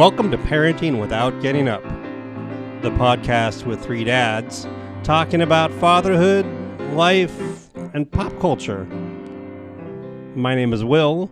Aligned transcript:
Welcome 0.00 0.30
to 0.30 0.38
Parenting 0.38 0.98
Without 0.98 1.42
Getting 1.42 1.68
Up, 1.68 1.82
the 2.80 2.90
podcast 2.92 3.66
with 3.66 3.84
three 3.84 4.02
dads 4.02 4.66
talking 5.02 5.42
about 5.42 5.70
fatherhood, 5.74 6.46
life, 6.94 7.68
and 7.92 8.10
pop 8.10 8.32
culture. 8.40 8.86
My 10.34 10.54
name 10.54 10.72
is 10.72 10.82
Will. 10.82 11.30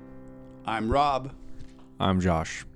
I'm 0.66 0.92
Rob. 0.92 1.32
I'm 1.98 2.20
Josh. 2.20 2.66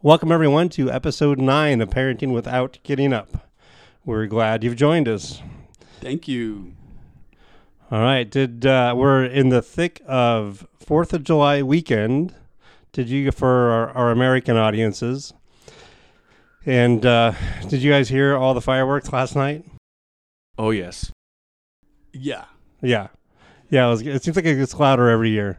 Welcome, 0.00 0.32
everyone, 0.32 0.70
to 0.70 0.90
episode 0.90 1.38
nine 1.38 1.82
of 1.82 1.90
Parenting 1.90 2.32
Without 2.32 2.78
Getting 2.82 3.12
Up. 3.12 3.50
We're 4.06 4.24
glad 4.24 4.64
you've 4.64 4.76
joined 4.76 5.06
us. 5.06 5.42
Thank 6.00 6.26
you. 6.26 6.72
All 7.90 8.00
right, 8.00 8.28
did 8.28 8.64
uh, 8.64 8.94
we're 8.96 9.22
in 9.22 9.50
the 9.50 9.60
thick 9.60 10.00
of 10.06 10.66
Fourth 10.80 11.12
of 11.12 11.24
July 11.24 11.60
weekend. 11.60 12.34
Did 12.92 13.08
you 13.08 13.30
for 13.32 13.48
our, 13.48 13.90
our 13.90 14.10
American 14.10 14.56
audiences? 14.56 15.32
And 16.66 17.04
uh, 17.04 17.32
did 17.68 17.82
you 17.82 17.90
guys 17.90 18.10
hear 18.10 18.36
all 18.36 18.52
the 18.52 18.60
fireworks 18.60 19.10
last 19.12 19.34
night? 19.34 19.64
Oh 20.58 20.70
yes. 20.70 21.10
Yeah. 22.12 22.44
Yeah, 22.82 23.08
yeah. 23.70 23.86
It, 23.86 23.90
was, 23.90 24.02
it 24.02 24.22
seems 24.22 24.36
like 24.36 24.44
it 24.44 24.56
gets 24.56 24.74
louder 24.74 25.08
every 25.08 25.30
year. 25.30 25.58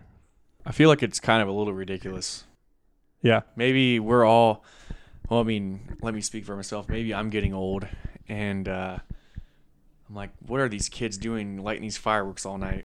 I 0.65 0.71
feel 0.71 0.89
like 0.89 1.01
it's 1.01 1.19
kind 1.19 1.41
of 1.41 1.47
a 1.47 1.51
little 1.51 1.73
ridiculous. 1.73 2.43
Yeah, 3.21 3.41
Maybe 3.55 3.99
we're 3.99 4.25
all 4.25 4.63
well, 5.29 5.39
I 5.39 5.43
mean, 5.43 5.97
let 6.01 6.13
me 6.13 6.20
speak 6.21 6.45
for 6.45 6.55
myself. 6.55 6.89
Maybe 6.89 7.13
I'm 7.13 7.29
getting 7.29 7.53
old 7.53 7.87
and 8.27 8.67
uh 8.67 8.97
I'm 10.07 10.15
like, 10.15 10.29
what 10.45 10.59
are 10.59 10.70
these 10.70 10.87
kids 10.90 11.18
doing 11.18 11.63
lighting 11.63 11.81
these 11.81 11.97
fireworks 11.97 12.45
all 12.45 12.59
night? 12.59 12.84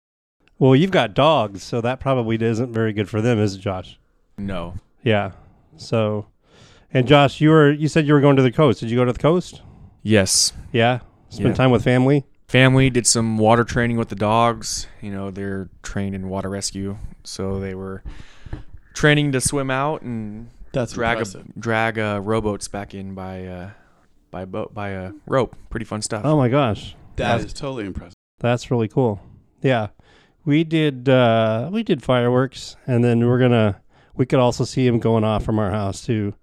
Well, 0.59 0.77
you've 0.77 0.91
got 0.91 1.15
dogs, 1.15 1.63
so 1.63 1.81
that 1.81 1.99
probably 1.99 2.37
isn't 2.37 2.73
very 2.73 2.93
good 2.93 3.09
for 3.09 3.23
them, 3.23 3.39
is 3.39 3.55
it, 3.55 3.61
Josh? 3.61 3.99
No. 4.39 4.75
Yeah. 5.03 5.33
So, 5.77 6.27
and 6.93 7.07
Josh, 7.07 7.41
you 7.41 7.51
were 7.51 7.71
you 7.73 7.89
said 7.89 8.07
you 8.07 8.15
were 8.15 8.21
going 8.21 8.37
to 8.37 8.43
the 8.43 8.53
coast. 8.53 8.81
Did 8.81 8.91
you 8.91 8.97
go 8.97 9.05
to 9.05 9.13
the 9.13 9.19
coast? 9.19 9.63
Yes. 10.03 10.53
Yeah. 10.73 11.01
Spend 11.29 11.51
Yeah. 11.51 11.55
time 11.55 11.71
with 11.71 11.83
family. 11.85 12.25
Family 12.49 12.91
did 12.91 13.07
some 13.07 13.39
water 13.39 13.65
training 13.65 13.97
with 13.97 14.09
the 14.11 14.15
dogs. 14.15 14.87
You 15.01 15.11
know, 15.11 15.31
they're 15.31 15.69
trained 15.83 16.15
in 16.15 16.29
water 16.29 16.49
rescue, 16.49 16.99
so 17.25 17.59
they 17.59 17.75
were 17.75 18.03
training 18.93 19.33
to 19.33 19.41
swim 19.41 19.71
out 19.71 20.03
and 20.03 20.49
That's 20.73 20.93
drag 20.93 21.17
a, 21.17 21.21
impressive. 21.21 21.47
drag 21.59 21.99
uh, 21.99 22.21
rowboats 22.23 22.69
back 22.69 22.95
in 22.95 23.15
by 23.15 23.47
uh, 23.47 23.71
by 24.31 24.45
boat 24.45 24.75
by 24.75 24.91
a 24.91 25.13
rope. 25.27 25.57
Pretty 25.71 25.87
fun 25.87 26.03
stuff. 26.03 26.23
Oh 26.25 26.37
my 26.37 26.49
gosh, 26.49 26.95
That 27.17 27.41
is 27.41 27.53
totally 27.53 27.87
impressive. 27.87 28.15
that's 28.39 28.71
really 28.71 28.89
cool. 28.89 29.21
Yeah, 29.63 29.89
we 30.45 30.63
did 30.65 31.09
uh, 31.09 31.71
we 31.73 31.83
did 31.83 32.03
fireworks, 32.03 32.77
and 32.87 33.03
then 33.03 33.27
we're 33.27 33.39
gonna 33.41 33.81
we 34.17 34.27
could 34.27 34.39
also 34.39 34.65
see 34.65 34.87
him 34.87 34.99
going 34.99 35.25
off 35.25 35.45
from 35.45 35.59
our 35.59 35.71
house 35.71 36.05
to 36.07 36.35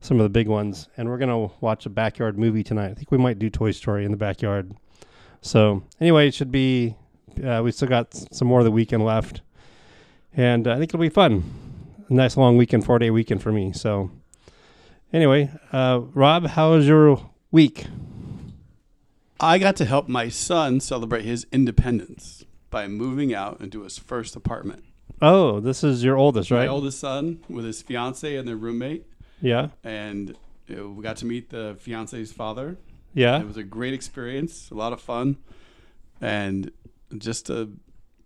Some 0.00 0.18
of 0.18 0.24
the 0.24 0.30
big 0.30 0.48
ones, 0.48 0.88
and 0.96 1.08
we're 1.08 1.18
gonna 1.18 1.48
watch 1.60 1.86
a 1.86 1.88
backyard 1.90 2.36
movie 2.36 2.64
tonight. 2.64 2.90
I 2.90 2.94
think 2.94 3.12
we 3.12 3.18
might 3.18 3.38
do 3.38 3.48
Toy 3.48 3.70
Story 3.70 4.04
in 4.04 4.10
the 4.10 4.16
backyard. 4.16 4.74
So 5.42 5.84
anyway, 6.00 6.26
it 6.26 6.34
should 6.34 6.50
be. 6.50 6.96
Uh, 7.42 7.60
we 7.62 7.70
still 7.70 7.86
got 7.86 8.12
some 8.32 8.48
more 8.48 8.58
of 8.58 8.64
the 8.64 8.72
weekend 8.72 9.04
left, 9.04 9.42
and 10.34 10.66
I 10.66 10.76
think 10.76 10.90
it'll 10.90 10.98
be 10.98 11.08
fun. 11.08 11.44
A 12.08 12.12
nice 12.12 12.36
long 12.36 12.56
weekend, 12.56 12.84
four 12.84 12.98
day 12.98 13.10
weekend 13.10 13.42
for 13.42 13.52
me. 13.52 13.72
So 13.72 14.10
anyway, 15.12 15.50
uh, 15.72 16.00
Rob, 16.14 16.48
how 16.48 16.72
was 16.72 16.88
your 16.88 17.30
week? 17.52 17.86
I 19.38 19.58
got 19.58 19.76
to 19.76 19.84
help 19.84 20.08
my 20.08 20.28
son 20.28 20.80
celebrate 20.80 21.24
his 21.24 21.46
independence 21.52 22.44
by 22.70 22.88
moving 22.88 23.32
out 23.32 23.60
into 23.60 23.82
his 23.82 23.98
first 23.98 24.34
apartment. 24.34 24.82
Oh, 25.22 25.60
this 25.60 25.84
is 25.84 26.02
your 26.02 26.16
oldest, 26.16 26.50
right? 26.50 26.60
My 26.60 26.66
oldest 26.66 26.98
son 26.98 27.40
with 27.48 27.64
his 27.64 27.80
fiance 27.80 28.34
and 28.36 28.46
their 28.46 28.56
roommate, 28.56 29.06
yeah, 29.40 29.68
and 29.84 30.36
you 30.66 30.76
know, 30.76 30.88
we 30.88 31.02
got 31.02 31.16
to 31.18 31.26
meet 31.26 31.50
the 31.50 31.76
fiance's 31.80 32.32
father. 32.32 32.76
yeah. 33.14 33.38
It 33.40 33.46
was 33.46 33.56
a 33.56 33.62
great 33.62 33.94
experience, 33.94 34.70
a 34.70 34.74
lot 34.74 34.92
of 34.92 35.00
fun, 35.00 35.36
and 36.20 36.70
just 37.16 37.48
a 37.50 37.68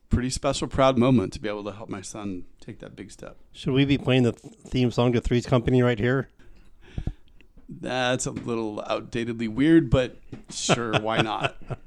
pretty 0.09 0.31
special, 0.31 0.69
proud 0.69 0.97
moment 0.97 1.33
to 1.35 1.41
be 1.41 1.49
able 1.49 1.65
to 1.65 1.73
help 1.73 1.89
my 1.89 2.01
son 2.01 2.45
take 2.61 2.79
that 2.79 2.97
big 2.97 3.11
step. 3.11 3.37
Should 3.53 3.75
we 3.75 3.85
be 3.85 3.99
playing 3.99 4.23
the 4.23 4.33
theme 4.33 4.91
song 4.91 5.13
to 5.13 5.21
Three's 5.21 5.45
Company 5.47 5.83
right 5.83 5.99
here? 5.99 6.29
That's 7.69 8.27
a 8.27 8.31
little 8.31 8.83
outdatedly 8.89 9.49
weird, 9.49 9.91
but 9.91 10.17
sure, 10.51 10.99
why 11.01 11.21
not? 11.21 11.57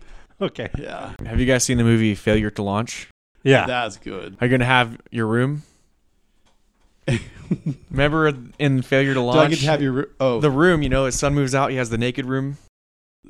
Okay. 0.42 0.70
Yeah, 0.78 1.16
Have 1.26 1.38
you 1.42 1.46
guys 1.46 1.66
seen 1.66 1.78
the 1.78 1.84
movie 1.84 2.16
Failure 2.16 2.50
to 2.52 2.64
Launch? 2.64 3.10
Yeah. 3.44 3.66
that's 3.66 3.98
good. 3.98 4.38
Are 4.42 4.48
you 4.48 4.52
gonna 4.52 4.66
have 4.66 4.98
your 5.12 5.28
room? 5.28 5.64
Remember 7.90 8.32
in 8.60 8.82
Failure 8.84 9.14
to 9.16 9.22
launch, 9.22 9.36
Do 9.36 9.40
I 9.40 9.42
Launch? 9.44 9.52
get 9.56 9.60
to 9.62 9.66
have 9.68 9.82
your 9.82 9.92
ro- 9.94 10.06
oh? 10.20 10.40
the 10.40 10.52
room, 10.52 10.82
you 10.84 10.90
know, 10.90 11.06
his 11.06 11.18
son 11.18 11.34
moves 11.34 11.56
out. 11.56 11.72
He 11.72 11.78
has 11.78 11.90
the 11.90 11.98
naked 11.98 12.26
room. 12.26 12.58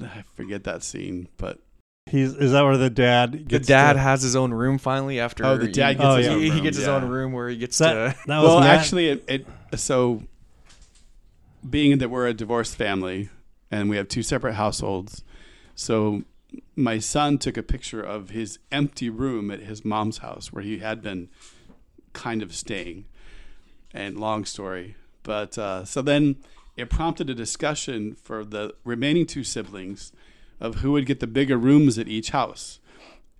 I 0.01 0.23
forget 0.35 0.63
that 0.65 0.83
scene, 0.83 1.27
but 1.37 1.59
He's 2.09 2.33
is 2.33 2.51
that 2.53 2.63
where 2.63 2.75
the 2.77 2.89
dad 2.89 3.33
The 3.33 3.37
gets 3.37 3.67
dad 3.67 3.93
to- 3.93 3.99
has 3.99 4.21
his 4.21 4.35
own 4.35 4.51
room 4.53 4.77
finally 4.77 5.19
after. 5.19 5.45
Oh, 5.45 5.57
the 5.57 5.67
dad 5.71 5.89
he, 5.89 5.95
gets 5.95 6.05
Oh, 6.05 6.15
his 6.15 6.25
yeah. 6.27 6.33
own 6.33 6.39
he, 6.39 6.45
he 6.45 6.51
room, 6.51 6.63
gets 6.63 6.77
his 6.77 6.87
yeah. 6.87 6.93
own 6.95 7.07
room 7.07 7.31
where 7.33 7.49
he 7.49 7.55
gets 7.57 7.77
that, 7.77 7.93
to. 7.93 8.27
that 8.27 8.39
was 8.39 8.47
well, 8.49 8.59
Matt- 8.61 8.79
actually, 8.79 9.09
it, 9.09 9.25
it 9.27 9.47
so 9.79 10.23
being 11.67 11.99
that 11.99 12.09
we're 12.09 12.27
a 12.27 12.33
divorced 12.33 12.75
family 12.75 13.29
and 13.71 13.89
we 13.89 13.97
have 13.97 14.07
two 14.07 14.23
separate 14.23 14.53
households, 14.53 15.23
so 15.75 16.23
my 16.75 16.99
son 16.99 17.37
took 17.37 17.57
a 17.57 17.63
picture 17.63 18.01
of 18.01 18.29
his 18.29 18.59
empty 18.71 19.09
room 19.09 19.51
at 19.51 19.61
his 19.61 19.83
mom's 19.85 20.19
house 20.19 20.51
where 20.51 20.63
he 20.63 20.79
had 20.79 21.01
been 21.01 21.29
kind 22.13 22.41
of 22.41 22.53
staying. 22.53 23.05
And 23.91 24.19
long 24.19 24.45
story, 24.45 24.95
but 25.23 25.57
uh, 25.57 25.83
so 25.83 26.03
then 26.03 26.35
it 26.77 26.91
prompted 26.91 27.27
a 27.27 27.33
discussion 27.33 28.13
for 28.13 28.45
the 28.45 28.75
remaining 28.83 29.25
two 29.25 29.43
siblings 29.43 30.11
of 30.59 30.75
who 30.75 30.91
would 30.91 31.07
get 31.07 31.19
the 31.19 31.27
bigger 31.27 31.57
rooms 31.57 31.97
at 31.97 32.07
each 32.07 32.29
house. 32.29 32.79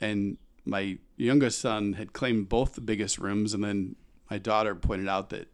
And 0.02 0.38
my 0.66 0.98
youngest 1.18 1.60
son 1.60 1.94
had 1.94 2.14
claimed 2.14 2.50
both 2.50 2.74
the 2.74 2.82
biggest 2.82 3.20
rooms, 3.20 3.54
and 3.54 3.64
then 3.64 3.96
my 4.30 4.40
daughter 4.40 4.74
pointed 4.74 5.08
out 5.08 5.30
that 5.30 5.48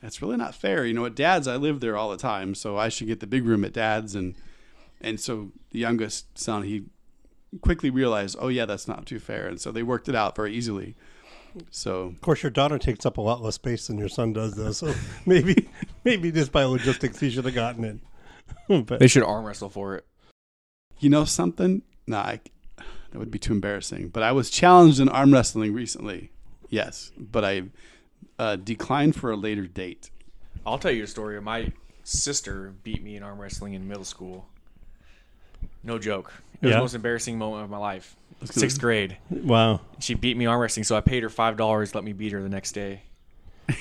that's 0.00 0.20
really 0.20 0.36
not 0.36 0.54
fair. 0.54 0.84
You 0.84 0.94
know, 0.94 1.06
at 1.06 1.14
dad's, 1.14 1.48
I 1.48 1.56
live 1.56 1.80
there 1.80 1.96
all 1.96 2.10
the 2.10 2.16
time, 2.16 2.54
so 2.54 2.76
I 2.76 2.88
should 2.88 3.06
get 3.06 3.20
the 3.20 3.26
big 3.26 3.44
room 3.44 3.64
at 3.64 3.72
dad's. 3.72 4.14
And 4.14 4.34
and 5.04 5.20
so 5.20 5.52
the 5.70 5.78
youngest 5.78 6.36
son, 6.38 6.62
he 6.64 6.84
quickly 7.60 7.90
realized, 7.90 8.36
oh 8.40 8.48
yeah, 8.48 8.64
that's 8.64 8.88
not 8.88 9.06
too 9.06 9.18
fair, 9.20 9.46
and 9.46 9.60
so 9.60 9.70
they 9.70 9.82
worked 9.82 10.08
it 10.08 10.14
out 10.14 10.34
very 10.34 10.54
easily. 10.54 10.96
So 11.70 12.06
Of 12.06 12.20
course, 12.20 12.42
your 12.42 12.50
daughter 12.50 12.78
takes 12.78 13.06
up 13.06 13.16
a 13.16 13.20
lot 13.20 13.40
less 13.40 13.54
space 13.54 13.86
than 13.86 13.96
your 13.98 14.08
son 14.08 14.32
does, 14.32 14.54
though. 14.56 14.72
So 14.72 14.92
maybe, 15.26 15.68
maybe 16.04 16.32
just 16.32 16.50
by 16.50 16.64
logistics, 16.64 17.20
he 17.20 17.30
should 17.30 17.44
have 17.44 17.54
gotten 17.54 17.84
it. 18.68 18.86
but 18.86 18.98
They 18.98 19.06
should 19.06 19.22
arm 19.22 19.44
wrestle 19.44 19.68
for 19.70 19.94
it. 19.96 20.04
you 20.98 21.10
know 21.10 21.24
something? 21.24 21.82
Nah, 22.08 22.22
I, 22.22 22.40
that 22.76 23.18
would 23.18 23.30
be 23.30 23.38
too 23.38 23.52
embarrassing. 23.52 24.08
But 24.08 24.24
I 24.24 24.32
was 24.32 24.50
challenged 24.50 24.98
in 24.98 25.08
arm 25.08 25.32
wrestling 25.32 25.72
recently. 25.72 26.32
Yes, 26.70 27.12
but 27.16 27.44
I 27.44 27.62
uh, 28.38 28.56
declined 28.56 29.14
for 29.14 29.30
a 29.30 29.36
later 29.36 29.66
date. 29.68 30.10
I'll 30.66 30.78
tell 30.78 30.90
you 30.90 31.04
a 31.04 31.06
story. 31.06 31.40
My 31.40 31.70
sister 32.02 32.74
beat 32.82 33.00
me 33.02 33.14
in 33.16 33.22
arm 33.22 33.38
wrestling 33.40 33.74
in 33.74 33.86
middle 33.86 34.04
school. 34.04 34.46
No 35.84 35.98
joke. 35.98 36.32
It 36.60 36.66
was 36.66 36.70
Yeah. 36.70 36.76
the 36.76 36.82
most 36.82 36.94
embarrassing 36.94 37.38
moment 37.38 37.64
of 37.64 37.70
my 37.70 37.78
life. 37.78 38.16
Let's. 38.40 38.54
Sixth 38.58 38.80
grade. 38.80 39.16
wow, 39.30 39.80
She 40.00 40.14
beat 40.14 40.36
me 40.36 40.46
arm 40.46 40.60
wrestling, 40.60 40.84
so 40.84 40.96
I 40.96 41.00
paid 41.00 41.22
her 41.22 41.28
five 41.30 41.56
dollars. 41.56 41.94
Let 41.94 42.04
me 42.04 42.12
beat 42.12 42.32
her 42.32 42.42
the 42.42 42.48
next 42.48 42.72
day. 42.72 43.02
she 43.68 43.78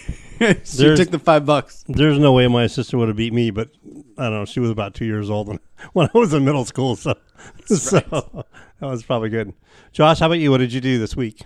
There's- 0.77 0.97
took 0.99 1.09
the 1.11 1.19
five 1.19 1.45
bucks. 1.45 1.83
there's 1.87 2.17
no 2.19 2.31
way 2.33 2.47
my 2.47 2.67
sister 2.67 2.97
would 2.97 3.07
have 3.09 3.17
beat 3.17 3.33
me, 3.33 3.51
but 3.51 3.69
I 4.17 4.23
don't 4.23 4.33
know. 4.33 4.45
She 4.45 4.59
was 4.59 4.69
about 4.69 4.93
two 4.93 5.05
years 5.05 5.29
old 5.29 5.47
when, 5.47 5.59
when 5.93 6.09
I 6.13 6.17
was 6.17 6.33
in 6.33 6.45
middle 6.45 6.65
school, 6.65 6.95
so 6.95 7.15
so 7.65 7.99
that 7.99 8.45
was 8.85 9.03
probably 9.03 9.29
good. 9.29 9.53
Josh, 9.91 10.19
how 10.19 10.27
about 10.27 10.39
you? 10.39 10.51
What 10.51 10.57
did 10.59 10.73
you 10.73 10.81
do 10.81 10.99
this 10.99 11.15
week? 11.15 11.41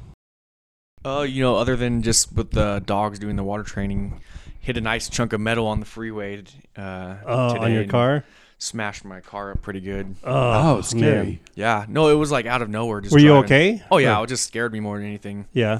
Uh, 1.05 1.21
you 1.21 1.41
know, 1.41 1.55
other 1.55 1.75
than 1.75 2.01
just 2.01 2.33
with 2.33 2.51
the 2.51 2.81
dogs 2.85 3.17
doing 3.19 3.35
the 3.35 3.43
water 3.43 3.63
training, 3.63 4.19
hit 4.59 4.77
a 4.77 4.81
nice 4.81 5.09
chunk 5.09 5.31
of 5.33 5.39
metal 5.39 5.65
on 5.67 5.79
the 5.79 5.85
freeway. 5.85 6.43
Uh, 6.75 7.15
Oh, 7.25 7.53
today 7.53 7.65
on 7.65 7.71
your 7.71 7.81
and 7.83 7.91
car? 7.91 8.23
Smashed 8.59 9.05
my 9.05 9.19
car 9.21 9.51
up 9.51 9.61
pretty 9.61 9.81
good. 9.81 10.15
Oh, 10.23 10.73
man. 10.75 10.83
scary. 10.83 11.41
Yeah, 11.53 11.85
no, 11.87 12.09
it 12.09 12.15
was 12.15 12.31
like 12.31 12.45
out 12.47 12.61
of 12.63 12.69
nowhere. 12.69 13.01
Just 13.01 13.13
Were 13.13 13.19
you 13.19 13.27
driving. 13.29 13.45
okay? 13.45 13.83
Oh 13.91 13.97
yeah, 13.99 14.19
Or- 14.19 14.23
it 14.23 14.27
just 14.27 14.45
scared 14.47 14.73
me 14.73 14.79
more 14.79 14.97
than 14.97 15.05
anything. 15.05 15.45
yeah. 15.53 15.79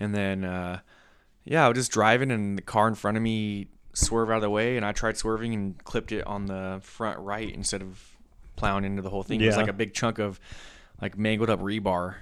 And 0.00 0.14
then, 0.14 0.44
uh, 0.44 0.80
yeah, 1.44 1.64
I 1.66 1.68
was 1.68 1.76
just 1.76 1.92
driving, 1.92 2.30
and 2.30 2.56
the 2.58 2.62
car 2.62 2.88
in 2.88 2.94
front 2.94 3.16
of 3.18 3.22
me 3.22 3.68
swerved 3.92 4.30
out 4.30 4.36
of 4.36 4.42
the 4.42 4.50
way, 4.50 4.76
and 4.76 4.84
I 4.86 4.92
tried 4.92 5.16
swerving 5.18 5.52
and 5.54 5.84
clipped 5.84 6.12
it 6.12 6.26
on 6.26 6.46
the 6.46 6.80
front 6.82 7.18
right 7.20 7.48
instead 7.54 7.82
of 7.82 8.02
plowing 8.56 8.84
into 8.84 9.02
the 9.02 9.10
whole 9.10 9.22
thing. 9.22 9.40
It 9.40 9.46
was 9.46 9.54
Yeah. 9.56 9.60
like 9.60 9.70
a 9.70 9.74
big 9.74 9.92
chunk 9.94 10.18
of 10.18 10.40
like 11.02 11.18
mangled 11.18 11.50
up 11.50 11.60
rebar. 11.60 12.14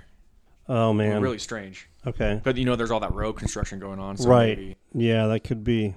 Oh 0.69 0.93
man. 0.93 1.23
Really 1.23 1.39
strange. 1.39 1.89
Okay. 2.07 2.41
But 2.43 2.57
you 2.57 2.65
know, 2.65 2.75
there's 2.77 2.91
all 2.91 3.01
that 3.01 3.13
road 3.15 3.35
construction 3.35 3.79
going 3.79 3.99
on. 4.01 4.17
So 4.17 4.29
Right. 4.29 4.59
maybe- 4.59 4.77
Yeah, 4.95 5.27
that 5.29 5.41
could 5.45 5.63
be. 5.65 5.95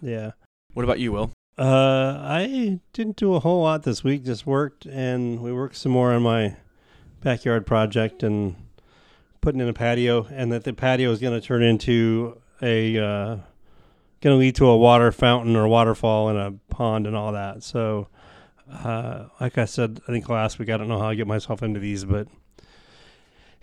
Yeah. 0.00 0.30
What 0.74 0.84
about 0.84 0.98
you, 1.00 1.10
Will? 1.12 1.30
Uh, 1.58 2.20
I 2.22 2.78
didn't 2.92 3.16
do 3.16 3.34
a 3.34 3.40
whole 3.40 3.62
lot 3.62 3.82
this 3.82 4.04
week. 4.04 4.24
Just 4.24 4.46
worked, 4.46 4.86
and 4.86 5.40
we 5.40 5.52
worked 5.52 5.74
some 5.74 5.90
more 5.90 6.12
on 6.12 6.22
my 6.22 6.56
backyard 7.20 7.66
project 7.66 8.22
and 8.22 8.54
putting 9.40 9.60
in 9.60 9.68
a 9.68 9.72
patio, 9.72 10.28
and 10.30 10.52
that 10.52 10.62
the 10.62 10.72
patio 10.72 11.10
is 11.10 11.18
going 11.18 11.38
to 11.38 11.44
turn 11.44 11.64
into 11.64 12.40
a 12.62 12.96
uh, 12.96 13.36
going 14.20 14.34
to 14.34 14.36
lead 14.36 14.54
to 14.54 14.66
a 14.66 14.76
water 14.76 15.10
fountain 15.10 15.56
or 15.56 15.66
waterfall 15.66 16.28
and 16.28 16.38
a 16.38 16.54
pond 16.72 17.08
and 17.08 17.16
all 17.16 17.32
that. 17.32 17.64
So, 17.64 18.06
uh, 18.70 19.24
like 19.40 19.58
I 19.58 19.64
said, 19.64 20.00
I 20.06 20.12
think 20.12 20.28
last 20.28 20.60
week 20.60 20.70
I 20.70 20.76
don't 20.76 20.88
know 20.88 21.00
how 21.00 21.08
I 21.08 21.16
get 21.16 21.26
myself 21.26 21.60
into 21.64 21.80
these, 21.80 22.04
but 22.04 22.28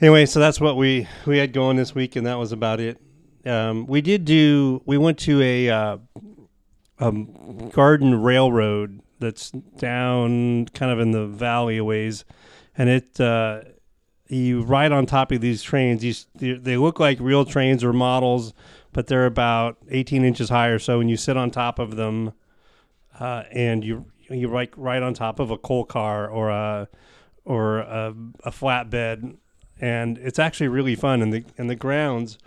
anyway, 0.02 0.26
so 0.26 0.42
that's 0.42 0.60
what 0.60 0.76
we 0.76 1.08
we 1.26 1.38
had 1.38 1.54
going 1.54 1.78
this 1.78 1.96
week, 1.96 2.18
and 2.18 2.28
that 2.28 2.38
was 2.38 2.52
about 2.52 2.82
it. 2.82 3.00
Um, 3.46 3.88
we 3.88 4.02
did 4.02 4.26
do. 4.26 4.82
We 4.86 4.98
went 4.98 5.18
to 5.20 5.42
a 5.42 5.70
uh, 5.70 5.98
um, 7.00 7.70
garden 7.70 8.22
railroad 8.22 9.02
that's 9.20 9.52
down 9.52 10.66
kind 10.68 10.92
of 10.92 11.00
in 11.00 11.12
the 11.12 11.26
valley 11.26 11.78
a 11.78 11.84
ways, 11.84 12.26
and 12.78 12.90
it 12.90 13.20
uh, 13.20 13.62
you 14.28 14.62
ride 14.62 14.92
on 14.92 15.06
top 15.06 15.32
of 15.32 15.42
these 15.42 15.62
trains. 15.62 16.04
You, 16.04 16.58
they 16.58 16.78
look 16.78 17.00
like 17.00 17.20
real 17.20 17.46
trains 17.46 17.84
or 17.84 17.94
models, 17.94 18.54
but 18.92 19.08
they're 19.08 19.26
about 19.26 19.78
18 19.90 20.24
inches 20.24 20.50
high 20.50 20.68
or 20.68 20.80
so, 20.80 21.00
and 21.00 21.10
you 21.10 21.18
sit 21.18 21.38
on 21.38 21.52
top 21.52 21.80
of 21.80 21.96
them, 21.96 22.34
uh, 23.20 23.44
and 23.52 23.84
you 23.84 24.06
you 24.30 24.48
ride 24.48 24.72
right 24.76 25.04
on 25.04 25.14
top 25.14 25.40
of 25.40 25.52
a 25.52 25.58
coal 25.58 25.86
car 25.86 26.28
or 26.28 26.50
a 26.50 26.88
or 27.44 27.80
a, 27.80 28.14
a 28.44 28.52
flatbed, 28.52 29.38
and 29.80 30.18
it's 30.18 30.40
actually 30.40 30.68
really 30.68 30.96
fun. 30.96 31.22
And 31.22 31.32
the 31.32 31.46
and 31.58 31.70
the 31.70 31.76
grounds 31.76 32.38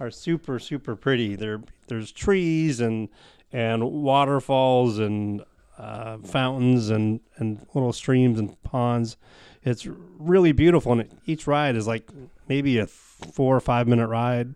are 0.00 0.10
super 0.10 0.58
super 0.58 0.96
pretty. 0.96 1.36
There 1.36 1.62
there's 1.86 2.10
trees 2.10 2.80
and 2.80 3.08
and 3.52 3.90
waterfalls 3.90 4.98
and 4.98 5.42
uh, 5.78 6.18
fountains 6.18 6.90
and 6.90 7.20
and 7.36 7.66
little 7.74 7.92
streams 7.92 8.38
and 8.38 8.60
ponds. 8.62 9.16
It's 9.62 9.86
really 9.86 10.52
beautiful, 10.52 10.92
and 10.92 11.08
each 11.26 11.46
ride 11.46 11.76
is 11.76 11.86
like 11.86 12.10
maybe 12.48 12.78
a 12.78 12.86
four 12.86 13.56
or 13.56 13.60
five 13.60 13.86
minute 13.86 14.08
ride, 14.08 14.54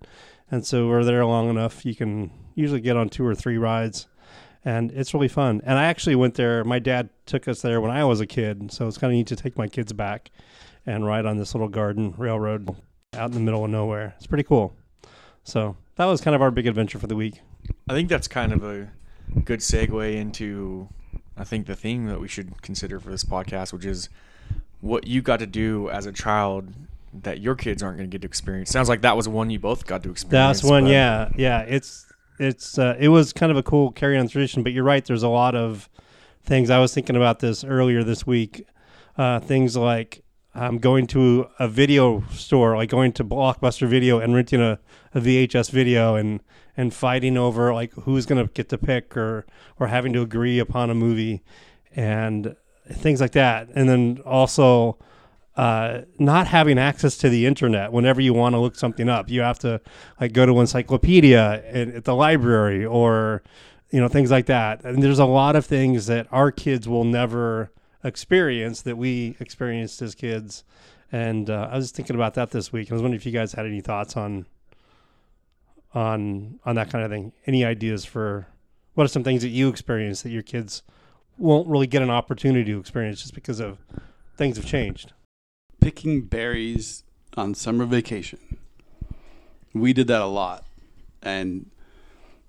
and 0.51 0.67
so 0.67 0.89
we're 0.89 1.05
there 1.05 1.25
long 1.25 1.49
enough. 1.49 1.85
You 1.85 1.95
can 1.95 2.31
usually 2.55 2.81
get 2.81 2.97
on 2.97 3.09
two 3.09 3.27
or 3.27 3.35
three 3.35 3.59
rides, 3.59 4.07
and 4.65 4.91
it's 4.93 5.15
really 5.15 5.29
fun. 5.29 5.61
And 5.65 5.79
I 5.79 5.85
actually 5.85 6.17
went 6.17 6.35
there. 6.35 6.65
My 6.65 6.79
dad 6.79 7.11
took 7.27 7.49
us 7.49 7.63
there 7.63 7.81
when 7.81 7.91
I 7.91 8.05
was 8.05 8.21
a 8.21 8.27
kid, 8.27 8.73
so 8.73 8.87
it's 8.87 8.99
kind 8.99 9.13
of 9.13 9.17
neat 9.17 9.27
to 9.29 9.37
take 9.37 9.57
my 9.57 9.69
kids 9.69 9.93
back 9.93 10.31
and 10.87 11.07
ride 11.07 11.27
on 11.27 11.37
this 11.37 11.55
little 11.55 11.69
garden 11.69 12.15
railroad 12.17 12.69
out 13.15 13.31
in 13.31 13.35
the 13.35 13.41
middle 13.41 13.65
of 13.65 13.71
nowhere. 13.71 14.15
It's 14.17 14.27
pretty 14.27 14.45
cool. 14.45 14.75
So 15.45 15.77
that 15.97 16.07
was 16.07 16.21
kind 16.21 16.35
of 16.35 16.43
our 16.43 16.51
big 16.51 16.67
adventure 16.67 16.99
for 16.99 17.07
the 17.07 17.17
week. 17.17 17.41
I 17.89 17.95
think 17.95 18.09
that's 18.09 18.29
kind 18.29 18.53
of 18.53 18.65
a 18.65 18.89
good 19.45 19.61
segue 19.61 20.15
into, 20.15 20.89
I 21.37 21.45
think, 21.45 21.67
the 21.67 21.77
theme 21.77 22.07
that 22.07 22.21
we 22.21 22.29
should 22.29 22.63
consider 22.63 23.01
for 23.01 23.11
this 23.11 23.25
podcast, 23.25 23.73
which 23.73 23.85
is 23.85 24.09
what 24.81 25.07
you 25.07 25.23
got 25.23 25.39
to 25.39 25.47
do 25.47 25.89
as 25.91 26.07
a 26.07 26.13
child 26.13 26.73
that 27.13 27.41
your 27.41 27.55
kids 27.55 27.83
aren't 27.83 27.99
going 27.99 28.09
to 28.09 28.15
get 28.15 28.23
to 28.23 28.27
experience. 28.27 28.71
Sounds 28.71 28.89
like 28.89 29.03
that 29.03 29.17
was 29.17 29.29
one 29.29 29.51
you 29.51 29.59
both 29.59 29.87
got 29.87 30.03
to 30.03 30.11
experience. 30.11 30.61
That's 30.61 30.71
one, 30.71 30.87
yeah, 30.87 31.31
yeah. 31.37 31.61
It's 31.61 32.07
it's 32.39 32.79
uh, 32.79 32.97
it 32.99 33.09
was 33.09 33.33
kind 33.33 33.53
of 33.53 33.59
a 33.59 33.63
cool 33.63 33.93
carry 33.93 34.19
on 34.19 34.29
tradition, 34.29 34.63
but 34.63 34.73
you're 34.73 34.85
right. 34.85 35.05
There's 35.05 35.23
a 35.23 35.29
lot 35.29 35.55
of 35.55 35.89
things. 36.43 36.71
I 36.71 36.79
was 36.79 36.95
thinking 36.95 37.17
about 37.17 37.41
this 37.41 37.65
earlier 37.65 38.03
this 38.03 38.27
week. 38.27 38.67
Uh, 39.17 39.41
things 39.41 39.77
like 39.77 40.25
um, 40.55 40.79
going 40.79 41.07
to 41.09 41.49
a 41.59 41.69
video 41.69 42.25
store, 42.33 42.77
like 42.77 42.89
going 42.91 43.13
to 43.13 43.25
Blockbuster 43.25 43.87
Video 43.87 44.19
and 44.19 44.35
renting 44.35 44.61
a, 44.61 44.79
a 45.15 45.21
VHS 45.21 45.71
video 45.71 46.17
and 46.17 46.41
and 46.77 46.93
fighting 46.95 47.37
over 47.37 47.75
like 47.75 47.93
who's 47.93 48.27
going 48.27 48.45
to 48.45 48.53
get 48.53 48.69
to 48.71 48.79
pick 48.79 49.17
or 49.17 49.47
or 49.79 49.89
having 49.89 50.13
to 50.13 50.23
agree 50.23 50.59
upon 50.59 50.91
a 50.91 50.95
movie 50.95 51.43
and 51.95 52.57
things 52.91 53.21
like 53.21 53.33
that. 53.33 53.69
And 53.75 53.89
then 53.89 54.21
also 54.25 54.99
uh, 55.57 56.03
not 56.19 56.47
having 56.47 56.79
access 56.79 57.17
to 57.19 57.29
the 57.29 57.47
internet 57.47 57.93
whenever 57.93 58.21
you 58.21 58.33
want 58.33 58.55
to 58.55 58.59
look 58.59 58.75
something 58.77 59.09
up. 59.09 59.29
You 59.29 59.43
have 59.43 59.59
to 59.61 59.81
like 60.21 60.33
go 60.33 60.47
to 60.47 60.61
encyclopedia 60.61 61.63
at, 61.67 61.89
at 61.89 62.05
the 62.05 62.15
library 62.15 62.85
or 62.85 63.43
you 63.91 64.01
know 64.01 64.09
things 64.09 64.31
like 64.31 64.47
that. 64.47 64.83
And 64.85 65.03
there's 65.03 65.19
a 65.19 65.27
lot 65.27 65.57
of 65.57 65.67
things 65.67 66.07
that 66.07 66.27
our 66.33 66.51
kids 66.51 66.89
will 66.89 67.05
never 67.05 67.71
experience 68.03 68.83
that 68.83 68.97
we 68.97 69.37
experienced 69.41 70.01
as 70.03 70.15
kids. 70.15 70.65
And 71.11 71.51
uh, 71.51 71.69
I 71.71 71.77
was 71.77 71.91
thinking 71.91 72.17
about 72.17 72.35
that 72.35 72.51
this 72.51 72.73
week. 72.73 72.91
I 72.91 72.95
was 72.95 73.03
wondering 73.03 73.21
if 73.21 73.27
you 73.27 73.33
guys 73.33 73.53
had 73.53 73.67
any 73.67 73.83
thoughts 73.83 74.17
on 74.17 74.47
on 75.95 76.59
on 76.65 76.75
that 76.77 76.91
kind 76.91 77.05
of 77.05 77.11
thing. 77.11 77.33
Any 77.47 77.65
ideas 77.65 78.05
for 78.05 78.47
what 78.95 79.05
are 79.05 79.09
some 79.09 79.25
things 79.25 79.43
that 79.43 79.49
you 79.49 79.69
experience 79.69 80.23
that 80.23 80.31
your 80.31 80.43
kids 80.43 80.83
won't 81.39 81.69
really 81.69 81.87
get 81.87 82.03
an 82.03 82.11
opportunity 82.11 82.71
to 82.73 82.79
experience 82.79 83.23
just 83.23 83.35
because 83.35 83.61
of 83.61 83.79
things 84.37 84.57
have 84.57 84.67
changed? 84.67 85.13
Picking 85.81 86.23
berries 86.23 87.05
on 87.37 87.55
summer 87.55 87.85
vacation. 87.85 88.39
We 89.75 89.93
did 89.93 90.07
that 90.09 90.21
a 90.21 90.27
lot. 90.27 90.67
And 91.23 91.71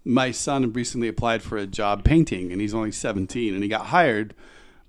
my 0.04 0.32
son 0.32 0.74
recently 0.74 1.08
applied 1.08 1.42
for 1.42 1.58
a 1.58 1.66
job 1.66 2.04
painting 2.04 2.52
and 2.52 2.60
he's 2.60 2.74
only 2.74 2.92
17 2.92 3.54
and 3.54 3.64
he 3.64 3.70
got 3.70 3.88
hired, 3.88 4.34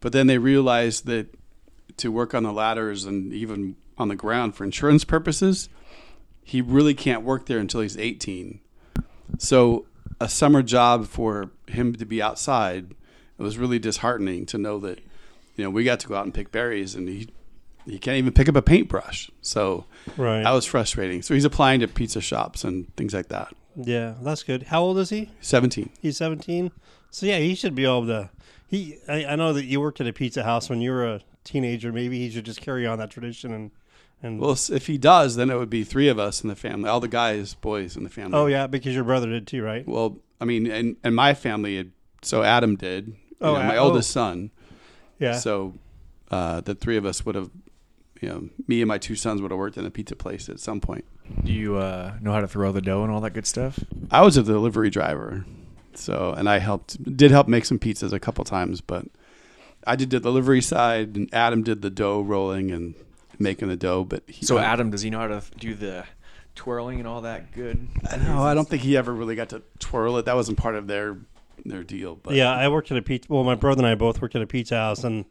but 0.01 0.13
then 0.13 0.27
they 0.27 0.39
realized 0.39 1.07
that 1.07 1.29
to 1.99 2.11
work 2.11 2.35
on 2.35 2.43
the 2.43 2.53
ladders 2.53 3.05
and 3.05 3.33
even 3.33 3.77
on 3.97 4.09
the 4.09 4.17
ground 4.17 4.57
for 4.57 4.65
insurance 4.65 5.05
purposes, 5.05 5.69
he 6.45 6.61
really 6.61 6.95
can't 6.95 7.23
work 7.23 7.47
there 7.47 7.59
until 7.59 7.81
he's 7.81 7.97
18. 7.97 8.61
So 9.39 9.87
a 10.21 10.29
summer 10.29 10.63
job 10.63 11.07
for 11.07 11.51
him 11.67 11.95
to 11.95 12.05
be 12.05 12.23
outside, 12.23 12.95
it 13.39 13.43
was 13.43 13.59
really 13.59 13.79
disheartening 13.79 14.47
to 14.47 14.59
know 14.59 14.79
that, 14.81 15.01
you 15.57 15.65
know, 15.65 15.71
we 15.71 15.83
got 15.85 16.01
to 16.01 16.07
go 16.07 16.15
out 16.15 16.25
and 16.25 16.35
pick 16.35 16.53
berries 16.53 16.95
and 16.95 17.09
he 17.09 17.29
he 17.87 17.99
can't 17.99 18.17
even 18.17 18.33
pick 18.33 18.49
up 18.49 18.57
a 18.57 18.63
paintbrush. 18.63 19.31
So 19.43 19.85
right. 20.17 20.43
that 20.43 20.53
was 20.53 20.65
frustrating. 20.65 21.21
So 21.21 21.35
he's 21.35 21.45
applying 21.45 21.81
to 21.81 21.89
pizza 21.89 22.23
shops 22.23 22.65
and 22.65 22.95
things 22.97 23.13
like 23.13 23.29
that. 23.29 23.55
Yeah, 23.77 24.15
that's 24.23 24.43
good. 24.43 24.65
How 24.65 24.81
old 24.81 24.99
is 24.99 25.11
he? 25.11 25.31
17. 25.41 25.91
He's 26.01 26.17
17. 26.17 26.71
So 27.11 27.27
yeah, 27.27 27.39
he 27.39 27.55
should 27.55 27.75
be 27.75 27.85
able 27.85 28.07
to 28.07 28.31
he 28.67 28.99
I, 29.09 29.25
I 29.27 29.37
know 29.37 29.53
that 29.53 29.65
you 29.65 29.81
worked 29.81 30.01
at 30.01 30.07
a 30.07 30.13
pizza 30.13 30.45
house 30.45 30.71
when 30.71 30.81
you 30.81 30.93
were 30.93 31.07
a 31.07 31.21
teenager. 31.43 31.93
Maybe 31.93 32.19
he 32.19 32.31
should 32.31 32.45
just 32.45 32.61
carry 32.61 32.87
on 32.87 32.99
that 32.99 33.11
tradition 33.11 33.53
and 33.53 33.71
and 34.25 34.41
well, 34.41 34.57
if 34.71 34.87
he 34.87 34.97
does, 34.97 35.37
then 35.37 35.51
it 35.51 35.59
would 35.59 35.69
be 35.69 35.85
three 35.85 36.09
of 36.09 36.19
us 36.19 36.43
in 36.43 36.49
the 36.49 36.57
family, 36.57 36.89
all 36.89 36.99
the 36.99 37.09
guys, 37.09 37.53
boys 37.53 37.95
in 37.95 38.05
the 38.05 38.11
family. 38.11 38.39
Oh 38.39 38.47
yeah, 38.47 38.67
because 38.67 38.95
your 38.95 39.05
brother 39.05 39.29
did 39.29 39.47
too, 39.47 39.63
right? 39.63 39.87
Well, 39.87 40.17
I 40.41 40.47
mean, 40.47 40.67
and 40.67 40.97
and 41.05 41.15
my 41.15 41.35
family, 41.35 41.91
so 42.23 42.43
Adam 42.43 42.77
did. 42.77 43.15
Oh, 43.43 43.53
know, 43.53 43.63
my 43.63 43.77
oh. 43.77 43.85
oldest 43.85 44.11
son. 44.11 44.51
Yeah. 45.19 45.37
So 45.37 45.75
uh, 46.31 46.63
the 46.63 46.75
three 46.75 46.97
of 46.97 47.05
us 47.05 47.27
would 47.27 47.35
have, 47.35 47.51
you 48.23 48.29
know, 48.31 48.49
me 48.67 48.81
and 48.81 48.89
my 48.89 48.97
two 48.97 49.15
sons 49.15 49.43
would 49.43 49.51
have 49.51 49.59
worked 49.59 49.77
in 49.77 49.85
a 49.85 49.91
pizza 49.91 50.17
place 50.17 50.49
at 50.49 50.59
some 50.59 50.81
point. 50.81 51.05
Do 51.45 51.53
you 51.53 51.77
uh, 51.77 52.15
know 52.23 52.33
how 52.33 52.41
to 52.41 52.49
throw 52.49 52.73
the 52.73 52.81
dough 52.81 53.03
and 53.03 53.13
all 53.13 53.21
that 53.21 53.35
good 53.35 53.47
stuff? 53.47 53.79
I 54.11 54.23
was 54.23 54.39
a 54.39 54.43
delivery 54.43 54.89
driver, 54.89 55.45
so 55.93 56.33
and 56.35 56.49
I 56.49 56.61
helped 56.61 57.15
did 57.15 57.31
help 57.31 57.47
make 57.47 57.67
some 57.67 57.79
pizzas 57.79 58.15
a 58.15 58.21
couple 58.21 58.43
times, 58.45 58.81
but 58.81 59.05
I 59.87 59.97
did 59.97 60.09
the 60.09 60.19
delivery 60.19 60.63
side, 60.63 61.15
and 61.15 61.29
Adam 61.35 61.63
did 61.63 61.83
the 61.83 61.91
dough 61.91 62.23
rolling 62.23 62.71
and 62.71 62.95
making 63.39 63.69
the 63.69 63.77
dough. 63.77 64.05
But 64.05 64.25
he, 64.29 64.45
So 64.45 64.59
Adam, 64.59 64.91
does 64.91 65.03
he 65.03 65.11
know 65.11 65.21
how 65.21 65.29
to 65.29 65.43
do 65.59 65.75
the 65.75 66.05
twirling 66.55 66.99
and 66.99 67.09
all 67.09 67.23
that 67.23 67.53
good? 67.53 67.89
no, 68.23 68.43
I 68.43 68.55
don't 68.55 68.69
think 68.69 68.83
he 68.83 68.97
ever 68.97 69.13
really 69.13 69.35
got 69.35 69.51
to 69.51 69.63
twirl 69.79 70.19
it. 70.19 70.27
That 70.27 70.37
wasn't 70.37 70.59
part 70.59 70.75
of 70.75 70.87
their 70.87 71.19
their 71.65 71.83
deal. 71.83 72.17
But 72.17 72.35
yeah, 72.35 72.53
I 72.53 72.69
worked 72.69 72.91
at 72.91 72.99
a 72.99 73.03
pizza. 73.03 73.33
Well, 73.33 73.45
my 73.45 73.55
brother 73.55 73.81
and 73.81 73.87
I 73.87 73.95
both 73.95 74.21
worked 74.21 74.35
at 74.35 74.43
a 74.43 74.47
pizza 74.47 74.77
house, 74.77 75.05
and 75.05 75.25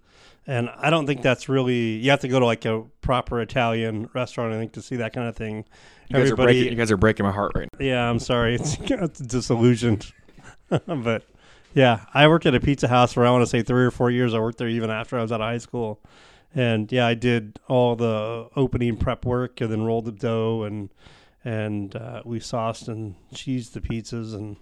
and 0.47 0.69
I 0.77 0.89
don't 0.89 1.05
think 1.05 1.21
that's 1.21 1.47
really. 1.47 1.97
You 1.97 2.09
have 2.11 2.21
to 2.21 2.27
go 2.27 2.39
to 2.39 2.45
like 2.45 2.65
a 2.65 2.83
proper 3.01 3.41
Italian 3.41 4.09
restaurant, 4.13 4.53
I 4.53 4.57
think, 4.57 4.73
to 4.73 4.81
see 4.81 4.97
that 4.97 5.13
kind 5.13 5.27
of 5.27 5.35
thing. 5.35 5.65
You 6.09 6.17
guys, 6.17 6.31
are 6.31 6.35
breaking, 6.35 6.71
you 6.71 6.75
guys 6.75 6.91
are 6.91 6.97
breaking 6.97 7.25
my 7.25 7.31
heart 7.31 7.53
right 7.55 7.67
now. 7.79 7.85
Yeah, 7.85 8.09
I'm 8.09 8.19
sorry. 8.19 8.55
It's, 8.63 8.77
it's 8.79 9.19
disillusioned. 9.19 10.11
but 10.85 11.23
yeah, 11.73 12.05
I 12.13 12.27
worked 12.27 12.45
at 12.45 12.55
a 12.55 12.59
pizza 12.59 12.87
house 12.87 13.13
for 13.13 13.25
I 13.25 13.31
want 13.31 13.43
to 13.43 13.47
say 13.47 13.61
three 13.61 13.85
or 13.85 13.91
four 13.91 14.11
years. 14.11 14.33
I 14.33 14.39
worked 14.39 14.57
there 14.57 14.67
even 14.67 14.89
after 14.89 15.17
I 15.17 15.21
was 15.21 15.31
out 15.31 15.41
of 15.41 15.45
high 15.45 15.57
school. 15.57 15.99
And 16.55 16.91
yeah, 16.91 17.07
I 17.07 17.13
did 17.15 17.59
all 17.67 17.95
the 17.95 18.49
opening 18.55 18.97
prep 18.97 19.25
work 19.25 19.59
and 19.61 19.71
then 19.71 19.83
rolled 19.83 20.05
the 20.05 20.11
dough 20.11 20.63
and 20.63 20.89
and 21.43 21.95
uh, 21.95 22.21
we 22.25 22.39
sauced 22.39 22.87
and 22.87 23.15
cheesed 23.33 23.71
the 23.73 23.81
pizzas 23.81 24.33
and 24.33 24.55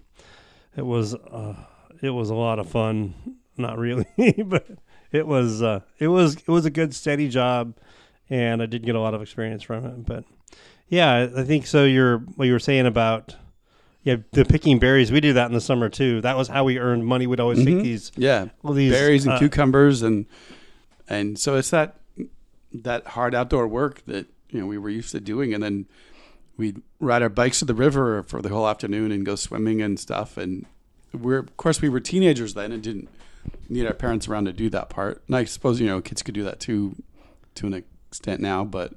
it 0.76 0.86
was 0.86 1.14
uh, 1.14 1.54
it 2.00 2.10
was 2.10 2.30
a 2.30 2.34
lot 2.34 2.58
of 2.58 2.68
fun. 2.68 3.14
Not 3.58 3.78
really, 3.78 4.06
but 4.46 4.66
it 5.12 5.26
was 5.26 5.62
uh, 5.62 5.80
it 5.98 6.08
was 6.08 6.36
it 6.36 6.48
was 6.48 6.64
a 6.64 6.70
good 6.70 6.94
steady 6.94 7.28
job, 7.28 7.74
and 8.30 8.62
I 8.62 8.66
did 8.66 8.82
get 8.84 8.94
a 8.94 9.00
lot 9.00 9.12
of 9.12 9.20
experience 9.20 9.62
from 9.62 9.84
it. 9.84 10.06
But 10.06 10.24
yeah, 10.88 11.28
I 11.36 11.44
think 11.44 11.66
so. 11.66 11.84
You're 11.84 12.18
what 12.20 12.46
you 12.46 12.52
were 12.54 12.58
saying 12.58 12.86
about 12.86 13.36
yeah 14.02 14.16
the 14.32 14.46
picking 14.46 14.78
berries. 14.78 15.12
We 15.12 15.20
do 15.20 15.34
that 15.34 15.46
in 15.46 15.52
the 15.52 15.60
summer 15.60 15.90
too. 15.90 16.22
That 16.22 16.38
was 16.38 16.48
how 16.48 16.64
we 16.64 16.78
earned 16.78 17.04
money. 17.06 17.26
We'd 17.26 17.40
always 17.40 17.58
Mhm. 17.58 17.66
pick 17.66 17.82
these 17.82 18.10
yeah, 18.16 18.46
all 18.64 18.72
these 18.72 18.92
berries 18.92 19.26
and 19.26 19.34
uh, 19.34 19.38
cucumbers 19.38 20.00
and 20.00 20.24
and 21.12 21.38
so 21.38 21.56
it's 21.56 21.70
that 21.70 21.96
that 22.72 23.06
hard 23.08 23.34
outdoor 23.34 23.66
work 23.68 24.02
that 24.06 24.26
you 24.50 24.60
know 24.60 24.66
we 24.66 24.78
were 24.78 24.90
used 24.90 25.12
to 25.12 25.20
doing 25.20 25.52
and 25.54 25.62
then 25.62 25.86
we'd 26.56 26.80
ride 27.00 27.22
our 27.22 27.28
bikes 27.28 27.58
to 27.60 27.64
the 27.64 27.74
river 27.74 28.22
for 28.22 28.40
the 28.42 28.48
whole 28.48 28.66
afternoon 28.68 29.12
and 29.12 29.24
go 29.26 29.34
swimming 29.36 29.82
and 29.82 29.98
stuff 30.00 30.36
and 30.36 30.66
we're 31.12 31.38
of 31.38 31.56
course 31.56 31.80
we 31.82 31.88
were 31.88 32.00
teenagers 32.00 32.54
then 32.54 32.72
and 32.72 32.82
didn't 32.82 33.08
need 33.68 33.86
our 33.86 33.92
parents 33.94 34.28
around 34.28 34.44
to 34.46 34.52
do 34.52 34.70
that 34.70 34.88
part 34.88 35.22
and 35.26 35.36
I 35.36 35.44
suppose 35.44 35.80
you 35.80 35.86
know 35.86 36.00
kids 36.00 36.22
could 36.22 36.34
do 36.34 36.44
that 36.44 36.60
too 36.60 36.94
to 37.56 37.66
an 37.66 37.74
extent 37.74 38.40
now 38.40 38.64
but 38.64 38.92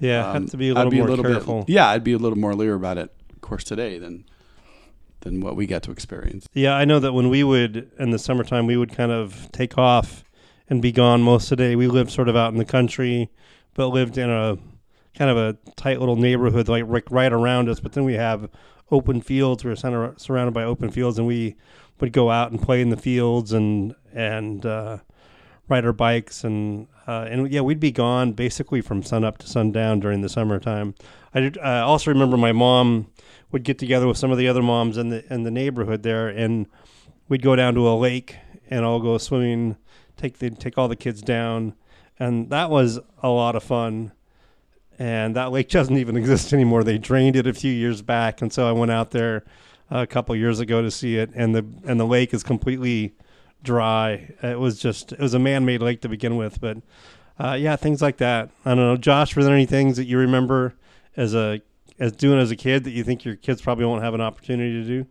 Yeah, 0.00 0.26
um, 0.28 0.42
have 0.42 0.50
to 0.50 0.56
be 0.58 0.68
a 0.68 0.74
I'd 0.74 0.84
little 0.88 1.06
more 1.06 1.16
bit- 1.16 1.26
careful. 1.32 1.64
yeah 1.68 1.88
I'd 1.88 2.04
be 2.04 2.12
a 2.12 2.18
little 2.18 2.38
more 2.38 2.54
leery 2.54 2.76
about 2.76 2.98
it 2.98 3.10
of 3.32 3.40
course 3.40 3.64
today 3.64 3.98
than 3.98 4.24
than 5.20 5.40
what 5.40 5.56
we 5.56 5.66
got 5.66 5.82
to 5.82 5.90
experience. 5.90 6.46
Yeah, 6.52 6.74
I 6.76 6.84
know 6.84 7.00
that 7.00 7.12
when 7.12 7.28
we 7.30 7.42
would 7.42 7.90
in 7.98 8.10
the 8.10 8.18
summertime, 8.18 8.66
we 8.66 8.76
would 8.76 8.92
kind 8.92 9.10
of 9.10 9.48
take 9.50 9.76
off 9.76 10.22
and 10.68 10.82
be 10.82 10.92
gone 10.92 11.22
most 11.22 11.44
of 11.50 11.58
the 11.58 11.64
day. 11.64 11.76
We 11.76 11.86
lived 11.86 12.10
sort 12.10 12.28
of 12.28 12.36
out 12.36 12.52
in 12.52 12.58
the 12.58 12.64
country, 12.64 13.30
but 13.74 13.88
lived 13.88 14.18
in 14.18 14.30
a 14.30 14.58
kind 15.16 15.30
of 15.30 15.36
a 15.36 15.56
tight 15.76 16.00
little 16.00 16.16
neighborhood, 16.16 16.68
like 16.68 16.84
right- 17.10 17.32
around 17.32 17.68
us. 17.68 17.80
But 17.80 17.92
then 17.92 18.04
we 18.04 18.14
have 18.14 18.48
open 18.90 19.20
fields. 19.20 19.64
We 19.64 19.70
were 19.70 20.14
surrounded 20.16 20.52
by 20.52 20.64
open 20.64 20.90
fields, 20.90 21.18
and 21.18 21.26
we 21.26 21.56
would 22.00 22.12
go 22.12 22.30
out 22.30 22.50
and 22.50 22.60
play 22.60 22.80
in 22.80 22.90
the 22.90 22.96
fields 22.96 23.52
and 23.52 23.94
and 24.12 24.64
uh, 24.64 24.98
ride 25.68 25.84
our 25.84 25.92
bikes 25.92 26.44
and 26.44 26.88
uh, 27.06 27.26
and 27.30 27.50
yeah, 27.52 27.60
we'd 27.60 27.80
be 27.80 27.92
gone 27.92 28.32
basically 28.32 28.80
from 28.80 29.02
sun 29.02 29.24
up 29.24 29.38
to 29.38 29.46
sundown 29.46 30.00
during 30.00 30.20
the 30.20 30.28
summertime. 30.28 30.94
I 31.34 31.40
did, 31.40 31.58
I 31.58 31.80
also 31.80 32.10
remember 32.10 32.36
my 32.36 32.52
mom 32.52 33.08
would 33.52 33.62
get 33.62 33.78
together 33.78 34.06
with 34.06 34.18
some 34.18 34.30
of 34.30 34.38
the 34.38 34.48
other 34.48 34.62
moms 34.62 34.96
in 34.96 35.10
the 35.10 35.32
in 35.32 35.44
the 35.44 35.50
neighborhood 35.50 36.02
there, 36.02 36.28
and 36.28 36.66
we'd 37.28 37.42
go 37.42 37.56
down 37.56 37.74
to 37.74 37.88
a 37.88 37.94
lake 37.94 38.36
and 38.68 38.84
all 38.84 39.00
go 39.00 39.18
swimming. 39.18 39.76
Take 40.16 40.38
the 40.38 40.50
take 40.50 40.78
all 40.78 40.88
the 40.88 40.96
kids 40.96 41.22
down, 41.22 41.74
and 42.18 42.50
that 42.50 42.70
was 42.70 42.98
a 43.22 43.28
lot 43.28 43.56
of 43.56 43.62
fun. 43.62 44.12
And 44.98 45.36
that 45.36 45.52
lake 45.52 45.68
doesn't 45.70 45.96
even 45.96 46.16
exist 46.16 46.52
anymore. 46.52 46.84
They 46.84 46.98
drained 46.98 47.36
it 47.36 47.46
a 47.46 47.54
few 47.54 47.72
years 47.72 48.02
back, 48.02 48.42
and 48.42 48.52
so 48.52 48.68
I 48.68 48.72
went 48.72 48.90
out 48.90 49.10
there 49.10 49.44
a 49.90 50.06
couple 50.06 50.34
years 50.34 50.60
ago 50.60 50.82
to 50.82 50.90
see 50.90 51.16
it, 51.16 51.30
and 51.34 51.54
the 51.54 51.64
and 51.86 52.00
the 52.00 52.06
lake 52.06 52.32
is 52.34 52.42
completely 52.42 53.14
dry. 53.62 54.30
It 54.42 54.58
was 54.58 54.78
just 54.78 55.12
it 55.12 55.20
was 55.20 55.34
a 55.34 55.38
man-made 55.38 55.82
lake 55.82 56.00
to 56.02 56.08
begin 56.08 56.36
with, 56.36 56.60
but 56.60 56.78
uh, 57.38 57.56
yeah, 57.58 57.76
things 57.76 58.00
like 58.00 58.16
that. 58.18 58.50
I 58.64 58.70
don't 58.70 58.78
know, 58.78 58.96
Josh. 58.96 59.36
Were 59.36 59.44
there 59.44 59.54
any 59.54 59.66
things 59.66 59.96
that 59.96 60.04
you 60.04 60.18
remember 60.18 60.74
as 61.16 61.34
a 61.34 61.60
as 61.98 62.12
doing 62.12 62.38
as 62.38 62.50
a 62.50 62.56
kid 62.56 62.84
that 62.84 62.90
you 62.90 63.04
think 63.04 63.24
your 63.24 63.36
kids 63.36 63.62
probably 63.62 63.84
won't 63.84 64.02
have 64.02 64.14
an 64.14 64.20
opportunity 64.20 64.72
to 64.72 64.84
do? 64.86 65.06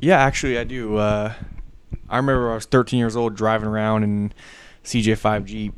Yeah, 0.00 0.18
actually, 0.20 0.58
I 0.58 0.64
do. 0.64 0.96
Uh, 0.96 1.32
I 2.14 2.18
remember 2.18 2.52
I 2.52 2.54
was 2.54 2.66
13 2.66 2.98
years 2.98 3.16
old 3.16 3.34
driving 3.34 3.68
around 3.68 4.04
in 4.04 4.32
CJ5 4.84 5.44
Jeep 5.46 5.74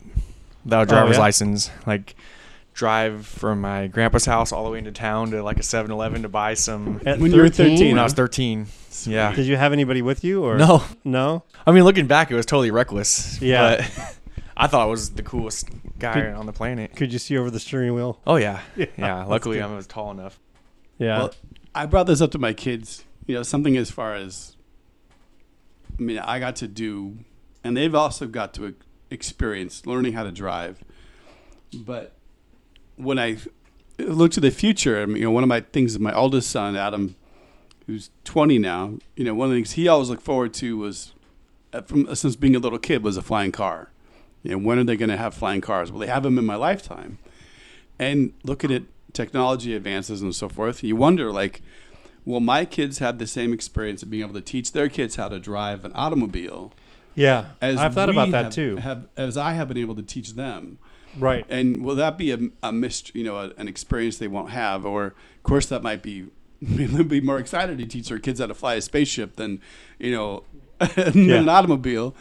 without 0.64 0.81
a 0.81 0.83
oh, 0.83 0.85
driver's 0.85 1.16
yeah? 1.16 1.23
license. 1.23 1.71
Like, 1.87 2.14
drive 2.75 3.26
from 3.26 3.62
my 3.62 3.87
grandpa's 3.87 4.26
house 4.26 4.52
all 4.52 4.64
the 4.64 4.71
way 4.71 4.78
into 4.78 4.93
town 4.93 5.31
to 5.31 5.43
like 5.43 5.59
a 5.59 5.62
7 5.62 5.90
Eleven 5.90 6.23
to 6.23 6.28
buy 6.28 6.52
some. 6.55 7.00
At 7.07 7.19
When 7.19 7.33
you 7.33 7.40
were 7.40 7.49
13, 7.49 7.88
When 7.88 7.99
I 7.99 8.05
was 8.05 8.12
13. 8.12 8.66
Yeah. 9.07 9.35
Did 9.35 9.47
you 9.47 9.57
have 9.57 9.73
anybody 9.73 10.02
with 10.02 10.25
you 10.25 10.45
or 10.45 10.59
No. 10.59 10.85
No. 11.05 11.43
I 11.66 11.73
mean, 11.73 11.85
looking 11.85 12.07
back, 12.07 12.31
it 12.31 12.35
was 12.35 12.45
totally 12.45 12.71
reckless. 12.71 13.40
Yeah. 13.40 13.76
But 13.78 14.16
I 14.59 14.66
thought 14.66 14.83
I 14.83 14.87
was 14.87 15.11
the 15.11 15.23
coolest 15.23 15.69
guy 15.99 16.12
Could- 16.14 16.35
on 16.35 16.45
the 16.45 16.52
planet. 16.52 16.95
Could 16.97 17.14
you 17.14 17.19
see 17.19 17.38
over 17.38 17.50
the 17.50 17.61
steering 17.61 17.95
wheel? 17.95 18.21
Oh, 18.26 18.37
yeah. 18.37 18.61
Yeah, 18.76 18.87
Yeah. 18.99 19.25
luckily, 19.25 19.57
good. 19.57 19.64
I 19.64 19.75
was 19.75 19.87
tall 19.87 20.11
enough. 20.11 20.38
Yeah. 20.99 21.19
Well, 21.19 21.35
I 21.75 21.87
brought 21.87 22.07
this 22.07 22.21
up 22.21 22.31
to 22.33 22.38
my 22.38 22.52
kids. 22.52 23.05
You 23.26 23.37
know, 23.37 23.43
something 23.43 23.76
as 23.76 23.90
far 23.90 24.14
as, 24.14 24.56
I 25.99 26.03
mean, 26.03 26.19
I 26.19 26.38
got 26.38 26.57
to 26.57 26.69
do, 26.69 27.19
and 27.65 27.76
they've 27.76 27.95
also 27.95 28.26
got 28.26 28.53
to 28.55 28.75
experience 29.11 29.87
learning 29.87 30.12
how 30.12 30.25
to 30.25 30.33
drive. 30.33 30.83
But 31.75 32.12
when 32.97 33.19
I 33.19 33.38
look 33.99 34.33
to 34.33 34.41
the 34.41 34.50
future, 34.50 35.03
I 35.03 35.07
mean, 35.07 35.17
you 35.17 35.25
know, 35.25 35.31
one 35.31 35.43
of 35.43 35.49
my 35.49 35.61
things, 35.61 35.93
is 35.93 35.99
my 35.99 36.15
oldest 36.15 36.50
son, 36.50 36.76
Adam, 36.76 37.17
who's 37.87 38.11
20 38.25 38.59
now, 38.59 38.99
you 39.15 39.25
know, 39.25 39.35
one 39.35 39.47
of 39.47 39.53
the 39.53 39.57
things 39.59 39.73
he 39.73 39.88
always 39.88 40.11
looked 40.11 40.23
forward 40.23 40.53
to 40.55 40.76
was, 40.76 41.12
uh, 41.73 41.83
from 41.83 42.15
since 42.15 42.37
being 42.37 42.57
a 42.57 42.59
little 42.59 42.79
kid, 42.79 43.03
was 43.03 43.17
a 43.17 43.23
flying 43.23 43.53
car. 43.53 43.91
You 44.43 44.53
know, 44.53 44.59
when 44.59 44.79
are 44.79 44.85
they 44.85 44.97
going 44.97 45.09
to 45.09 45.17
have 45.17 45.35
flying 45.35 45.61
cars? 45.61 45.91
Well, 45.91 46.00
they 46.00 46.07
have 46.07 46.23
them 46.23 46.38
in 46.38 46.47
my 46.47 46.57
lifetime. 46.57 47.19
And 47.99 48.33
looking 48.45 48.73
at 48.73 48.83
technology 49.12 49.75
advances 49.75 50.21
and 50.21 50.35
so 50.35 50.49
forth, 50.49 50.85
you 50.85 50.95
wonder, 50.95 51.33
like, 51.33 51.62
will 52.26 52.40
my 52.40 52.66
kids 52.66 52.99
have 52.99 53.16
the 53.18 53.26
same 53.26 53.54
experience 53.54 54.02
of 54.02 54.11
being 54.11 54.23
able 54.23 54.35
to 54.35 54.40
teach 54.42 54.73
their 54.73 54.88
kids 54.90 55.16
how 55.16 55.28
to 55.28 55.38
drive 55.38 55.85
an 55.87 55.92
automobile 55.95 56.73
yeah. 57.14 57.47
as 57.62 57.78
I've 57.78 57.95
thought 57.95 58.11
about 58.11 58.30
that 58.33 58.45
have- 58.47 58.52
too. 58.52 58.76
Have, 58.76 59.06
as 59.16 59.38
I 59.38 59.52
have 59.52 59.68
been 59.68 59.78
able 59.78 59.95
to 59.95 60.02
teach 60.02 60.35
them? 60.35 60.78
right. 61.18 61.47
And 61.49 61.83
will 61.83 61.95
that 61.95 62.18
be 62.18 62.30
a, 62.33 62.38
a 62.62 62.73
missed, 62.73 63.14
you 63.14 63.25
know, 63.25 63.37
a, 63.38 63.52
an 63.56 63.68
experience 63.68 64.18
they 64.18 64.28
won't 64.28 64.50
have? 64.50 64.85
Or, 64.85 65.06
of 65.06 65.42
course, 65.45 65.64
that 65.66 65.83
might 65.83 66.02
be 66.02 66.26
they'll 66.61 67.04
be 67.04 67.21
more 67.23 67.38
excited 67.38 67.78
to 67.78 67.87
teach 67.87 68.09
their 68.11 68.18
kids 68.18 68.40
how 68.40 68.47
to 68.47 68.54
fly 68.54 68.75
a 68.75 68.80
spaceship 68.83 69.37
than, 69.37 69.62
you 69.99 70.12
know, 70.12 70.42
Yeah. 70.97 71.37
an 71.37 71.49
automobile, 71.49 72.14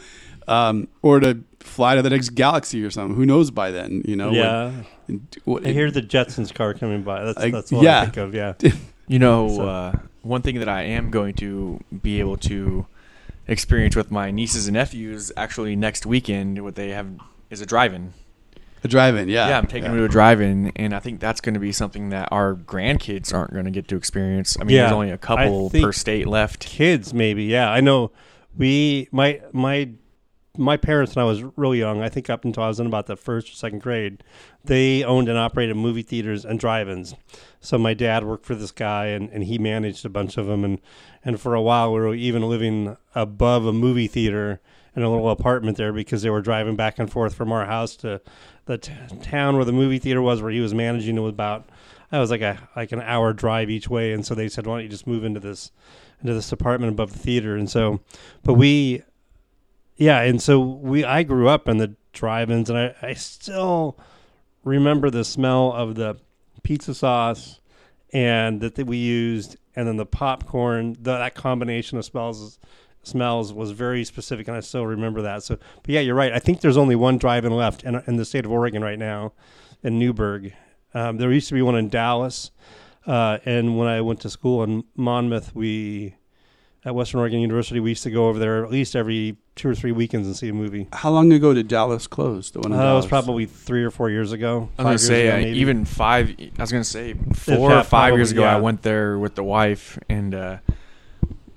um, 0.47 0.87
or 1.01 1.19
to 1.19 1.39
fly 1.59 1.95
to 1.95 2.01
the 2.01 2.09
next 2.09 2.29
galaxy 2.29 2.81
or 2.85 2.89
something. 2.89 3.17
Who 3.17 3.25
knows 3.25 3.51
by 3.51 3.71
then? 3.71 4.01
You 4.05 4.15
know. 4.15 4.31
yeah. 4.31 4.71
When, 5.43 5.65
I 5.67 5.71
hear 5.73 5.91
the 5.91 6.01
Jetsons 6.01 6.53
car 6.53 6.73
coming 6.73 7.03
by. 7.03 7.25
That's 7.25 7.37
I- 7.39 7.49
that's 7.51 7.71
what 7.71 7.83
yeah. 7.83 8.01
I 8.01 8.05
think 8.05 8.17
of. 8.17 8.33
Yeah. 8.33 8.53
You 9.07 9.19
know, 9.19 9.47
So- 9.49 9.67
uh, 9.69 9.91
one 10.21 10.41
thing 10.41 10.59
that 10.59 10.69
I 10.69 10.81
am 10.83 11.11
going 11.11 11.35
to 11.35 11.79
be 12.01 12.19
able 12.19 12.37
to 12.37 12.87
experience 13.47 13.95
with 13.95 14.09
my 14.09 14.31
nieces 14.31 14.67
and 14.67 14.73
nephews 14.73 15.31
actually 15.37 15.75
next 15.75 16.05
weekend, 16.05 16.63
what 16.63 16.73
they 16.75 16.89
have 16.89 17.07
is 17.51 17.61
a 17.61 17.65
drive-in. 17.65 18.13
a 18.83 18.87
drive-in. 18.87 19.29
Yeah. 19.29 19.47
Yeah, 19.49 19.57
I'm 19.57 19.65
taking 19.65 19.89
them 19.89 19.97
to 19.97 20.03
a 20.03 20.07
drive-in, 20.07 20.71
and 20.75 20.93
I 20.93 20.99
think 20.99 21.19
that's 21.19 21.41
going 21.41 21.55
to 21.55 21.59
be 21.59 21.71
something 21.71 22.09
that 22.09 22.27
our 22.31 22.53
grandkids 22.53 23.33
aren't 23.33 23.51
going 23.51 23.65
to 23.65 23.71
get 23.71 23.87
to 23.87 23.95
experience. 23.95 24.57
I 24.59 24.63
mean, 24.63 24.75
Yeah, 24.75 24.83
there's 24.83 24.91
only 24.93 25.09
a 25.11 25.17
couple 25.17 25.69
per 25.71 25.91
state 25.91 26.27
left. 26.27 26.65
Kids, 26.67 27.11
maybe. 27.13 27.45
Yeah. 27.45 27.71
I 27.71 27.81
know. 27.81 28.11
We 28.57 29.07
my 29.11 29.41
my 29.51 29.89
my 30.57 30.77
parents 30.77 31.13
and 31.13 31.21
I 31.21 31.25
was 31.25 31.43
real 31.55 31.75
young. 31.75 32.01
I 32.01 32.09
think 32.09 32.29
up 32.29 32.45
until 32.45 32.63
I 32.63 32.67
was 32.67 32.79
in 32.79 32.87
about 32.87 33.07
the 33.07 33.15
first 33.15 33.49
or 33.49 33.55
second 33.55 33.79
grade, 33.79 34.23
they 34.63 35.03
owned 35.03 35.29
and 35.29 35.37
operated 35.37 35.75
movie 35.75 36.01
theaters 36.01 36.45
and 36.45 36.59
drive-ins. 36.59 37.15
So 37.59 37.77
my 37.77 37.93
dad 37.93 38.23
worked 38.23 38.45
for 38.45 38.55
this 38.55 38.71
guy, 38.71 39.07
and, 39.07 39.29
and 39.31 39.43
he 39.43 39.57
managed 39.57 40.05
a 40.05 40.09
bunch 40.09 40.37
of 40.37 40.47
them. 40.47 40.63
And 40.63 40.81
and 41.23 41.39
for 41.39 41.55
a 41.55 41.61
while, 41.61 41.91
we 41.93 41.99
were 41.99 42.13
even 42.13 42.43
living 42.43 42.97
above 43.15 43.65
a 43.65 43.73
movie 43.73 44.07
theater 44.07 44.61
in 44.95 45.03
a 45.03 45.09
little 45.09 45.29
apartment 45.29 45.77
there 45.77 45.91
because 45.91 46.21
they 46.21 46.29
were 46.29 46.41
driving 46.41 46.75
back 46.75 46.99
and 46.99 47.11
forth 47.11 47.33
from 47.33 47.51
our 47.51 47.65
house 47.65 47.95
to 47.97 48.21
the 48.65 48.77
t- 48.77 48.93
town 49.21 49.55
where 49.55 49.65
the 49.65 49.73
movie 49.73 49.99
theater 49.99 50.21
was, 50.21 50.41
where 50.41 50.51
he 50.51 50.59
was 50.59 50.73
managing. 50.73 51.17
It 51.17 51.21
was 51.21 51.31
about 51.33 51.69
I 52.11 52.19
was 52.19 52.31
like 52.31 52.41
a 52.41 52.57
like 52.75 52.91
an 52.91 53.01
hour 53.01 53.33
drive 53.33 53.69
each 53.69 53.89
way. 53.89 54.13
And 54.13 54.25
so 54.25 54.35
they 54.35 54.47
said, 54.47 54.65
"Why 54.65 54.75
don't 54.75 54.83
you 54.83 54.89
just 54.89 55.07
move 55.07 55.23
into 55.23 55.39
this 55.39 55.71
into 56.21 56.33
this 56.33 56.51
apartment 56.51 56.93
above 56.93 57.11
the 57.11 57.19
theater?" 57.19 57.55
And 57.55 57.69
so, 57.69 58.01
but 58.43 58.53
we 58.53 59.03
yeah, 59.97 60.21
and 60.21 60.41
so 60.41 60.59
we 60.59 61.03
I 61.03 61.23
grew 61.23 61.47
up 61.47 61.67
in 61.67 61.77
the 61.77 61.95
drive-ins, 62.13 62.69
and 62.69 62.77
I, 62.77 62.95
I 63.01 63.13
still 63.13 63.97
remember 64.63 65.09
the 65.09 65.23
smell 65.23 65.71
of 65.71 65.95
the 65.95 66.17
pizza 66.63 66.93
sauce 66.93 67.59
and 68.11 68.61
that, 68.61 68.75
that 68.75 68.87
we 68.87 68.97
used, 68.97 69.57
and 69.75 69.87
then 69.87 69.97
the 69.97 70.05
popcorn. 70.05 70.93
The, 70.93 71.17
that 71.17 71.35
combination 71.35 71.97
of 71.97 72.05
smells 72.05 72.59
smells 73.03 73.53
was 73.53 73.71
very 73.71 74.03
specific, 74.03 74.47
and 74.47 74.57
I 74.57 74.61
still 74.61 74.85
remember 74.85 75.21
that. 75.21 75.43
So, 75.43 75.55
but 75.55 75.89
yeah, 75.89 75.99
you're 75.99 76.15
right. 76.15 76.33
I 76.33 76.39
think 76.39 76.61
there's 76.61 76.77
only 76.77 76.95
one 76.95 77.17
drive-in 77.17 77.51
left 77.51 77.83
in, 77.83 78.01
in 78.07 78.15
the 78.15 78.25
state 78.25 78.45
of 78.45 78.51
Oregon 78.51 78.83
right 78.83 78.99
now, 78.99 79.33
in 79.83 79.99
Newberg. 79.99 80.53
Um, 80.93 81.17
there 81.17 81.31
used 81.31 81.49
to 81.49 81.53
be 81.53 81.61
one 81.61 81.75
in 81.75 81.89
Dallas, 81.89 82.51
uh, 83.05 83.37
and 83.45 83.77
when 83.77 83.87
I 83.87 84.01
went 84.01 84.21
to 84.21 84.29
school 84.29 84.63
in 84.63 84.85
Monmouth, 84.95 85.53
we 85.53 86.15
at 86.85 86.93
Western 86.93 87.19
Oregon 87.19 87.39
University, 87.39 87.79
we 87.79 87.89
used 87.89 88.03
to 88.03 88.11
go 88.11 88.27
over 88.27 88.37
there 88.37 88.63
at 88.63 88.69
least 88.69 88.95
every 88.95 89.35
two 89.55 89.67
or 89.67 89.73
three 89.75 89.91
weekends 89.91 90.27
and 90.27 90.35
see 90.35 90.49
a 90.49 90.53
movie. 90.53 90.87
How 90.93 91.09
long 91.09 91.33
ago 91.33 91.53
did 91.53 91.67
Dallas 91.67 92.05
close? 92.05 92.51
The 92.51 92.59
one 92.59 92.71
in 92.71 92.79
Uh, 92.79 92.85
that 92.85 92.93
was 92.93 93.07
probably 93.07 93.47
three 93.47 93.83
or 93.83 93.89
four 93.89 94.09
years 94.11 94.31
ago. 94.31 94.69
I 94.77 94.83
was 94.83 94.85
gonna 94.85 94.97
say 94.99 95.27
ago, 95.27 95.49
uh, 95.49 95.53
even 95.53 95.85
five. 95.85 96.35
I 96.39 96.61
was 96.61 96.71
gonna 96.71 96.83
say 96.83 97.15
four 97.33 97.71
Yeah, 97.71 97.79
or 97.79 97.83
five 97.83 98.13
years 98.15 98.31
probably, 98.31 98.47
ago, 98.49 98.57
I 98.57 98.61
went 98.61 98.83
there 98.83 99.17
with 99.17 99.33
the 99.35 99.43
wife, 99.43 99.97
and 100.09 100.35
uh, 100.35 100.57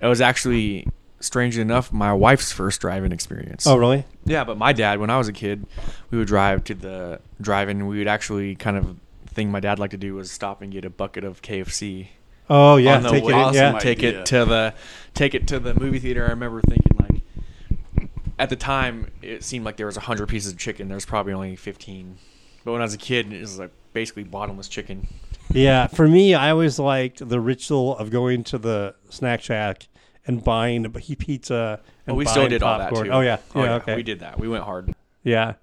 it 0.00 0.06
was 0.06 0.20
actually 0.20 0.88
strangely 1.20 1.60
enough 1.60 1.92
my 1.92 2.12
wife's 2.12 2.52
first 2.52 2.80
driving 2.80 3.12
experience. 3.12 3.66
Oh, 3.66 3.76
really? 3.76 4.04
Yeah, 4.24 4.44
but 4.44 4.56
my 4.56 4.72
dad, 4.72 4.98
when 5.00 5.10
I 5.10 5.18
was 5.18 5.28
a 5.28 5.32
kid, 5.32 5.66
we 6.10 6.16
would 6.18 6.28
drive 6.28 6.64
to 6.64 6.74
the 6.74 7.20
drive-in. 7.40 7.86
We 7.86 7.98
would 7.98 8.08
actually 8.08 8.54
kind 8.54 8.76
of 8.76 8.96
thing 9.26 9.50
my 9.50 9.60
dad 9.60 9.78
liked 9.78 9.90
to 9.90 9.96
do 9.98 10.14
was 10.14 10.30
stop 10.30 10.62
and 10.62 10.72
get 10.72 10.84
a 10.84 10.90
bucket 10.90 11.24
of 11.24 11.42
KFC. 11.42 12.08
Oh, 12.50 12.76
yeah. 12.76 12.96
on 12.96 13.02
the 13.02 13.10
Take 13.10 13.24
it. 13.24 13.32
awesome 13.32 13.54
yeah. 13.54 13.68
idea. 13.70 13.80
take 13.80 14.02
it 14.02 14.26
to 14.26 14.44
the 14.44 14.74
take 15.14 15.34
it 15.34 15.46
to 15.48 15.58
the 15.58 15.74
movie 15.74 15.98
theater. 15.98 16.24
I 16.26 16.30
remember 16.30 16.60
thinking 16.68 16.96
like, 16.98 18.08
at 18.38 18.48
the 18.50 18.56
time, 18.56 19.10
it 19.22 19.42
seemed 19.44 19.64
like 19.64 19.76
there 19.76 19.86
was 19.86 19.96
hundred 19.96 20.28
pieces 20.28 20.52
of 20.52 20.58
chicken. 20.58 20.88
There's 20.88 21.04
probably 21.06 21.32
only 21.32 21.56
fifteen. 21.56 22.16
But 22.64 22.72
when 22.72 22.80
I 22.80 22.84
was 22.84 22.94
a 22.94 22.98
kid, 22.98 23.32
it 23.32 23.40
was 23.40 23.58
like 23.58 23.70
basically 23.92 24.24
bottomless 24.24 24.68
chicken. 24.68 25.06
Yeah. 25.50 25.86
For 25.86 26.06
me, 26.06 26.34
I 26.34 26.50
always 26.50 26.78
liked 26.78 27.26
the 27.26 27.40
ritual 27.40 27.96
of 27.96 28.10
going 28.10 28.44
to 28.44 28.58
the 28.58 28.94
snack 29.08 29.40
shack 29.42 29.88
and 30.26 30.44
buying 30.44 30.84
a 30.84 30.90
p- 30.90 31.16
pizza. 31.16 31.80
And 32.06 32.14
Well, 32.14 32.16
we 32.16 32.24
still 32.26 32.42
buying 32.42 32.50
did 32.50 32.62
all 32.62 32.78
that 32.78 32.90
popcorn. 32.90 33.06
too. 33.06 33.12
Oh, 33.12 33.20
yeah. 33.20 33.38
Oh, 33.54 33.64
yeah. 33.64 33.74
Okay. 33.76 33.96
We 33.96 34.02
did 34.02 34.20
that. 34.20 34.38
We 34.38 34.48
went 34.48 34.64
hard. 34.64 34.94
Yeah, 35.22 35.54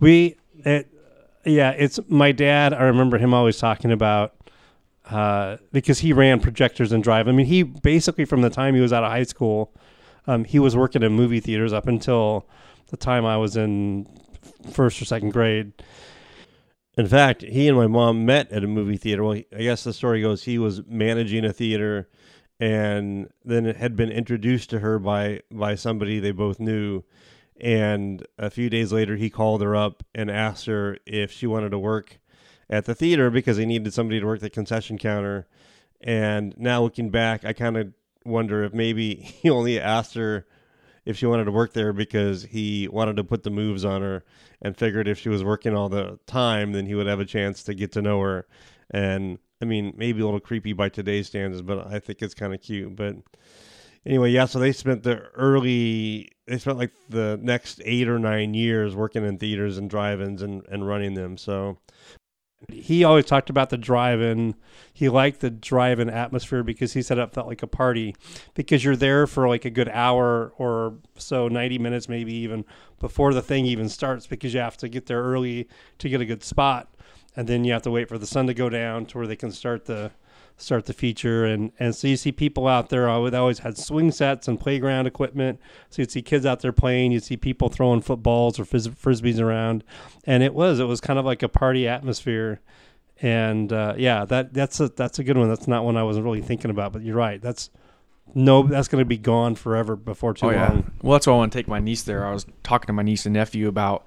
we 0.00 0.36
it 0.64 0.88
yeah. 1.44 1.70
It's 1.72 1.98
my 2.08 2.32
dad. 2.32 2.72
I 2.72 2.84
remember 2.84 3.18
him 3.18 3.34
always 3.34 3.58
talking 3.58 3.90
about 3.92 4.34
uh, 5.10 5.56
because 5.72 6.00
he 6.00 6.12
ran 6.12 6.40
projectors 6.40 6.92
and 6.92 7.02
drive. 7.02 7.28
I 7.28 7.32
mean, 7.32 7.46
he 7.46 7.62
basically 7.62 8.24
from 8.24 8.42
the 8.42 8.50
time 8.50 8.74
he 8.74 8.80
was 8.80 8.92
out 8.92 9.04
of 9.04 9.10
high 9.10 9.24
school, 9.24 9.74
um, 10.26 10.44
he 10.44 10.58
was 10.58 10.76
working 10.76 11.02
in 11.02 11.12
movie 11.12 11.40
theaters 11.40 11.72
up 11.72 11.88
until 11.88 12.48
the 12.88 12.96
time 12.96 13.24
I 13.24 13.36
was 13.36 13.56
in 13.56 14.06
first 14.70 15.00
or 15.02 15.04
second 15.04 15.30
grade. 15.30 15.72
In 16.96 17.06
fact, 17.06 17.42
he 17.42 17.68
and 17.68 17.76
my 17.76 17.86
mom 17.86 18.26
met 18.26 18.52
at 18.52 18.62
a 18.62 18.66
movie 18.66 18.98
theater. 18.98 19.24
Well, 19.24 19.40
I 19.56 19.62
guess 19.62 19.82
the 19.82 19.92
story 19.92 20.20
goes 20.20 20.44
he 20.44 20.58
was 20.58 20.82
managing 20.86 21.44
a 21.44 21.52
theater, 21.52 22.08
and 22.60 23.30
then 23.44 23.64
had 23.64 23.96
been 23.96 24.10
introduced 24.10 24.70
to 24.70 24.80
her 24.80 24.98
by 24.98 25.40
by 25.50 25.74
somebody 25.74 26.20
they 26.20 26.32
both 26.32 26.60
knew. 26.60 27.02
And 27.58 28.26
a 28.38 28.50
few 28.50 28.68
days 28.68 28.92
later, 28.92 29.16
he 29.16 29.30
called 29.30 29.62
her 29.62 29.74
up 29.74 30.02
and 30.14 30.30
asked 30.30 30.66
her 30.66 30.98
if 31.06 31.32
she 31.32 31.46
wanted 31.46 31.70
to 31.70 31.78
work 31.78 32.18
at 32.72 32.86
the 32.86 32.94
theater 32.94 33.30
because 33.30 33.58
he 33.58 33.66
needed 33.66 33.92
somebody 33.92 34.18
to 34.18 34.26
work 34.26 34.40
the 34.40 34.48
concession 34.48 34.96
counter. 34.96 35.46
And 36.00 36.54
now 36.58 36.82
looking 36.82 37.10
back, 37.10 37.44
I 37.44 37.52
kind 37.52 37.76
of 37.76 37.92
wonder 38.24 38.64
if 38.64 38.72
maybe 38.72 39.14
he 39.42 39.50
only 39.50 39.78
asked 39.78 40.14
her 40.14 40.46
if 41.04 41.18
she 41.18 41.26
wanted 41.26 41.44
to 41.44 41.52
work 41.52 41.74
there 41.74 41.92
because 41.92 42.44
he 42.44 42.88
wanted 42.88 43.16
to 43.16 43.24
put 43.24 43.42
the 43.42 43.50
moves 43.50 43.84
on 43.84 44.00
her 44.00 44.24
and 44.62 44.76
figured 44.76 45.06
if 45.06 45.18
she 45.18 45.28
was 45.28 45.44
working 45.44 45.76
all 45.76 45.90
the 45.90 46.18
time, 46.26 46.72
then 46.72 46.86
he 46.86 46.94
would 46.94 47.06
have 47.06 47.20
a 47.20 47.24
chance 47.26 47.62
to 47.64 47.74
get 47.74 47.92
to 47.92 48.00
know 48.00 48.20
her. 48.20 48.46
And 48.90 49.38
I 49.60 49.66
mean, 49.66 49.92
maybe 49.96 50.22
a 50.22 50.24
little 50.24 50.40
creepy 50.40 50.72
by 50.72 50.88
today's 50.88 51.26
standards, 51.26 51.60
but 51.60 51.86
I 51.86 51.98
think 51.98 52.22
it's 52.22 52.34
kind 52.34 52.54
of 52.54 52.62
cute. 52.62 52.96
But 52.96 53.16
anyway, 54.06 54.30
yeah, 54.30 54.46
so 54.46 54.58
they 54.58 54.72
spent 54.72 55.02
the 55.02 55.18
early, 55.34 56.30
they 56.46 56.58
spent 56.58 56.78
like 56.78 56.92
the 57.08 57.38
next 57.42 57.82
eight 57.84 58.08
or 58.08 58.18
nine 58.18 58.54
years 58.54 58.94
working 58.94 59.26
in 59.26 59.38
theaters 59.38 59.76
and 59.76 59.90
drive 59.90 60.22
ins 60.22 60.40
and, 60.40 60.64
and 60.68 60.86
running 60.86 61.14
them. 61.14 61.36
So 61.36 61.78
he 62.70 63.04
always 63.04 63.24
talked 63.24 63.50
about 63.50 63.70
the 63.70 63.76
drive-in. 63.76 64.54
He 64.92 65.08
liked 65.08 65.40
the 65.40 65.50
drive-in 65.50 66.10
atmosphere 66.10 66.62
because 66.62 66.92
he 66.92 67.02
said 67.02 67.18
it 67.18 67.32
felt 67.32 67.46
like 67.46 67.62
a 67.62 67.66
party 67.66 68.14
because 68.54 68.84
you're 68.84 68.96
there 68.96 69.26
for 69.26 69.48
like 69.48 69.64
a 69.64 69.70
good 69.70 69.88
hour 69.88 70.52
or 70.58 70.94
so, 71.16 71.48
90 71.48 71.78
minutes 71.78 72.08
maybe 72.08 72.34
even 72.34 72.64
before 72.98 73.34
the 73.34 73.42
thing 73.42 73.66
even 73.66 73.88
starts 73.88 74.26
because 74.26 74.54
you 74.54 74.60
have 74.60 74.76
to 74.78 74.88
get 74.88 75.06
there 75.06 75.22
early 75.22 75.68
to 75.98 76.08
get 76.08 76.20
a 76.20 76.24
good 76.24 76.44
spot 76.44 76.88
and 77.36 77.48
then 77.48 77.64
you 77.64 77.72
have 77.72 77.82
to 77.82 77.90
wait 77.90 78.08
for 78.08 78.18
the 78.18 78.26
sun 78.26 78.46
to 78.46 78.54
go 78.54 78.68
down 78.68 79.06
to 79.06 79.18
where 79.18 79.26
they 79.26 79.36
can 79.36 79.50
start 79.50 79.86
the 79.86 80.10
start 80.56 80.86
the 80.86 80.92
feature. 80.92 81.44
And 81.44 81.72
and 81.78 81.94
so 81.94 82.08
you 82.08 82.16
see 82.16 82.32
people 82.32 82.66
out 82.68 82.88
there 82.88 83.08
uh, 83.08 83.30
they 83.30 83.36
always 83.36 83.60
had 83.60 83.76
swing 83.78 84.10
sets 84.10 84.48
and 84.48 84.58
playground 84.60 85.06
equipment. 85.06 85.60
So 85.90 86.02
you'd 86.02 86.10
see 86.10 86.22
kids 86.22 86.46
out 86.46 86.60
there 86.60 86.72
playing. 86.72 87.12
You'd 87.12 87.22
see 87.24 87.36
people 87.36 87.68
throwing 87.68 88.00
footballs 88.00 88.58
or 88.60 88.64
fris- 88.64 88.88
frisbees 88.88 89.40
around. 89.40 89.84
And 90.24 90.42
it 90.42 90.54
was 90.54 90.78
it 90.80 90.84
was 90.84 91.00
kind 91.00 91.18
of 91.18 91.24
like 91.24 91.42
a 91.42 91.48
party 91.48 91.86
atmosphere. 91.88 92.60
And 93.20 93.72
uh, 93.72 93.94
yeah 93.96 94.24
that 94.24 94.52
that's 94.52 94.80
a 94.80 94.88
that's 94.88 95.18
a 95.18 95.24
good 95.24 95.36
one. 95.36 95.48
That's 95.48 95.68
not 95.68 95.84
one 95.84 95.96
i 95.96 96.02
was 96.02 96.18
really 96.20 96.42
thinking 96.42 96.70
about 96.70 96.92
but 96.92 97.02
you're 97.02 97.16
right. 97.16 97.40
That's 97.40 97.70
no 98.34 98.62
that's 98.62 98.88
going 98.88 99.00
to 99.02 99.06
be 99.06 99.18
gone 99.18 99.54
forever 99.54 99.94
before 99.96 100.32
too 100.34 100.46
Oh 100.46 100.50
yeah. 100.50 100.68
long. 100.68 100.90
Well, 101.02 101.12
that's 101.12 101.26
why 101.26 101.34
I 101.34 101.36
want 101.36 101.52
to 101.52 101.58
take 101.58 101.68
my 101.68 101.80
niece 101.80 102.02
there. 102.02 102.26
I 102.26 102.32
was 102.32 102.46
talking 102.62 102.86
to 102.86 102.92
my 102.92 103.02
niece 103.02 103.26
and 103.26 103.34
nephew 103.34 103.68
about 103.68 104.06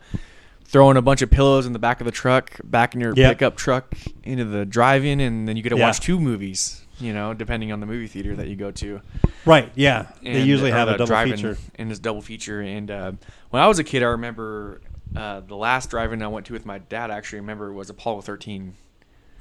throwing 0.65 0.97
a 0.97 1.01
bunch 1.01 1.21
of 1.21 1.29
pillows 1.31 1.65
in 1.65 1.73
the 1.73 1.79
back 1.79 2.01
of 2.01 2.05
the 2.05 2.11
truck, 2.11 2.59
back 2.63 2.93
in 2.95 2.99
your 3.01 3.13
Yep. 3.15 3.31
pickup 3.37 3.55
truck 3.55 3.95
into 4.23 4.43
the 4.45 4.65
drive-in, 4.65 5.19
and 5.19 5.47
then 5.47 5.55
you 5.55 5.63
get 5.63 5.69
to 5.69 5.77
Yeah. 5.77 5.85
watch 5.87 5.99
two 5.99 6.19
movies. 6.19 6.81
You 6.99 7.13
know, 7.13 7.33
depending 7.33 7.71
on 7.73 7.81
the 7.81 7.85
movie 7.85 8.07
theater 8.07 8.35
that 8.37 8.47
you 8.47 8.55
go 8.55 8.71
to. 8.71 9.01
right 9.45 9.69
yeah 9.75 10.07
they 10.23 10.41
usually 10.41 10.71
have 10.71 10.87
a 10.87 10.91
the 10.93 10.97
double 10.99 11.07
drive-in 11.07 11.35
feature 11.35 11.57
in 11.77 11.87
this 11.89 11.99
double 11.99 12.21
feature. 12.21 12.61
And 12.61 12.89
uh, 12.89 13.11
when 13.51 13.61
I 13.61 13.67
was 13.67 13.79
a 13.79 13.83
kid, 13.83 14.01
I 14.01 14.07
remember 14.07 14.81
uh, 15.15 15.41
the 15.41 15.55
last 15.55 15.89
drive-in 15.89 16.21
I 16.23 16.27
went 16.27 16.45
to 16.47 16.53
with 16.53 16.65
my 16.65 16.77
dad. 16.79 17.11
I 17.11 17.17
actually 17.17 17.39
remember 17.41 17.71
was 17.73 17.89
Apollo 17.89 18.21
13. 18.21 18.73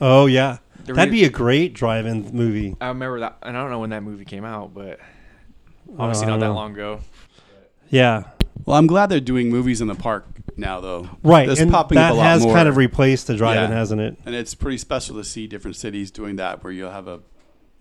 oh 0.00 0.26
yeah 0.26 0.59
The 0.85 0.93
that'd 0.95 1.12
re- 1.12 1.21
be 1.21 1.25
a 1.25 1.31
great 1.31 1.73
drive-in 1.75 2.31
movie 2.37 2.76
I 2.81 2.88
remember 2.88 3.21
that, 3.21 3.38
and 3.43 3.57
I 3.57 3.61
don't 3.62 3.71
know 3.71 3.78
when 3.78 3.90
that 3.90 4.02
movie 4.02 4.25
came 4.25 4.45
out, 4.45 4.75
but 4.75 4.99
obviously 5.99 6.26
I 6.26 6.31
not 6.31 6.33
don't 6.35 6.40
that 6.40 6.47
know. 6.49 6.54
long 6.54 6.73
ago. 6.73 7.00
yeah 7.88 8.25
Well, 8.66 8.76
I'm 8.76 8.87
glad 8.88 9.07
they're 9.11 9.21
doing 9.21 9.49
movies 9.50 9.81
in 9.81 9.87
the 9.87 9.95
park 9.95 10.26
now, 10.56 10.80
though. 10.80 11.08
Right, 11.22 11.48
That's 11.48 11.60
and 11.60 11.70
popping 11.70 11.96
that 11.96 12.10
up 12.10 12.14
a 12.14 12.18
lot 12.18 12.24
has 12.26 12.42
more. 12.44 12.54
kind 12.54 12.68
of 12.68 12.76
replaced 12.76 13.26
the 13.26 13.36
drive-in, 13.36 13.70
Yeah. 13.70 13.76
hasn't 13.76 14.00
it? 14.00 14.16
and 14.26 14.34
it's 14.34 14.54
pretty 14.54 14.78
special 14.78 15.16
to 15.16 15.24
see 15.24 15.46
different 15.46 15.76
cities 15.76 16.11
doing 16.11 16.37
that, 16.37 16.62
where 16.62 16.72
you'll 16.72 16.90
have 16.90 17.09
a, 17.09 17.20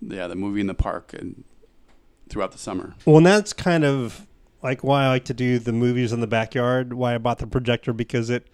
yeah, 0.02 0.28
the 0.28 0.36
movie 0.36 0.62
in 0.62 0.68
the 0.68 0.74
park 0.74 1.14
and 1.14 1.44
throughout 2.30 2.52
the 2.52 2.58
summer. 2.58 2.96
Well, 3.06 3.18
and 3.18 3.26
that's 3.26 3.54
kind 3.54 3.84
of 3.84 4.28
like 4.62 4.84
why 4.84 5.04
I 5.04 5.08
like 5.10 5.26
to 5.26 5.34
do 5.34 5.60
the 5.60 5.74
movies 5.74 6.14
in 6.14 6.22
the 6.22 6.28
backyard. 6.28 6.94
Why 6.94 7.16
I 7.16 7.18
bought 7.18 7.40
the 7.40 7.48
projector 7.48 7.92
because 7.94 8.30
it 8.30 8.48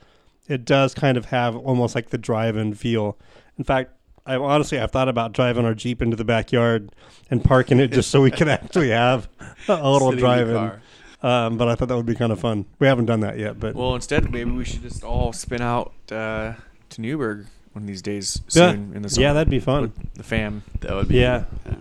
it 0.47 0.65
does 0.65 0.95
kind 0.95 1.15
of 1.17 1.25
have 1.25 1.55
almost 1.55 1.93
like 1.93 2.09
the 2.09 2.17
drive-in 2.17 2.73
feel. 2.73 3.17
In 3.59 3.63
fact, 3.63 3.91
I 4.25 4.35
honestly 4.35 4.79
I've 4.79 4.91
thought 4.91 5.07
about 5.07 5.31
driving 5.33 5.65
our 5.65 5.75
Jeep 5.75 6.01
into 6.01 6.15
the 6.15 6.25
backyard 6.25 6.89
and 7.29 7.43
parking 7.43 7.79
it 7.79 7.89
just 7.91 8.09
so 8.09 8.21
we 8.21 8.31
can 8.31 8.49
actually 8.49 8.89
have 8.89 9.29
a 9.67 9.73
little 9.91 10.09
Sitting 10.09 10.09
in 10.09 10.15
the 10.15 10.19
drive-in. 10.21 10.55
car. 10.55 10.81
Um, 11.21 11.57
but 11.57 11.67
I 11.67 11.75
thought 11.75 11.89
that 11.89 11.97
would 11.97 12.05
be 12.05 12.15
kind 12.15 12.31
of 12.31 12.39
fun. 12.39 12.65
We 12.79 12.87
haven't 12.87 13.05
done 13.07 13.19
that 13.21 13.37
yet, 13.37 13.59
but 13.59 13.75
Well, 13.75 13.93
instead, 13.95 14.31
maybe 14.31 14.51
we 14.51 14.63
should 14.63 14.81
just 14.81 15.03
all 15.03 15.33
spin 15.33 15.61
out 15.61 15.91
uh, 16.11 16.53
to 16.91 17.01
Newberg 17.01 17.47
one 17.73 17.83
of 17.83 17.87
these 17.87 18.01
days 18.01 18.41
soon 18.47 18.63
yeah, 18.63 18.71
soon 18.71 18.95
in 18.95 19.01
the 19.01 19.09
summer. 19.09 19.27
yeah, 19.27 19.33
that'd 19.33 19.49
be 19.51 19.59
fun. 19.59 19.81
with 19.83 20.13
the 20.13 20.23
fam. 20.23 20.63
That 20.79 20.95
would 20.95 21.07
be 21.09 21.15
Yeah. 21.15 21.43
yeah. 21.65 21.75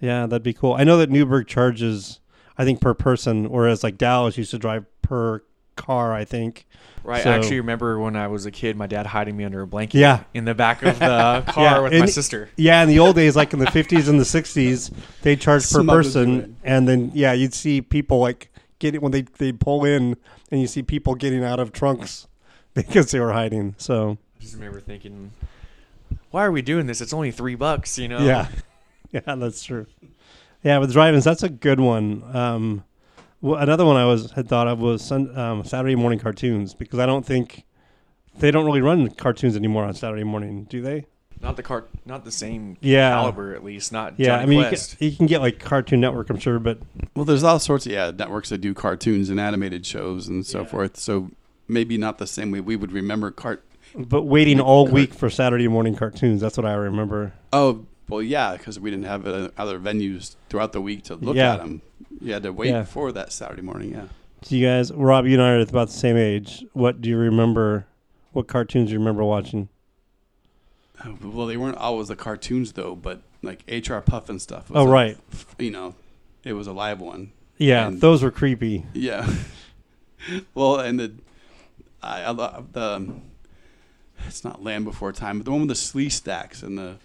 Yeah, 0.00 0.26
that'd 0.26 0.42
be 0.42 0.54
cool. 0.54 0.72
I 0.72 0.84
know 0.84 0.96
that 0.96 1.10
Newberg 1.10 1.46
charges, 1.46 2.20
I 2.56 2.64
think, 2.64 2.80
per 2.80 2.94
person, 2.94 3.50
whereas 3.50 3.84
like 3.84 3.98
Dallas 3.98 4.38
used 4.38 4.50
to 4.52 4.58
drive 4.58 4.86
per 5.02 5.42
car. 5.76 6.14
I 6.14 6.24
think. 6.24 6.66
Right. 7.04 7.22
So- 7.22 7.30
I 7.30 7.34
actually 7.36 7.60
remember 7.60 7.98
when 7.98 8.16
I 8.16 8.28
was 8.28 8.44
a 8.46 8.50
kid, 8.50 8.76
my 8.78 8.86
dad 8.86 9.06
hiding 9.06 9.36
me 9.36 9.44
under 9.44 9.60
a 9.62 9.66
blanket 9.66 9.98
Yeah. 9.98 10.24
in 10.34 10.44
the 10.46 10.54
back 10.54 10.82
of 10.82 10.98
the 10.98 11.42
car 11.48 11.64
Yeah, 11.64 11.78
with 11.80 11.92
and- 11.92 12.00
my 12.00 12.06
sister. 12.06 12.48
Yeah, 12.56 12.82
in 12.82 12.88
the 12.88 12.98
old 12.98 13.14
days, 13.16 13.36
like 13.36 13.52
in 13.52 13.58
the 13.58 13.70
fifties 13.70 14.08
and 14.08 14.18
the 14.18 14.24
sixties, 14.24 14.90
they 15.22 15.36
charged 15.36 15.70
per 15.70 15.84
person, 15.84 16.56
and 16.64 16.88
then 16.88 17.10
yeah, 17.14 17.34
you'd 17.34 17.52
see 17.54 17.82
people 17.82 18.20
like 18.20 18.49
getting 18.80 19.00
when 19.00 19.12
they 19.12 19.22
they 19.22 19.52
pull 19.52 19.84
in, 19.84 20.16
and 20.50 20.60
you 20.60 20.66
see 20.66 20.82
people 20.82 21.14
getting 21.14 21.44
out 21.44 21.60
of 21.60 21.72
trunks 21.72 22.26
because 22.74 23.12
they 23.12 23.20
were 23.20 23.32
hiding. 23.32 23.76
So 23.78 24.18
I 24.36 24.42
just 24.42 24.54
remember 24.54 24.80
thinking, 24.80 25.30
why 26.32 26.44
are 26.44 26.50
we 26.50 26.62
doing 26.62 26.86
this? 26.86 27.00
It's 27.00 27.12
only 27.12 27.30
three 27.30 27.54
bucks, 27.54 27.96
you 27.98 28.08
know? 28.08 28.18
yeah, 28.18 28.48
yeah, 29.12 29.36
that's 29.36 29.62
true. 29.62 29.86
Yeah, 30.64 30.78
with 30.78 30.92
drive-ins, 30.92 31.24
that's 31.24 31.42
a 31.42 31.48
good 31.48 31.80
one. 31.80 32.22
Um, 32.36 32.84
well, 33.40 33.58
another 33.58 33.86
one 33.86 33.96
I 33.96 34.04
was 34.04 34.32
had 34.32 34.48
thought 34.48 34.68
of 34.68 34.80
was 34.80 35.02
sun, 35.02 35.36
um, 35.38 35.64
Saturday 35.64 35.94
morning 35.94 36.18
cartoons 36.18 36.74
because 36.74 36.98
I 36.98 37.06
don't 37.06 37.24
think 37.24 37.64
they 38.38 38.50
don't 38.50 38.66
really 38.66 38.82
run 38.82 39.08
cartoons 39.10 39.56
anymore 39.56 39.84
on 39.84 39.94
Saturday 39.94 40.24
morning, 40.24 40.64
do 40.64 40.82
they? 40.82 41.06
Not 41.42 41.56
the 41.56 41.62
car, 41.62 41.84
not 42.04 42.24
the 42.24 42.30
same 42.30 42.76
Yeah. 42.82 43.10
caliber, 43.10 43.54
at 43.54 43.64
least. 43.64 43.92
Not 43.92 44.14
Yeah, 44.18 44.26
Johnny 44.26 44.42
I 44.42 44.46
mean, 44.46 44.58
you 44.60 44.64
can, 44.76 44.78
you 45.10 45.16
can 45.16 45.26
get 45.26 45.40
like 45.40 45.58
Cartoon 45.58 46.00
Network, 46.00 46.28
I'm 46.30 46.38
sure, 46.38 46.58
but 46.58 46.78
Well, 47.16 47.24
there's 47.24 47.42
all 47.42 47.58
sorts 47.58 47.86
of 47.86 47.92
yeah 47.92 48.10
networks 48.16 48.50
that 48.50 48.58
do 48.58 48.74
cartoons 48.74 49.30
and 49.30 49.40
animated 49.40 49.86
shows 49.86 50.28
and 50.28 50.44
so 50.44 50.60
Yeah. 50.60 50.66
forth. 50.66 50.96
So 50.98 51.30
maybe 51.66 51.96
not 51.96 52.18
the 52.18 52.26
same 52.26 52.50
way 52.50 52.60
we 52.60 52.76
would 52.76 52.92
remember 52.92 53.30
cart. 53.30 53.64
but 53.96 54.22
waiting 54.22 54.60
all 54.60 54.86
week 54.86 55.12
for 55.14 55.28
Saturday 55.30 55.66
morning 55.66 55.96
cartoons. 55.96 56.40
That's 56.40 56.56
what 56.56 56.64
I 56.66 56.74
remember. 56.74 57.32
Oh, 57.52 57.86
well, 58.08 58.22
yeah, 58.22 58.52
because 58.56 58.78
we 58.78 58.88
didn't 58.90 59.06
have 59.06 59.26
uh, 59.26 59.48
other 59.58 59.80
venues 59.80 60.36
throughout 60.48 60.72
the 60.72 60.80
week 60.80 61.02
to 61.04 61.16
look 61.16 61.34
Yeah. 61.36 61.54
at 61.54 61.58
them. 61.60 61.80
You 62.20 62.32
had 62.34 62.42
to 62.44 62.52
wait 62.52 62.68
Yeah. 62.70 62.84
for 62.84 63.10
that 63.12 63.32
Saturday 63.32 63.62
morning. 63.62 63.90
Yeah. 63.92 64.04
Do 64.42 64.56
you 64.56 64.64
guys, 64.66 64.92
Rob, 64.92 65.26
you 65.26 65.32
and 65.34 65.42
I 65.42 65.52
are 65.54 65.60
about 65.60 65.88
the 65.88 65.94
same 65.94 66.16
age. 66.16 66.64
What 66.72 67.00
do 67.00 67.08
you 67.08 67.16
remember? 67.16 67.86
What 68.32 68.46
cartoons 68.46 68.88
do 68.88 68.92
you 68.92 68.98
remember 69.00 69.24
watching? 69.24 69.68
Well, 71.22 71.46
they 71.46 71.56
weren't 71.56 71.76
always 71.78 72.08
the 72.08 72.16
cartoons 72.16 72.72
though, 72.72 72.94
but 72.94 73.22
like 73.42 73.62
HR 73.68 74.00
Pufnstuf. 74.00 74.68
was 74.68 74.72
Oh, 74.74 74.86
a- 74.86 74.90
right. 74.90 75.16
You 75.58 75.70
know, 75.70 75.94
it 76.44 76.52
was 76.54 76.66
a 76.66 76.72
live 76.72 77.00
one. 77.00 77.32
Yeah, 77.58 77.88
And- 77.88 78.00
those 78.00 78.22
were 78.22 78.30
creepy. 78.30 78.86
Yeah. 78.94 79.28
well, 80.54 80.78
and 80.80 80.98
the 81.00 81.12
I, 82.02 82.22
I 82.22 82.30
love 82.30 82.72
the 82.72 82.82
um, 82.96 83.22
it's 84.26 84.44
not 84.44 84.62
Land 84.62 84.84
Before 84.84 85.12
Time, 85.12 85.38
but 85.38 85.44
the 85.44 85.50
one 85.50 85.60
with 85.66 85.68
the 85.68 85.74
Sleestaks 85.74 86.62
and 86.62 86.76
the, 86.78 86.96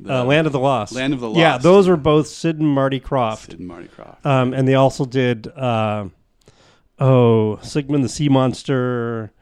the 0.00 0.18
Uh, 0.20 0.24
Land 0.24 0.46
of 0.46 0.52
the 0.52 0.58
Lost. 0.60 0.92
Land 0.94 1.14
of 1.14 1.20
the 1.20 1.28
Lost. 1.28 1.38
Yeah, 1.38 1.52
Lost. 1.52 1.62
those 1.62 1.88
were 1.88 1.96
both 1.96 2.26
Sid 2.26 2.58
and 2.58 2.68
Marty 2.68 3.00
Krofft. 3.00 3.46
Sid 3.50 3.58
and 3.58 3.68
Marty 3.68 3.88
Krofft. 3.88 4.24
Um, 4.26 4.52
and 4.52 4.66
they 4.68 4.74
also 4.74 5.04
did, 5.06 5.48
uh, 5.48 6.08
oh, 6.98 7.56
Sigmund 7.62 8.04
the 8.04 8.08
Sea 8.10 8.28
Monster. 8.28 9.32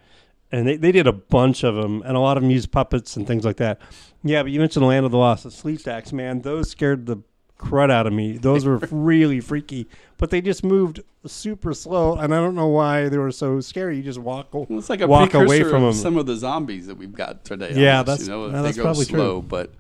And 0.53 0.67
they, 0.67 0.77
they 0.77 0.91
did 0.93 1.07
a 1.07 1.13
bunch 1.13 1.63
of 1.63 1.77
them, 1.77 2.03
and 2.05 2.17
a 2.17 2.21
lot 2.21 2.37
of 2.37 2.43
them 2.43 2.51
used 2.51 2.73
puppets 2.73 3.17
and 3.17 3.27
things 3.27 3.45
like 3.45 3.57
that. 3.59 3.81
Yeah, 4.25 4.43
but 4.43 4.51
you 4.51 4.59
mentioned 4.59 4.85
Land 4.87 5.07
of 5.07 5.13
the 5.13 5.19
Lost, 5.19 5.45
the 5.45 5.51
Sleestaks, 5.51 6.13
man. 6.13 6.43
Those 6.43 6.69
scared 6.71 7.07
the 7.07 7.19
crud 7.59 7.91
out 7.91 8.07
of 8.07 8.13
me. 8.13 8.37
Those 8.37 8.65
were 8.65 8.79
really 8.91 9.39
freaky, 9.41 9.87
but 10.19 10.31
they 10.31 10.41
just 10.41 10.65
moved 10.65 11.01
super 11.27 11.73
slow, 11.73 12.17
and 12.17 12.35
I 12.35 12.39
don't 12.39 12.55
know 12.57 12.67
why 12.67 13.09
they 13.09 13.19
were 13.19 13.31
so 13.31 13.61
scary. 13.61 13.99
You 13.99 14.03
just 14.03 14.19
walk. 14.19 14.53
Well, 14.53 14.67
it's 14.71 14.91
like 14.91 15.03
a 15.03 15.07
walk 15.07 15.35
away 15.35 15.63
from 15.63 15.85
of 15.85 15.95
them. 15.95 16.03
some 16.03 16.17
of 16.17 16.27
the 16.27 16.35
zombies 16.37 16.87
that 16.89 16.97
we've 16.97 17.13
got 17.15 17.45
today. 17.45 17.73
Yeah, 17.75 17.99
almost, 17.99 18.07
that's- 18.07 18.27
you 18.27 18.35
know, 18.35 18.47
no, 18.49 18.57
they 18.57 18.63
that's 18.69 18.77
go 18.77 18.83
probably 18.83 19.05
true. 19.05 19.19
slow, 19.19 19.43
but 19.43 19.71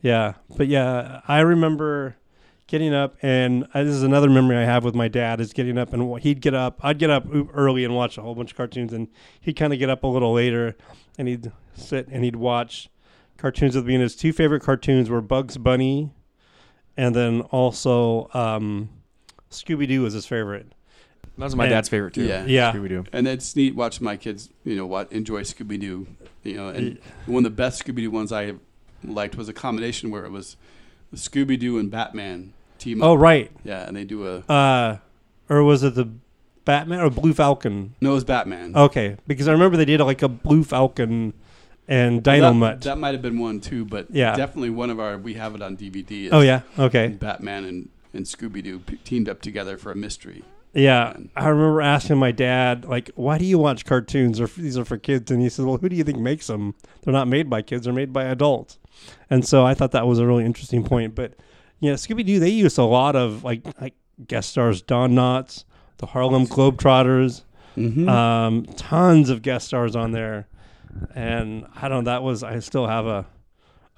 Yeah, 0.00 0.34
but 0.56 0.68
yeah, 0.68 1.20
I 1.26 1.40
remember 1.40 2.16
getting 2.68 2.94
up, 2.94 3.16
and 3.22 3.64
uh, 3.74 3.82
this 3.82 3.94
is 3.94 4.04
another 4.04 4.30
memory 4.30 4.56
I 4.56 4.62
have 4.64 4.84
with 4.84 4.94
my 4.94 5.08
dad 5.08 5.40
is 5.40 5.52
getting 5.52 5.76
up, 5.76 5.92
and 5.92 6.20
he'd 6.20 6.40
get 6.40 6.54
up. 6.54 6.78
I'd 6.82 6.98
get 6.98 7.10
up 7.10 7.26
early 7.52 7.84
and 7.84 7.94
watch 7.96 8.16
a 8.16 8.22
whole 8.22 8.36
bunch 8.36 8.52
of 8.52 8.56
cartoons, 8.56 8.92
and 8.92 9.08
he'd 9.40 9.54
kind 9.54 9.72
of 9.72 9.78
get 9.80 9.90
up 9.90 10.04
a 10.04 10.06
little 10.06 10.32
later, 10.32 10.76
and 11.18 11.26
he'd 11.26 11.50
sit 11.74 12.06
and 12.08 12.22
he'd 12.22 12.36
watch 12.36 12.88
cartoons 13.36 13.74
with 13.74 13.86
me. 13.86 13.94
And 13.94 14.02
his 14.02 14.14
two 14.14 14.32
favorite 14.32 14.62
cartoons 14.62 15.10
were 15.10 15.20
Bugs 15.20 15.56
Bunny, 15.58 16.12
and 16.96 17.14
then 17.14 17.40
also 17.50 18.30
um, 18.34 18.90
Scooby 19.50 19.88
Doo 19.88 20.02
was 20.02 20.12
his 20.14 20.26
favorite. 20.26 20.66
That 21.38 21.44
was 21.44 21.56
my 21.56 21.64
And- 21.64 21.70
dad's 21.70 21.88
favorite 21.88 22.14
too. 22.14 22.24
Yeah. 22.24 22.44
Yeah. 22.46 22.72
Scooby 22.72 22.88
Doo. 22.88 23.04
and 23.12 23.26
it's 23.28 23.54
neat 23.56 23.74
watching 23.74 24.04
my 24.04 24.16
kids, 24.16 24.50
you 24.64 24.74
know, 24.76 24.86
what 24.86 25.10
enjoy 25.12 25.42
Scooby 25.42 25.78
Doo. 25.80 26.06
You 26.42 26.54
know, 26.54 26.68
and 26.68 26.98
one 27.26 27.44
of 27.44 27.50
the 27.52 27.56
best 27.56 27.84
Scooby 27.84 27.96
Doo 27.98 28.10
ones 28.10 28.32
I 28.32 28.54
liked 29.04 29.36
was 29.36 29.48
a 29.48 29.52
combination 29.52 30.10
where 30.10 30.24
it 30.24 30.32
was 30.32 30.56
Scooby 31.14 31.58
Doo 31.58 31.78
and 31.78 31.90
Batman 31.90 32.52
team 32.78 33.02
Oh 33.02 33.14
up. 33.14 33.20
right. 33.20 33.50
Yeah, 33.64 33.86
and 33.86 33.96
they 33.96 34.04
do 34.04 34.26
a 34.26 34.38
Uh, 34.52 34.96
or 35.48 35.62
was 35.64 35.82
it 35.82 35.94
the 35.94 36.08
Batman 36.64 37.00
or 37.00 37.10
Blue 37.10 37.32
Falcon? 37.34 37.94
no, 38.00 38.10
it 38.10 38.14
was 38.14 38.24
Batman. 38.24 38.74
Okay, 38.76 39.16
because 39.26 39.48
I 39.48 39.52
remember 39.52 39.76
they 39.76 39.84
did 39.84 40.00
like 40.00 40.22
a 40.22 40.28
Blue 40.28 40.62
Falcon 40.64 41.32
and 41.86 42.22
Dynomutt. 42.22 42.60
That, 42.60 42.80
that 42.82 42.98
might 42.98 43.14
have 43.14 43.22
been 43.22 43.38
one 43.38 43.60
too, 43.60 43.84
but 43.84 44.08
Yeah. 44.10 44.36
definitely 44.36 44.70
one 44.70 44.90
of 44.90 45.00
our. 45.00 45.16
We 45.16 45.34
have 45.34 45.54
it 45.54 45.62
on 45.62 45.76
DVD. 45.76 46.26
is 46.26 46.32
oh 46.32 46.40
yeah. 46.40 46.60
Okay. 46.78 47.08
Batman 47.08 47.64
and 47.64 47.88
and 48.14 48.24
Scooby 48.26 48.62
Doo 48.62 48.78
p- 48.80 48.96
teamed 49.04 49.28
up 49.28 49.40
together 49.40 49.76
for 49.78 49.90
a 49.92 49.94
mystery. 49.96 50.42
Yeah, 50.74 51.14
I 51.34 51.48
remember 51.48 51.80
asking 51.80 52.18
my 52.18 52.30
dad, 52.30 52.84
like, 52.84 53.10
"Why 53.14 53.38
do 53.38 53.44
you 53.46 53.58
watch 53.58 53.86
cartoons? 53.86 54.38
Or 54.38 54.46
these 54.46 54.76
are 54.76 54.84
for 54.84 54.98
kids?" 54.98 55.30
And 55.30 55.40
he 55.40 55.48
said, 55.48 55.64
"Well, 55.64 55.78
who 55.78 55.88
do 55.88 55.96
you 55.96 56.04
think 56.04 56.18
makes 56.18 56.46
them? 56.46 56.74
They're 57.02 57.12
not 57.12 57.26
made 57.26 57.48
by 57.48 57.62
kids; 57.62 57.84
they're 57.84 57.92
made 57.94 58.12
by 58.12 58.24
adults." 58.24 58.78
And 59.30 59.46
so 59.46 59.64
I 59.64 59.72
thought 59.72 59.92
that 59.92 60.06
was 60.06 60.18
a 60.18 60.26
really 60.26 60.44
interesting 60.44 60.84
point. 60.84 61.14
But 61.14 61.32
yeah, 61.80 61.92
Scooby 61.94 62.24
Doo 62.24 62.38
they 62.40 62.48
used 62.50 62.78
a 62.78 62.84
lot 62.84 63.16
of 63.16 63.44
like 63.44 63.62
like 63.80 63.94
guest 64.26 64.50
stars, 64.50 64.82
Don 64.82 65.12
Knotts, 65.14 65.64
the 65.98 66.06
Harlem 66.06 66.46
Globetrotters, 66.46 67.42
Mm-hmm. 67.76 68.08
um, 68.08 68.64
tons 68.76 69.30
of 69.30 69.42
guest 69.42 69.68
stars 69.68 69.94
on 69.94 70.10
there. 70.12 70.48
And 71.14 71.64
I 71.76 71.88
don't. 71.88 72.02
know, 72.04 72.10
That 72.10 72.22
was 72.24 72.42
I 72.42 72.58
still 72.58 72.86
have 72.88 73.06
a 73.06 73.26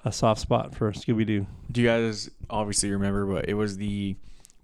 a 0.05 0.11
soft 0.11 0.41
spot 0.41 0.75
for 0.75 0.91
Scooby 0.91 1.25
Doo. 1.25 1.47
Do 1.71 1.81
you 1.81 1.87
guys 1.87 2.29
obviously 2.49 2.91
remember? 2.91 3.25
But 3.25 3.49
it 3.49 3.53
was 3.55 3.77
the 3.77 4.15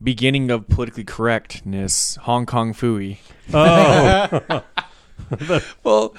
beginning 0.04 0.52
of 0.52 0.68
politically 0.68 1.04
correctness. 1.04 2.16
Hong 2.22 2.46
Kong 2.46 2.74
Phooey. 2.74 3.18
Oh, 3.54 4.62
well, 5.84 6.14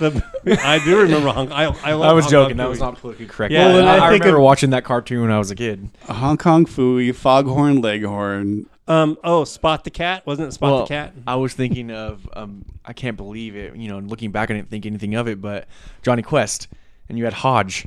I 0.47 0.81
do 0.85 1.01
remember. 1.01 1.31
Hong, 1.31 1.51
I 1.53 1.65
I, 1.65 1.93
love 1.95 2.11
I 2.11 2.13
was 2.13 2.25
Hong 2.27 2.31
joking. 2.33 2.51
Kong 2.51 2.57
That 2.59 2.69
was 2.69 2.81
not 2.81 2.97
politically 2.99 3.27
correct. 3.27 3.53
Yeah, 3.53 3.67
Well, 3.67 3.77
then 3.77 3.87
I, 3.89 3.97
I 3.97 3.99
I 4.07 4.11
remember 4.13 4.37
of- 4.39 4.43
watching 4.43 4.71
that 4.71 4.85
cartoon 4.85 5.23
when 5.23 5.31
I 5.31 5.39
was 5.39 5.51
a 5.51 5.55
kid. 5.55 5.89
Hong 6.09 6.37
Kong 6.37 6.67
Phooey, 6.67 7.15
Foghorn 7.15 7.81
Leghorn. 7.81 8.67
Um. 8.87 9.19
Oh, 9.23 9.45
Spot 9.45 9.85
the 9.85 9.91
Cat 9.91 10.27
wasn't 10.27 10.49
it? 10.49 10.53
Spot 10.53 10.71
Well, 10.73 10.81
the 10.83 10.89
Cat. 10.89 11.13
I 11.27 11.37
was 11.37 11.53
thinking 11.55 11.91
of 11.91 12.29
um, 12.35 12.65
I 12.85 12.93
can't 12.93 13.17
believe 13.17 13.55
it. 13.57 13.77
You 13.77 13.89
know, 13.89 13.99
looking 13.99 14.33
back, 14.33 14.51
I 14.51 14.55
didn't 14.55 14.71
think 14.71 14.87
anything 14.87 15.15
of 15.15 15.29
it, 15.29 15.41
but 15.43 15.67
Jonny 16.03 16.23
Quest, 16.23 16.69
and 17.09 17.19
you 17.19 17.25
had 17.25 17.35
Hodge, 17.35 17.87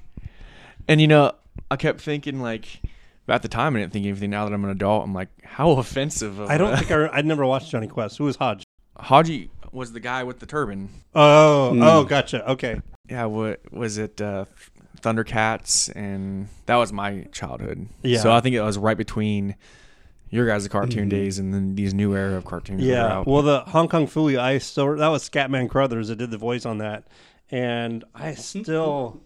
and 0.87 1.01
you 1.01 1.07
know, 1.07 1.33
I 1.71 1.75
kept 1.75 2.01
thinking 2.01 2.39
like 2.41 2.81
at 3.27 3.41
the 3.41 3.47
time 3.47 3.75
I 3.75 3.79
didn't 3.79 3.93
think 3.93 4.05
anything. 4.05 4.29
Now 4.29 4.45
that 4.47 4.53
I'm 4.53 4.63
an 4.63 4.69
adult, 4.69 5.03
I'm 5.03 5.13
like, 5.13 5.29
how 5.43 5.71
offensive. 5.79 6.37
Of 6.39 6.49
I 6.51 6.57
don't 6.59 6.73
a- 6.73 6.77
think 6.77 6.91
I. 6.91 7.09
I'd 7.11 7.25
never 7.25 7.45
watched 7.47 7.71
Jonny 7.71 7.87
Quest. 7.87 8.17
Who 8.19 8.25
was 8.25 8.35
Hodge? 8.35 8.63
Hodgie 8.99 9.49
was 9.71 9.91
the 9.93 9.99
guy 9.99 10.23
with 10.23 10.39
the 10.39 10.45
turban. 10.45 10.89
Oh. 11.15 11.71
Hmm. 11.71 11.81
Oh, 11.83 12.03
gotcha. 12.03 12.49
Okay. 12.51 12.81
Yeah, 13.09 13.25
what 13.25 13.61
was 13.71 13.97
it? 13.97 14.19
Uh, 14.21 14.45
Thundercats, 15.01 15.91
and 15.95 16.47
that 16.67 16.75
was 16.75 16.93
my 16.93 17.27
childhood. 17.31 17.87
Yeah. 18.03 18.19
So 18.19 18.31
I 18.31 18.39
think 18.39 18.55
it 18.55 18.61
was 18.61 18.77
right 18.77 18.97
between 18.97 19.55
your 20.29 20.47
guys' 20.47 20.67
cartoon 20.67 21.07
Mhm. 21.07 21.11
days 21.11 21.39
and 21.39 21.53
then 21.53 21.75
these 21.75 21.93
new 21.93 22.15
era 22.15 22.35
of 22.37 22.45
cartoons. 22.45 22.81
that 22.81 22.87
are 22.87 22.91
Yeah. 22.91 23.13
out. 23.17 23.27
Well, 23.27 23.41
the 23.41 23.61
Hong 23.61 23.87
Kong 23.89 24.07
Phooey, 24.07 24.37
I 24.39 24.59
still 24.59 24.95
that 24.95 25.07
was 25.07 25.27
Scatman 25.27 25.69
Crothers 25.69 26.07
that 26.09 26.17
did 26.17 26.31
the 26.31 26.37
voice 26.37 26.65
on 26.65 26.77
that, 26.77 27.05
and 27.49 28.03
I 28.15 28.33
still. 28.35 29.19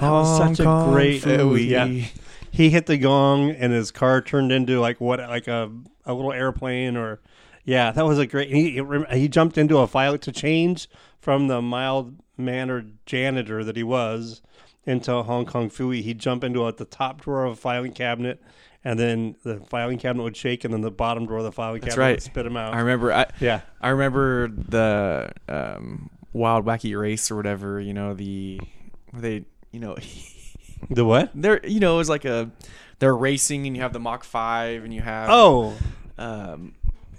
That 0.00 0.10
was 0.10 0.38
such 0.38 0.60
a 0.60 0.64
Kong 0.64 0.92
great. 0.92 1.22
Phooey. 1.22 1.66
Yeah. 1.68 2.06
He 2.50 2.70
hit 2.70 2.86
the 2.86 2.96
gong, 2.96 3.50
and 3.50 3.72
his 3.72 3.90
car 3.90 4.22
turned 4.22 4.50
into 4.52 4.80
like 4.80 5.00
what, 5.00 5.18
like 5.20 5.48
a 5.48 5.70
a 6.06 6.14
little 6.14 6.32
airplane, 6.32 6.96
or 6.96 7.18
yeah, 7.66 7.90
that 7.90 8.06
was 8.06 8.18
a 8.18 8.26
great. 8.26 8.48
He 8.50 8.80
he 9.12 9.28
jumped 9.28 9.58
into 9.58 9.78
a 9.78 9.86
file 9.86 10.16
to 10.16 10.32
change 10.32 10.88
from 11.20 11.48
the 11.48 11.60
mild 11.60 12.14
mannered 12.38 12.96
janitor 13.04 13.64
that 13.64 13.76
he 13.76 13.82
was 13.82 14.40
into 14.84 15.22
Hong 15.24 15.44
Kong 15.44 15.68
Phooey. 15.68 16.00
He'd 16.02 16.20
jump 16.20 16.44
into 16.44 16.66
at 16.68 16.76
the 16.76 16.84
top 16.84 17.20
drawer 17.20 17.44
of 17.44 17.52
a 17.52 17.56
filing 17.56 17.92
cabinet. 17.92 18.40
And 18.84 19.00
then 19.00 19.34
the 19.42 19.58
filing 19.68 19.98
cabinet 19.98 20.22
would 20.22 20.36
shake, 20.36 20.62
and 20.64 20.72
then 20.72 20.80
the 20.80 20.92
bottom 20.92 21.26
drawer 21.26 21.38
of 21.40 21.44
the 21.44 21.50
filing 21.50 21.80
That's 21.80 21.96
cabinet 21.96 22.06
right. 22.06 22.16
would 22.18 22.22
spit 22.22 22.46
him 22.46 22.56
out. 22.56 22.72
I 22.72 22.78
remember. 22.78 23.12
I 23.12 23.26
yeah, 23.40 23.62
I 23.80 23.88
remember 23.88 24.46
the 24.46 25.32
um, 25.48 26.08
Wild 26.32 26.64
Wacky 26.64 26.96
Race 26.96 27.28
or 27.32 27.34
whatever. 27.34 27.80
You 27.80 27.92
know 27.94 28.14
the 28.14 28.60
they 29.12 29.44
you 29.72 29.80
know 29.80 29.96
the 30.90 31.04
what? 31.04 31.32
they're 31.34 31.66
you 31.66 31.80
know 31.80 31.96
it 31.96 31.98
was 31.98 32.08
like 32.08 32.24
a 32.24 32.52
they're 33.00 33.16
racing 33.16 33.66
and 33.66 33.74
you 33.74 33.82
have 33.82 33.92
the 33.92 33.98
Mach 33.98 34.22
Five 34.22 34.84
and 34.84 34.94
you 34.94 35.00
have 35.00 35.30
Oh, 35.32 35.74
um, 36.16 36.74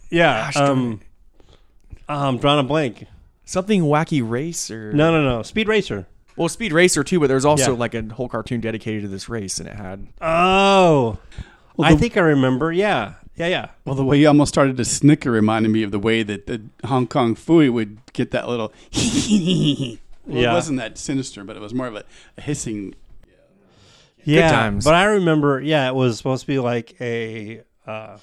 yeah. 0.10 0.52
Gosh 0.52 0.58
um, 0.58 1.00
I'm 2.10 2.38
drawing 2.38 2.60
a 2.60 2.64
blank. 2.68 3.06
something 3.46 3.82
Wacky 3.84 4.28
Race 4.28 4.72
or 4.72 4.92
No, 4.94 5.12
no, 5.12 5.24
no. 5.24 5.44
Speed 5.44 5.68
Racer. 5.68 6.08
well 6.36 6.50
Speed 6.50 6.72
Racer 6.74 7.04
too. 7.04 7.20
But 7.20 7.28
there's 7.28 7.46
also 7.46 7.74
Yeah. 7.74 7.80
like 7.80 7.94
a 7.94 8.04
whole 8.14 8.30
cartoon 8.30 8.62
dedicated 8.62 9.02
to 9.04 9.08
this 9.08 9.28
race 9.30 9.60
and 9.60 9.68
it 9.68 9.76
had 9.76 10.08
Oh, 10.22 11.18
Well, 11.76 11.90
I 11.90 11.94
the- 11.94 12.00
think 12.00 12.18
I 12.18 12.22
remember. 12.22 12.72
Yeah, 12.72 13.14
yeah, 13.36 13.48
yeah. 13.48 13.68
Well, 13.86 13.96
the 13.96 14.04
way 14.06 14.18
you 14.20 14.28
almost 14.28 14.50
started 14.54 14.78
to 14.78 14.86
snicker 14.86 15.32
reminded 15.32 15.70
me 15.70 15.84
of 15.84 15.92
the 15.92 16.00
way 16.00 16.24
that 16.24 16.48
the 16.48 16.62
Hong 16.86 17.08
Kong 17.08 17.36
Phooey 17.36 17.72
would 17.72 18.00
get 18.14 18.32
that 18.32 18.48
little. 18.48 18.72
well, 18.94 19.98
Yeah. 20.42 20.52
It 20.52 20.54
wasn't 20.54 20.78
that 20.80 20.98
sinister, 20.98 21.44
but 21.44 21.56
it 21.56 21.62
was 21.62 21.74
more 21.74 21.88
of 21.88 21.96
a, 21.96 22.04
a 22.38 22.42
hissing. 22.42 22.96
Yeah, 24.24 24.52
times. 24.52 24.84
but 24.84 24.94
I 24.94 25.06
remember. 25.06 25.62
Yeah, 25.62 25.88
it 25.88 25.96
was 25.96 26.18
supposed 26.18 26.42
to 26.42 26.48
be 26.48 26.60
like 26.60 26.96
a 27.00 27.62
uh, 27.86 28.18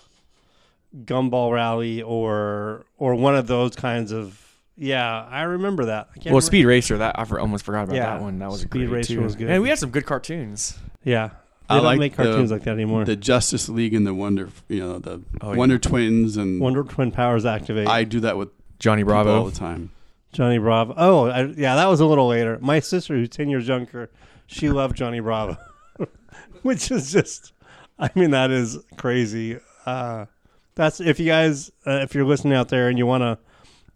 gumball 1.04 1.52
rally 1.52 2.02
or 2.02 2.84
or 2.98 3.14
one 3.14 3.34
of 3.36 3.46
those 3.46 3.74
kinds 3.76 4.12
of. 4.12 4.40
Yeah, 4.76 5.24
I 5.30 5.42
remember 5.42 5.84
that. 5.84 6.08
I 6.10 6.14
can't 6.14 6.24
well 6.26 6.30
remember- 6.32 6.46
Speed 6.46 6.64
Racer 6.64 6.98
that 6.98 7.16
I 7.18 7.24
for, 7.24 7.38
almost 7.38 7.64
forgot 7.64 7.84
about 7.84 7.94
Yeah. 7.96 8.06
that 8.06 8.22
one. 8.22 8.38
That 8.40 8.50
was 8.50 8.60
a 8.64 8.66
Speed 8.66 8.88
great 8.88 8.96
Racer 8.96 9.14
too. 9.14 9.20
was 9.22 9.36
good. 9.36 9.48
And 9.48 9.62
we 9.62 9.68
had 9.68 9.78
some 9.78 9.90
good 9.90 10.04
cartoons. 10.04 10.76
Yeah, 11.04 11.30
I 11.68 11.76
don't 11.76 11.84
like 11.84 11.98
make 12.00 12.16
the- 12.16 12.24
cartoons 12.24 12.50
like 12.50 12.64
that 12.64 12.72
anymore. 12.72 13.04
The 13.04 13.14
Justice 13.14 13.68
League 13.68 13.94
and 13.94 14.04
the 14.04 14.12
Wonder, 14.14 14.48
you 14.68 14.80
know, 14.80 14.98
the 14.98 15.22
Oh, 15.40 15.52
yeah. 15.52 15.58
Wonder 15.58 15.78
Twins, 15.78 16.36
and 16.36 16.60
Wonder 16.60 16.82
Twin 16.82 17.12
powers 17.12 17.46
activate. 17.46 17.86
I 17.86 18.02
do 18.02 18.18
that 18.20 18.36
with 18.36 18.48
Johnny 18.80 19.04
Bravo 19.04 19.38
all 19.38 19.44
the 19.44 19.52
time. 19.56 19.90
Johnny 20.32 20.58
Bravo. 20.58 20.94
Oh, 20.96 21.26
I, 21.26 21.44
yeah, 21.44 21.76
that 21.76 21.86
was 21.86 22.00
a 22.00 22.06
little 22.06 22.26
later. 22.26 22.58
My 22.60 22.80
sister, 22.80 23.14
who's 23.14 23.28
ten 23.28 23.48
years 23.48 23.68
younger, 23.68 24.10
she 24.48 24.68
loved 24.70 24.96
Johnny 24.96 25.20
Bravo, 25.20 25.56
which 26.62 26.90
is 26.90 27.12
just, 27.12 27.52
I 27.98 28.10
mean, 28.16 28.30
that 28.32 28.50
is 28.50 28.78
crazy. 28.96 29.58
Uh, 29.86 30.26
that's 30.74 31.00
if 31.00 31.18
you 31.20 31.26
guys, 31.26 31.70
uh, 31.86 32.00
if 32.02 32.14
you're 32.14 32.24
listening 32.24 32.54
out 32.54 32.68
there 32.68 32.88
and 32.88 32.98
you 32.98 33.06
want 33.06 33.22
to 33.22 33.38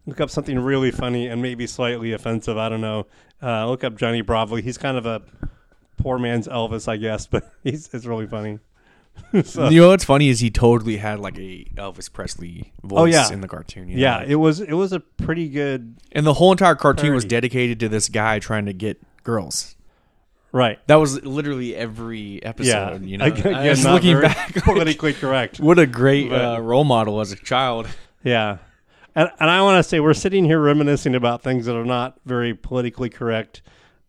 look 0.07 0.21
up 0.21 0.31
something 0.31 0.59
really 0.59 0.91
funny 0.91 1.27
and 1.27 1.43
maybe 1.43 1.67
slightly 1.67 2.12
offensive, 2.12 2.57
I 2.57 2.69
don't 2.69 2.81
know, 2.81 3.07
uh, 3.43 3.69
look 3.69 3.85
up 3.85 3.97
Johnny 3.97 4.21
Bravo. 4.23 4.57
He's 4.57 4.79
kind 4.79 4.97
of 4.97 5.07
a 5.07 5.23
poor 5.97 6.19
man's 6.19 6.49
Elvis, 6.49 6.88
I 6.88 6.97
guess, 6.97 7.27
but 7.31 7.51
he's 7.64 7.93
it's 7.93 8.07
really 8.07 8.27
funny. 8.27 8.59
so, 9.45 9.69
You 9.69 9.81
know 9.81 9.88
what's 9.88 10.05
funny 10.05 10.29
is 10.29 10.38
he 10.38 10.49
totally 10.51 10.97
had 10.99 11.19
like 11.19 11.37
a 11.38 11.64
Elvis 11.75 12.12
Presley 12.12 12.73
voice 12.85 12.99
Oh, 13.01 13.05
yeah. 13.05 13.33
in 13.33 13.41
the 13.41 13.49
cartoon. 13.49 13.88
you 13.88 13.97
know? 13.97 14.01
yeah, 14.01 14.23
it 14.25 14.37
was 14.37 14.61
it 14.61 14.75
was 14.75 14.93
a 14.93 15.01
pretty 15.01 15.49
good 15.49 15.97
and 16.12 16.25
the 16.25 16.35
whole 16.35 16.53
entire 16.53 16.77
cartoon 16.77 17.14
was 17.14 17.25
dedicated 17.25 17.81
to 17.81 17.88
this 17.88 18.09
guy 18.09 18.38
trying 18.38 18.67
to 18.67 18.73
get 18.73 19.01
girls. 19.25 19.75
Right. 20.52 20.78
That 20.87 20.96
was 20.96 21.24
literally 21.24 21.74
every 21.74 22.42
episode. 22.42 23.02
Yeah, 23.02 23.06
you 23.06 23.18
know. 23.18 23.24
I 23.44 23.68
was 23.68 23.84
not 23.84 23.94
looking 23.94 24.20
back, 24.20 24.54
politically 24.64 25.12
correct. 25.12 25.61
what 25.61 25.78
a 25.78 25.87
great 25.87 26.32
uh, 26.32 26.61
role 26.61 26.84
model 26.84 27.20
as 27.20 27.32
a 27.32 27.37
child. 27.37 27.88
Yeah. 28.22 28.58
And, 29.14 29.30
and 29.40 29.50
I 29.50 29.62
want 29.62 29.82
to 29.82 29.88
say 29.88 30.00
we're 30.00 30.14
sitting 30.14 30.44
here 30.44 30.61
reminiscing 30.61 31.14
about 31.14 31.42
things 31.42 31.66
that 31.66 31.76
are 31.76 31.84
not 31.84 32.18
very 32.24 32.54
politically 32.54 33.11
correct 33.11 33.62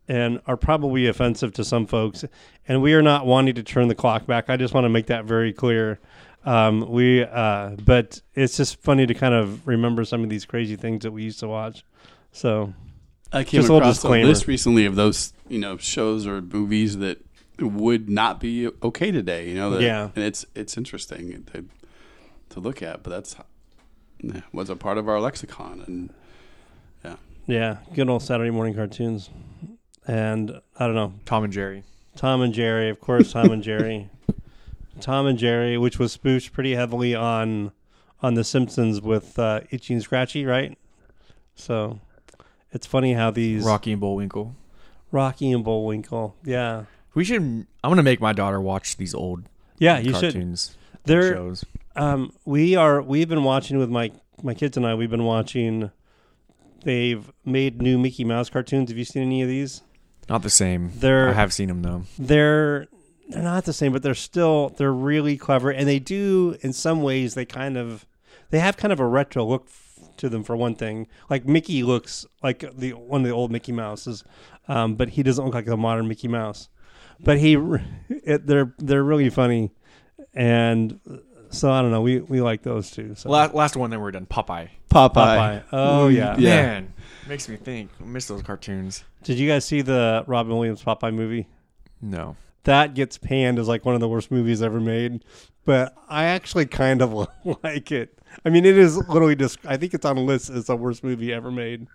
and 0.08 0.40
are 0.46 0.56
probably 0.56 1.06
offensive 1.06 1.52
to 1.54 1.64
some 1.64 1.86
folks. 1.86 2.24
And 2.68 2.82
we 2.82 2.94
are 2.94 3.02
not 3.02 3.26
wanting 3.26 3.54
to 3.54 3.62
turn 3.62 3.88
the 3.88 3.94
clock 3.94 4.26
back. 4.26 4.48
I 4.48 4.56
just 4.56 4.74
want 4.74 4.84
to 4.84 4.88
make 4.88 5.06
that 5.06 5.24
very 5.24 5.52
clear. 5.52 5.98
Um, 6.44 6.88
we, 6.90 7.22
uh, 7.22 7.70
but 7.84 8.20
it's 8.34 8.56
just 8.56 8.80
funny 8.80 9.06
to 9.06 9.14
kind 9.14 9.34
of 9.34 9.66
remember 9.66 10.04
some 10.04 10.22
of 10.22 10.30
these 10.30 10.44
crazy 10.44 10.76
things 10.76 11.02
that 11.02 11.12
we 11.12 11.22
used 11.22 11.40
to 11.40 11.48
watch. 11.48 11.84
So 12.32 12.72
I 13.32 13.44
came 13.44 13.60
Just 13.60 13.68
a 13.68 13.72
little 13.72 13.88
across 13.88 13.98
a 13.98 14.00
disclaimer. 14.02 14.28
list 14.28 14.46
recently 14.46 14.86
of 14.86 14.96
those, 14.96 15.32
you 15.48 15.58
know, 15.58 15.76
shows 15.76 16.26
or 16.26 16.40
movies 16.42 16.98
that 16.98 17.24
would 17.60 18.08
not 18.10 18.40
be 18.40 18.68
okay 18.82 19.10
today. 19.10 19.48
You 19.48 19.54
know, 19.54 19.70
that, 19.70 19.82
Yeah. 19.82 20.10
and 20.16 20.24
it's 20.24 20.44
it's 20.54 20.76
interesting 20.76 21.44
to 21.52 21.64
to 22.50 22.60
look 22.60 22.82
at, 22.82 23.02
but 23.02 23.10
that's 23.10 23.36
yeah, 24.22 24.40
was 24.52 24.68
a 24.70 24.76
part 24.76 24.98
of 24.98 25.08
our 25.08 25.20
lexicon, 25.20 25.82
and 25.86 26.10
yeah, 27.46 27.78
good 27.94 28.08
old 28.08 28.22
Saturday 28.22 28.50
morning 28.50 28.74
cartoons. 28.74 29.28
And 30.06 30.60
I 30.78 30.86
don't 30.86 30.94
know, 30.94 31.14
Tom 31.24 31.42
and 31.44 31.52
Jerry. 31.52 31.82
Tom 32.14 32.42
and 32.42 32.52
Jerry, 32.54 32.90
of 32.90 33.00
course, 33.00 33.32
Tom 33.32 33.50
and 33.50 33.62
Jerry. 33.62 34.08
Tom 35.00 35.26
and 35.26 35.36
Jerry, 35.38 35.76
which 35.78 35.98
was 35.98 36.12
spoofed 36.12 36.52
pretty 36.52 36.74
heavily 36.76 37.14
on 37.14 37.72
on 38.22 38.34
The 38.34 38.44
Simpsons 38.44 39.00
with 39.00 39.36
uh, 39.38 39.60
Itchy 39.70 39.94
and 39.94 40.02
Scratchy, 40.02 40.44
right? 40.44 40.76
So 41.56 41.98
it's 42.72 42.86
funny 42.86 43.14
how 43.14 43.30
these 43.30 43.64
Rocky 43.64 43.92
and 43.92 44.00
Bullwinkle. 44.00 44.54
Rocky 45.12 45.50
and 45.52 45.64
Bullwinkle, 45.64 46.36
yeah, 46.44 46.84
We 47.14 47.24
should. 47.24 47.40
I'm 47.42 47.66
gonna 47.82 48.02
make 48.02 48.20
my 48.20 48.32
daughter 48.32 48.60
watch 48.60 48.96
these 48.96 49.14
old 49.14 49.44
yeah, 49.78 49.98
you 49.98 50.12
should. 50.14 50.32
cartoons 50.34 50.76
They're 51.04 51.34
shows. 51.34 51.64
um, 51.96 52.32
we 52.44 52.76
are 52.76 53.02
we've 53.02 53.28
been 53.28 53.42
watching 53.44 53.78
with 53.78 53.90
my 53.90 54.12
my 54.42 54.54
kids 54.54 54.76
and 54.76 54.86
I. 54.86 54.94
We've 54.94 55.10
been 55.10 55.24
watching. 55.24 55.90
They've 56.84 57.30
made 57.44 57.82
new 57.82 57.98
Mickey 57.98 58.24
Mouse 58.24 58.48
cartoons. 58.48 58.88
Have 58.90 58.96
you 58.98 59.04
seen 59.04 59.22
any 59.22 59.42
of 59.42 59.48
these? 59.48 59.82
Not 60.28 60.42
the 60.42 60.50
same. 60.50 60.92
They're 60.94 61.30
I 61.30 61.32
have 61.32 61.52
seen 61.52 61.68
them 61.68 61.82
though. 61.82 62.04
they're 62.18 62.86
they're 63.28 63.42
not 63.42 63.64
the 63.64 63.72
same, 63.72 63.92
but 63.92 64.02
they're 64.02 64.14
still 64.14 64.70
they're 64.70 64.92
really 64.92 65.36
clever, 65.36 65.70
and 65.70 65.86
they 65.88 65.98
do 65.98 66.56
in 66.62 66.72
some 66.72 67.02
ways 67.02 67.34
they 67.34 67.44
kind 67.44 67.76
of 67.76 68.06
they 68.50 68.60
have 68.60 68.76
kind 68.76 68.92
of 68.92 69.00
a 69.00 69.06
retro 69.06 69.44
look 69.44 69.68
to 70.20 70.28
them 70.28 70.44
for 70.44 70.56
one 70.56 70.74
thing. 70.74 71.06
Like 71.28 71.46
Mickey 71.46 71.82
looks 71.82 72.26
like 72.42 72.64
the 72.76 72.92
one 72.92 73.22
of 73.22 73.26
the 73.26 73.34
old 73.34 73.50
Mickey 73.50 73.72
Mouses, 73.72 74.24
um, 74.68 74.94
but 74.94 75.10
he 75.10 75.22
doesn't 75.22 75.44
look 75.44 75.54
like 75.54 75.66
the 75.66 75.76
modern 75.76 76.08
Mickey 76.08 76.28
Mouse. 76.28 76.68
But 77.18 77.38
he, 77.38 77.54
it, 78.08 78.46
they're 78.46 78.74
they're 78.78 79.02
really 79.02 79.30
funny, 79.30 79.72
and 80.34 81.00
so 81.50 81.70
I 81.70 81.82
don't 81.82 81.90
know. 81.90 82.00
We 82.00 82.20
we 82.20 82.40
like 82.40 82.62
those 82.62 82.90
two. 82.90 83.14
So 83.14 83.30
La- 83.30 83.50
last 83.52 83.76
one, 83.76 83.90
then 83.90 84.00
we're 84.00 84.10
done. 84.12 84.26
Popeye. 84.26 84.68
Popeye. 84.90 85.14
Popeye. 85.14 85.64
Oh 85.72 86.08
yeah. 86.08 86.36
Yeah. 86.38 86.62
Man, 86.62 86.94
makes 87.28 87.48
me 87.48 87.56
think. 87.56 87.90
I 88.00 88.04
miss 88.04 88.26
those 88.26 88.42
cartoons. 88.42 89.04
Did 89.22 89.38
you 89.38 89.48
guys 89.48 89.64
see 89.64 89.82
the 89.82 90.24
Robin 90.26 90.56
Williams 90.56 90.82
Popeye 90.82 91.14
movie? 91.14 91.46
No. 92.00 92.36
That 92.64 92.94
gets 92.94 93.18
panned 93.18 93.58
as 93.58 93.68
like 93.68 93.84
one 93.84 93.94
of 93.94 94.00
the 94.00 94.08
worst 94.08 94.30
movies 94.30 94.62
ever 94.62 94.80
made, 94.80 95.24
but 95.64 95.94
I 96.08 96.24
actually 96.24 96.66
kind 96.66 97.00
of 97.00 97.12
like 97.62 97.90
it. 97.90 98.18
I 98.44 98.50
mean, 98.50 98.64
it 98.64 98.76
is 98.76 98.96
literally 99.08 99.36
just. 99.36 99.58
I 99.64 99.76
think 99.76 99.94
it's 99.94 100.04
on 100.04 100.16
a 100.16 100.22
list 100.22 100.50
as 100.50 100.66
the 100.66 100.76
worst 100.76 101.02
movie 101.02 101.32
ever 101.32 101.50
made, 101.50 101.86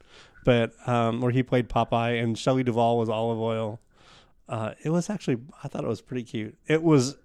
but 0.44 0.74
um, 0.88 1.22
where 1.22 1.32
he 1.32 1.44
played 1.44 1.70
Popeye 1.70 2.22
and 2.22 2.38
Shelley 2.38 2.64
Duvall 2.64 2.98
was 2.98 3.10
Olive 3.10 3.40
Oyl. 3.40 3.80
Uh, 4.50 4.72
it 4.84 4.90
was 4.90 5.10
actually. 5.10 5.38
I 5.64 5.68
thought 5.68 5.84
it 5.84 5.88
was 5.88 6.02
pretty 6.02 6.24
cute. 6.24 6.58
It 6.68 6.84
was 6.84 7.18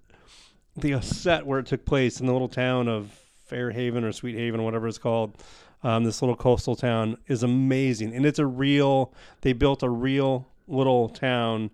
the 0.77 1.01
set 1.01 1.47
where 1.47 1.59
it 1.59 1.67
took 1.67 1.85
place 1.85 2.21
in 2.21 2.27
the 2.27 2.33
little 2.33 2.49
town 2.49 2.89
of 2.89 3.19
Fairhaven 3.47 4.05
or 4.05 4.13
Sweet 4.13 4.37
Haven, 4.37 4.63
whatever 4.63 4.87
it's 4.87 4.99
called. 4.99 5.43
Um, 5.83 6.05
this 6.05 6.21
little 6.21 6.37
coastal 6.37 6.77
town 6.77 7.17
is 7.27 7.43
amazing, 7.43 8.15
and 8.15 8.27
it's 8.27 8.39
a 8.39 8.47
real. 8.47 9.13
They 9.41 9.53
built 9.53 9.83
a 9.83 9.89
real 9.89 10.49
little 10.69 11.09
town, 11.09 11.71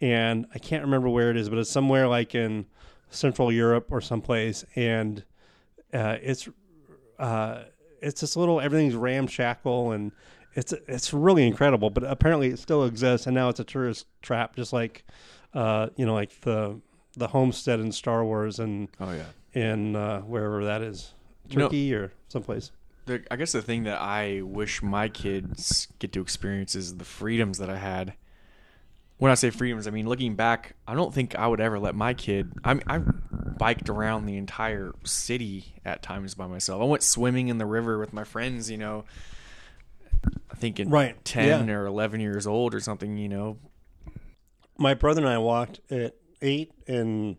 and 0.00 0.46
I 0.54 0.58
can't 0.58 0.82
remember 0.84 1.08
where 1.08 1.30
it 1.30 1.36
is, 1.36 1.48
but 1.48 1.58
it's 1.58 1.70
somewhere 1.70 2.06
like 2.08 2.34
in 2.34 2.66
Central 3.10 3.50
Europe 3.52 3.88
or 3.90 4.00
someplace, 4.00 4.64
and 4.74 5.24
uh, 5.92 6.16
it's 6.22 6.48
uh, 7.18 7.62
it's 8.00 8.20
this 8.20 8.36
little 8.36 8.60
everything's 8.60 8.94
ramshackle 8.94 9.92
and 9.92 10.12
it's 10.54 10.72
it's 10.86 11.12
really 11.12 11.46
incredible. 11.46 11.90
But 11.90 12.04
apparently, 12.04 12.48
it 12.48 12.58
still 12.58 12.84
exists, 12.84 13.26
and 13.26 13.34
now 13.34 13.48
it's 13.48 13.60
a 13.60 13.64
tourist 13.64 14.06
trap, 14.22 14.56
just 14.56 14.72
like 14.72 15.04
uh, 15.54 15.88
you 15.96 16.04
know, 16.06 16.14
like 16.14 16.40
the 16.42 16.80
the 17.16 17.28
homestead 17.28 17.80
in 17.80 17.90
Star 17.92 18.24
Wars 18.24 18.58
and 18.58 18.88
Oh 19.00 19.10
yeah. 19.12 19.24
in 19.52 19.96
uh, 19.96 20.20
wherever 20.20 20.64
that 20.66 20.82
is, 20.82 21.12
You 21.48 21.58
know- 21.58 21.64
Turkey 21.66 21.92
or 21.94 22.12
someplace. 22.28 22.70
The, 23.06 23.24
I 23.30 23.36
guess 23.36 23.52
the 23.52 23.62
thing 23.62 23.84
that 23.84 24.00
I 24.02 24.42
wish 24.42 24.82
my 24.82 25.08
kids 25.08 25.88
get 25.98 26.12
to 26.12 26.20
experience 26.20 26.74
is 26.74 26.98
the 26.98 27.06
freedoms 27.06 27.56
that 27.56 27.70
I 27.70 27.78
had. 27.78 28.12
When 29.18 29.32
I 29.32 29.34
say 29.34 29.50
freedoms, 29.50 29.86
I 29.88 29.90
mean 29.90 30.08
looking 30.08 30.36
back, 30.36 30.76
I 30.86 30.94
don't 30.94 31.12
think 31.12 31.34
I 31.34 31.46
would 31.48 31.60
ever 31.60 31.78
let 31.78 31.94
my 31.94 32.14
kid. 32.14 32.52
I 32.62 32.74
mean, 32.74 32.84
I 32.86 32.98
biked 33.58 33.88
around 33.88 34.26
the 34.26 34.36
entire 34.36 34.94
city 35.04 35.74
at 35.84 36.02
times 36.02 36.34
by 36.34 36.46
myself. 36.46 36.80
I 36.80 36.84
went 36.84 37.02
swimming 37.02 37.48
in 37.48 37.58
the 37.58 37.66
river 37.66 37.98
with 37.98 38.12
my 38.12 38.22
friends. 38.22 38.70
You 38.70 38.76
know, 38.78 39.04
I 40.50 40.54
think 40.54 40.78
at 40.78 40.88
Right, 40.88 41.22
ten 41.24 41.66
yeah. 41.68 41.74
or 41.74 41.86
eleven 41.86 42.20
years 42.20 42.46
old 42.46 42.74
or 42.74 42.80
something. 42.80 43.16
You 43.16 43.28
know, 43.28 43.58
My 44.78 44.94
brother 44.94 45.20
and 45.20 45.28
I 45.28 45.38
walked 45.38 45.80
at 45.90 46.14
eight, 46.40 46.70
and 46.86 47.36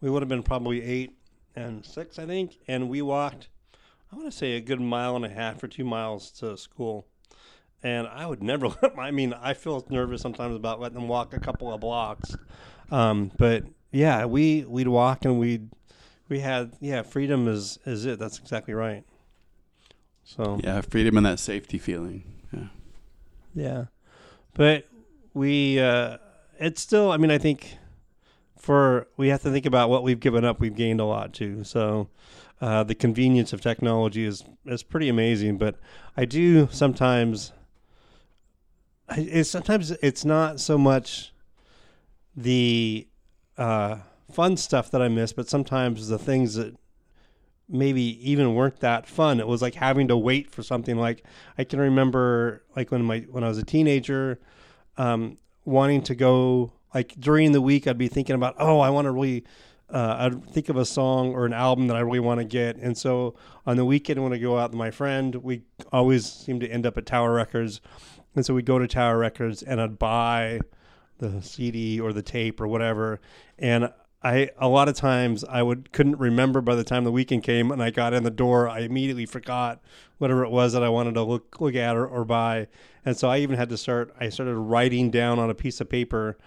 we 0.00 0.08
would 0.08 0.22
have 0.22 0.28
been 0.30 0.42
probably 0.42 0.82
eight 0.82 1.12
and 1.54 1.84
six, 1.84 2.18
I 2.18 2.24
think. 2.24 2.56
And 2.66 2.88
we 2.88 3.02
walked, 3.02 3.48
I 4.10 4.16
want 4.16 4.30
to 4.30 4.36
say, 4.36 4.52
a 4.56 4.60
good 4.60 4.80
mile 4.80 5.16
and 5.16 5.24
a 5.26 5.28
half 5.28 5.62
or 5.62 5.68
two 5.68 5.84
miles 5.84 6.30
to 6.40 6.56
school. 6.56 7.06
And 7.84 8.08
I 8.08 8.26
would 8.26 8.42
never 8.42 8.68
I 8.98 9.12
mean, 9.12 9.32
I 9.34 9.54
feel 9.54 9.86
nervous 9.90 10.22
sometimes 10.22 10.56
about 10.56 10.80
letting 10.80 10.98
them 10.98 11.06
walk 11.06 11.32
a 11.34 11.38
couple 11.38 11.72
of 11.72 11.80
blocks. 11.80 12.36
Um, 12.90 13.30
but 13.38 13.64
yeah, 13.92 14.24
we, 14.24 14.64
we'd 14.64 14.88
walk 14.88 15.24
and 15.24 15.38
we'd, 15.38 15.68
we 16.28 16.40
had, 16.40 16.72
yeah, 16.80 17.02
freedom 17.02 17.46
is, 17.46 17.78
is 17.86 18.06
it. 18.06 18.18
That's 18.18 18.38
exactly 18.40 18.74
right. 18.74 19.04
So, 20.24 20.58
Yeah, 20.64 20.80
freedom 20.80 21.16
and 21.18 21.26
that 21.26 21.38
safety 21.38 21.78
feeling. 21.78 22.24
Yeah. 22.52 22.66
Yeah. 23.54 23.84
But 24.54 24.88
we 25.34 25.80
uh 25.80 26.18
it's 26.58 26.80
still 26.80 27.10
I 27.10 27.16
mean 27.16 27.30
I 27.30 27.38
think 27.38 27.76
for 28.56 29.08
we 29.16 29.28
have 29.28 29.42
to 29.42 29.50
think 29.50 29.66
about 29.66 29.90
what 29.90 30.02
we've 30.04 30.20
given 30.20 30.44
up, 30.44 30.60
we've 30.60 30.74
gained 30.76 31.00
a 31.00 31.04
lot 31.04 31.32
too. 31.34 31.64
So 31.64 32.08
uh 32.60 32.84
the 32.84 32.94
convenience 32.94 33.52
of 33.52 33.60
technology 33.60 34.24
is 34.24 34.44
is 34.64 34.82
pretty 34.82 35.08
amazing, 35.08 35.58
but 35.58 35.76
I 36.16 36.24
do 36.24 36.68
sometimes 36.70 37.52
it's 39.10 39.50
sometimes 39.50 39.90
it's 39.90 40.24
not 40.24 40.60
so 40.60 40.78
much 40.78 41.32
the 42.36 43.06
uh 43.56 43.98
fun 44.32 44.56
stuff 44.56 44.90
that 44.90 45.00
I 45.00 45.08
miss, 45.08 45.32
but 45.32 45.48
sometimes 45.48 46.08
the 46.08 46.18
things 46.18 46.54
that 46.54 46.74
maybe 47.68 48.02
even 48.30 48.54
weren't 48.54 48.80
that 48.80 49.06
fun. 49.06 49.40
It 49.40 49.46
was 49.46 49.62
like 49.62 49.74
having 49.74 50.08
to 50.08 50.16
wait 50.16 50.50
for 50.50 50.62
something. 50.62 50.96
Like 50.96 51.24
I 51.56 51.64
can 51.64 51.78
remember, 51.80 52.62
like 52.76 52.90
when 52.90 53.02
my 53.04 53.20
when 53.30 53.44
I 53.44 53.48
was 53.48 53.58
a 53.58 53.64
teenager, 53.64 54.40
um, 54.96 55.38
wanting 55.64 56.02
to 56.02 56.14
go. 56.14 56.72
Like 56.94 57.14
during 57.18 57.50
the 57.50 57.60
week, 57.60 57.88
I'd 57.88 57.98
be 57.98 58.06
thinking 58.06 58.36
about, 58.36 58.54
oh, 58.58 58.80
I 58.80 58.90
want 58.90 59.06
to 59.06 59.10
really. 59.10 59.44
Uh, 59.90 60.16
I'd 60.18 60.44
think 60.46 60.70
of 60.70 60.76
a 60.76 60.84
song 60.84 61.34
or 61.34 61.44
an 61.44 61.52
album 61.52 61.88
that 61.88 61.96
I 61.96 62.00
really 62.00 62.18
want 62.18 62.40
to 62.40 62.44
get, 62.44 62.76
and 62.76 62.96
so 62.96 63.34
on 63.66 63.76
the 63.76 63.84
weekend 63.84 64.22
when 64.24 64.32
I 64.32 64.38
go 64.38 64.58
out 64.58 64.70
with 64.70 64.78
my 64.78 64.90
friend, 64.90 65.34
we 65.36 65.62
always 65.92 66.24
seem 66.24 66.58
to 66.60 66.68
end 66.68 66.86
up 66.86 66.96
at 66.96 67.04
Tower 67.04 67.34
Records, 67.34 67.82
and 68.34 68.44
so 68.44 68.54
we'd 68.54 68.66
go 68.66 68.78
to 68.78 68.86
Tower 68.86 69.18
Records 69.18 69.62
and 69.62 69.80
I'd 69.80 69.98
buy 69.98 70.60
the 71.18 71.42
CD 71.42 72.00
or 72.00 72.12
the 72.12 72.22
tape 72.22 72.60
or 72.60 72.66
whatever, 72.66 73.20
and 73.58 73.90
I 74.24 74.48
a 74.58 74.68
lot 74.68 74.88
of 74.88 74.96
times 74.96 75.44
I 75.44 75.62
would 75.62 75.92
couldn't 75.92 76.18
remember 76.18 76.62
by 76.62 76.74
the 76.74 76.82
time 76.82 77.04
the 77.04 77.12
weekend 77.12 77.42
came 77.42 77.70
and 77.70 77.82
I 77.82 77.90
got 77.90 78.14
in 78.14 78.22
the 78.22 78.30
door. 78.30 78.68
I 78.68 78.80
immediately 78.80 79.26
forgot 79.26 79.82
whatever 80.16 80.44
it 80.44 80.50
was 80.50 80.72
that 80.72 80.82
I 80.82 80.88
wanted 80.88 81.14
to 81.14 81.22
look 81.22 81.60
look 81.60 81.74
at 81.74 81.94
or, 81.94 82.06
or 82.06 82.24
buy, 82.24 82.68
and 83.04 83.16
so 83.16 83.28
I 83.28 83.38
even 83.38 83.56
had 83.56 83.68
to 83.68 83.76
start. 83.76 84.14
I 84.18 84.30
started 84.30 84.56
writing 84.56 85.10
down 85.10 85.38
on 85.38 85.50
a 85.50 85.54
piece 85.54 85.80
of 85.80 85.90
paper 85.90 86.38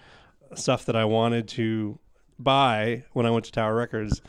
stuff 0.54 0.84
that 0.86 0.96
I 0.96 1.04
wanted 1.04 1.46
to 1.48 2.00
buy 2.38 3.04
when 3.12 3.26
I 3.26 3.30
went 3.30 3.44
to 3.44 3.52
Tower 3.52 3.76
Records, 3.76 4.22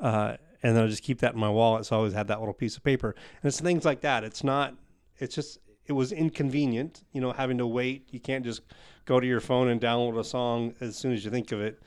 uh, 0.00 0.36
and 0.62 0.76
then 0.76 0.84
I 0.84 0.88
just 0.88 1.04
keep 1.04 1.20
that 1.20 1.34
in 1.34 1.40
my 1.40 1.50
wallet. 1.50 1.86
So 1.86 1.94
I 1.94 1.98
always 1.98 2.12
had 2.12 2.26
that 2.26 2.40
little 2.40 2.54
piece 2.54 2.76
of 2.76 2.82
paper, 2.82 3.14
and 3.40 3.48
it's 3.48 3.60
things 3.60 3.84
like 3.84 4.00
that. 4.00 4.24
It's 4.24 4.42
not. 4.42 4.74
It's 5.18 5.34
just. 5.34 5.58
It 5.86 5.92
was 5.92 6.12
inconvenient, 6.12 7.02
you 7.12 7.20
know, 7.20 7.32
having 7.32 7.58
to 7.58 7.66
wait. 7.66 8.08
You 8.10 8.20
can't 8.20 8.44
just 8.44 8.62
go 9.04 9.20
to 9.20 9.26
your 9.26 9.40
phone 9.40 9.68
and 9.68 9.80
download 9.80 10.18
a 10.18 10.24
song 10.24 10.74
as 10.80 10.96
soon 10.96 11.12
as 11.12 11.24
you 11.24 11.30
think 11.30 11.52
of 11.52 11.60
it 11.60 11.80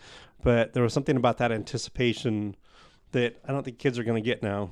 but 0.44 0.74
there 0.74 0.84
was 0.84 0.94
something 0.94 1.18
about 1.18 1.38
that 1.40 1.52
anticipation 1.52 2.56
that 3.12 3.38
I 3.48 3.52
don't 3.52 3.64
think 3.64 3.80
kids 3.80 4.00
are 4.00 4.04
going 4.04 4.22
to 4.22 4.28
get 4.28 4.42
now. 4.42 4.70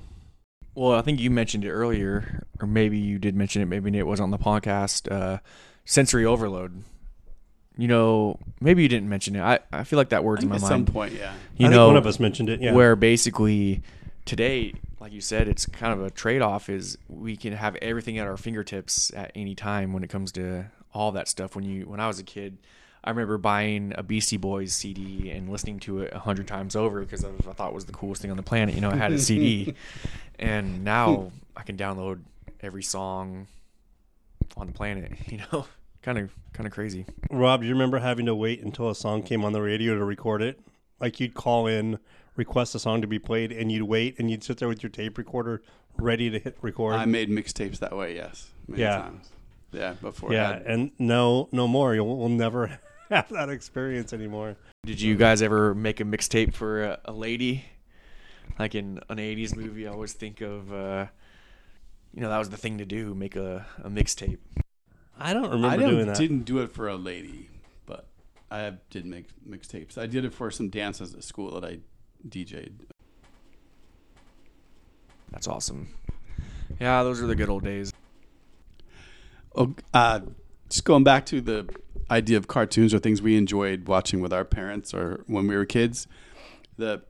Well, 0.76 0.94
I 0.94 1.02
think 1.02 1.20
you 1.20 1.32
mentioned 1.32 1.66
it 1.66 1.72
earlier, 1.72 2.46
or 2.62 2.68
maybe 2.68 3.00
you 3.00 3.18
did 3.18 3.36
mention 3.36 3.62
it. 3.62 3.66
Maybe 3.66 3.98
it 3.98 4.06
was 4.06 4.20
on 4.20 4.32
the 4.32 4.38
podcast. 4.38 5.12
Uh, 5.12 5.40
sensory 5.86 6.24
overload. 6.24 6.84
You 7.78 7.88
know, 7.88 8.40
maybe 8.60 8.84
you 8.84 8.90
didn't 8.90 9.10
mention 9.10 9.36
it. 9.36 9.42
I, 9.42 9.60
I 9.72 9.84
feel 9.84 9.98
like 9.98 10.10
that 10.10 10.18
I 10.18 10.22
word's 10.22 10.44
in 10.44 10.50
think 10.50 10.62
my 10.62 10.66
at 10.66 10.70
some 10.70 10.86
point, 10.86 11.14
yeah. 11.14 11.34
You 11.58 11.68
I 11.68 11.70
know, 11.70 11.86
think 11.86 11.88
one 11.90 11.98
of 11.98 12.08
us 12.08 12.20
mentioned 12.20 12.50
it. 12.50 12.62
Yeah, 12.62 12.74
where 12.74 12.96
basically 12.96 13.82
today, 14.28 14.74
like 15.00 15.12
you 15.12 15.22
said, 15.22 15.48
it's 15.48 15.66
kind 15.66 15.94
of 15.94 16.06
a 16.06 16.12
trade 16.12 16.42
off. 16.42 16.70
Is 16.70 16.98
we 17.10 17.36
can 17.36 17.54
have 17.54 17.76
everything 17.78 18.20
at 18.20 18.28
our 18.28 18.38
fingertips 18.38 19.12
at 19.16 19.32
any 19.34 19.56
time 19.56 19.94
when 19.94 20.04
it 20.04 20.10
comes 20.10 20.32
to 20.34 20.66
all 20.94 21.12
that 21.14 21.28
stuff. 21.28 21.56
When 21.56 21.66
you 21.66 21.88
when 21.88 22.00
I 22.00 22.08
was 22.08 22.20
a 22.20 22.24
kid, 22.24 22.58
I 23.04 23.10
remember 23.10 23.38
buying 23.38 23.94
a 23.98 24.04
Beastie 24.04 24.38
Boys 24.38 24.74
CD 24.74 25.32
and 25.32 25.50
listening 25.50 25.80
to 25.82 26.02
it 26.02 26.14
a 26.14 26.20
hundred 26.20 26.48
times 26.48 26.76
over 26.76 27.00
because 27.02 27.24
I 27.24 27.32
thought 27.32 27.70
it 27.70 27.74
was 27.74 27.86
the 27.86 27.94
coolest 27.94 28.22
thing 28.22 28.30
on 28.32 28.38
the 28.38 28.44
planet. 28.44 28.76
You 28.76 28.82
know, 28.82 28.92
I 28.92 28.98
had 28.98 29.12
a 29.12 29.20
CD, 29.20 29.74
and 30.40 30.84
now 30.84 31.32
I 31.56 31.64
can 31.64 31.78
download 31.78 32.20
every 32.62 32.84
song 32.84 33.48
on 34.56 34.68
the 34.68 34.74
planet. 34.74 35.14
You 35.32 35.40
know, 35.52 35.66
kind 36.02 36.18
of 36.18 36.34
kind 36.54 36.68
of 36.68 36.74
crazy. 36.74 37.06
Rob, 37.32 37.62
do 37.62 37.68
you 37.68 37.74
remember 37.74 38.00
having 38.00 38.26
to 38.26 38.36
wait 38.36 38.62
until 38.62 38.90
a 38.90 38.96
song 38.96 39.24
came 39.24 39.46
on 39.46 39.54
the 39.54 39.62
radio 39.62 39.96
to 39.96 40.04
record 40.04 40.42
it? 40.42 40.60
Like 41.00 41.20
you'd 41.20 41.34
call 41.36 41.68
in, 41.68 42.00
request 42.38 42.74
a 42.76 42.80
song 42.80 43.02
to 43.02 43.08
be 43.08 43.20
played, 43.20 43.52
and 43.52 43.72
you'd 43.72 43.84
wait, 43.84 44.18
and 44.20 44.32
you'd 44.32 44.44
sit 44.44 44.58
there 44.58 44.68
with 44.70 44.82
your 44.84 44.90
tape 44.90 45.18
recorder 45.18 45.62
ready 45.98 46.30
to 46.30 46.40
hit 46.40 46.58
record. 46.62 46.94
I 46.96 47.06
made 47.06 47.30
mixtapes 47.30 47.80
that 47.80 47.96
way, 47.98 48.16
yes. 48.16 48.52
Many 48.68 48.84
Yeah. 48.84 48.98
times. 49.00 49.30
Yeah, 49.74 49.94
before 50.02 50.32
yeah, 50.32 50.54
had- 50.54 50.62
and 50.66 50.92
no, 50.98 51.50
no 51.52 51.68
more. 51.68 51.94
You'll 51.94 52.18
we'll 52.18 52.30
never 52.30 52.80
have 53.10 53.28
that 53.30 53.50
experience 53.50 54.14
anymore. 54.14 54.56
Did 54.86 55.02
you 55.02 55.16
guys 55.18 55.42
ever 55.42 55.76
make 55.76 56.00
a 56.00 56.06
mixtape 56.06 56.54
for 56.54 56.84
a, 56.84 57.00
a 57.06 57.12
lady? 57.12 57.66
Like 58.58 58.76
in 58.76 59.02
an 59.10 59.18
'80s 59.18 59.56
movie, 59.58 59.86
I 59.86 59.92
always 59.92 60.14
think 60.14 60.40
of, 60.42 60.72
uh, 60.72 61.08
you 62.14 62.22
know, 62.22 62.30
that 62.30 62.38
was 62.40 62.50
the 62.50 62.56
thing 62.58 62.78
to 62.78 62.86
do: 62.86 63.14
make 63.14 63.36
a, 63.36 63.66
a 63.84 63.90
mixtape. 63.90 64.38
I 65.20 65.34
don't 65.34 65.50
remember 65.50 65.68
I 65.68 65.76
don't- 65.78 65.90
doing 65.90 66.06
that. 66.08 66.16
I 66.16 66.20
didn't 66.20 66.44
do 66.44 66.60
it 66.60 66.72
for 66.72 66.88
a 66.88 66.96
lady, 66.96 67.50
but 67.86 68.08
I 68.50 68.74
did 68.90 69.06
make 69.06 69.26
mixtapes. 69.48 69.98
I 69.98 70.06
did 70.08 70.24
it 70.24 70.34
for 70.34 70.50
some 70.50 70.70
dances 70.70 71.14
at 71.14 71.24
school 71.26 71.60
that 71.60 71.66
I 71.70 71.80
DJ'd. 72.28 72.86
That's 75.32 75.48
awesome. 75.48 75.94
Yeah, 76.80 77.04
those 77.04 77.22
are 77.22 77.28
the 77.28 77.36
good 77.36 77.50
old 77.50 77.64
days. 77.64 77.94
Oh, 79.56 79.76
uh, 79.94 80.22
just 80.70 80.86
going 80.86 81.04
back 81.04 81.26
to 81.28 81.42
the 81.42 81.68
idea 82.10 82.38
of 82.38 82.48
cartoons 82.48 82.94
or 82.94 83.00
things 83.00 83.22
we 83.22 83.36
enjoyed 83.38 83.88
watching 83.88 84.22
with 84.22 84.32
our 84.32 84.46
parents 84.46 84.94
or 84.94 85.24
when 85.28 85.48
we 85.48 85.56
were 85.56 85.66
kids, 85.66 86.08
the 86.78 87.02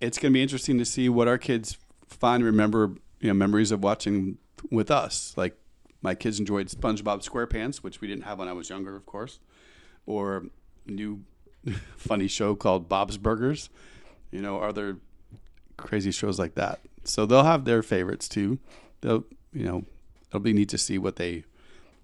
it's 0.00 0.16
going 0.18 0.32
to 0.32 0.34
be 0.34 0.42
interesting 0.42 0.78
to 0.78 0.84
see 0.84 1.08
what 1.08 1.28
our 1.28 1.36
kids 1.36 1.76
find 2.06 2.42
remember 2.42 2.94
you 3.20 3.28
know 3.28 3.34
memories 3.34 3.70
of 3.70 3.82
watching 3.82 4.38
with 4.70 4.90
us. 4.90 5.34
Like 5.36 5.56
my 6.02 6.14
kids 6.14 6.38
enjoyed 6.38 6.68
SpongeBob 6.68 7.28
SquarePants, 7.28 7.78
which 7.78 8.00
we 8.00 8.08
didn't 8.08 8.24
have 8.24 8.38
when 8.38 8.48
I 8.48 8.52
was 8.52 8.70
younger, 8.70 8.96
of 8.96 9.06
course, 9.06 9.38
or 10.06 10.44
a 10.88 10.90
new 10.90 11.24
funny 11.96 12.28
show 12.28 12.54
called 12.54 12.88
Bob's 12.88 13.18
Burgers. 13.18 13.68
You 14.30 14.42
know, 14.42 14.60
other 14.60 14.98
crazy 15.76 16.10
shows 16.10 16.38
like 16.38 16.54
that. 16.54 16.80
So 17.04 17.26
they'll 17.26 17.44
have 17.44 17.64
their 17.64 17.82
favorites 17.82 18.28
too. 18.28 18.58
They'll 19.00 19.24
you 19.52 19.64
know 19.64 19.84
it'll 20.28 20.40
be 20.40 20.52
neat 20.52 20.68
to 20.70 20.78
see 20.78 20.98
what 20.98 21.16
they 21.16 21.44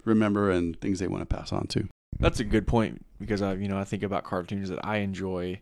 remember 0.03 0.49
and 0.49 0.79
things 0.79 0.99
they 0.99 1.07
want 1.07 1.27
to 1.27 1.35
pass 1.35 1.51
on 1.51 1.67
to. 1.67 1.87
That's 2.19 2.39
a 2.39 2.43
good 2.43 2.65
point 2.67 3.05
because 3.19 3.41
I, 3.41 3.53
you 3.53 3.67
know, 3.67 3.77
I 3.77 3.83
think 3.83 4.03
about 4.03 4.23
cartoons 4.23 4.69
that 4.69 4.83
I 4.83 4.97
enjoy, 4.97 5.61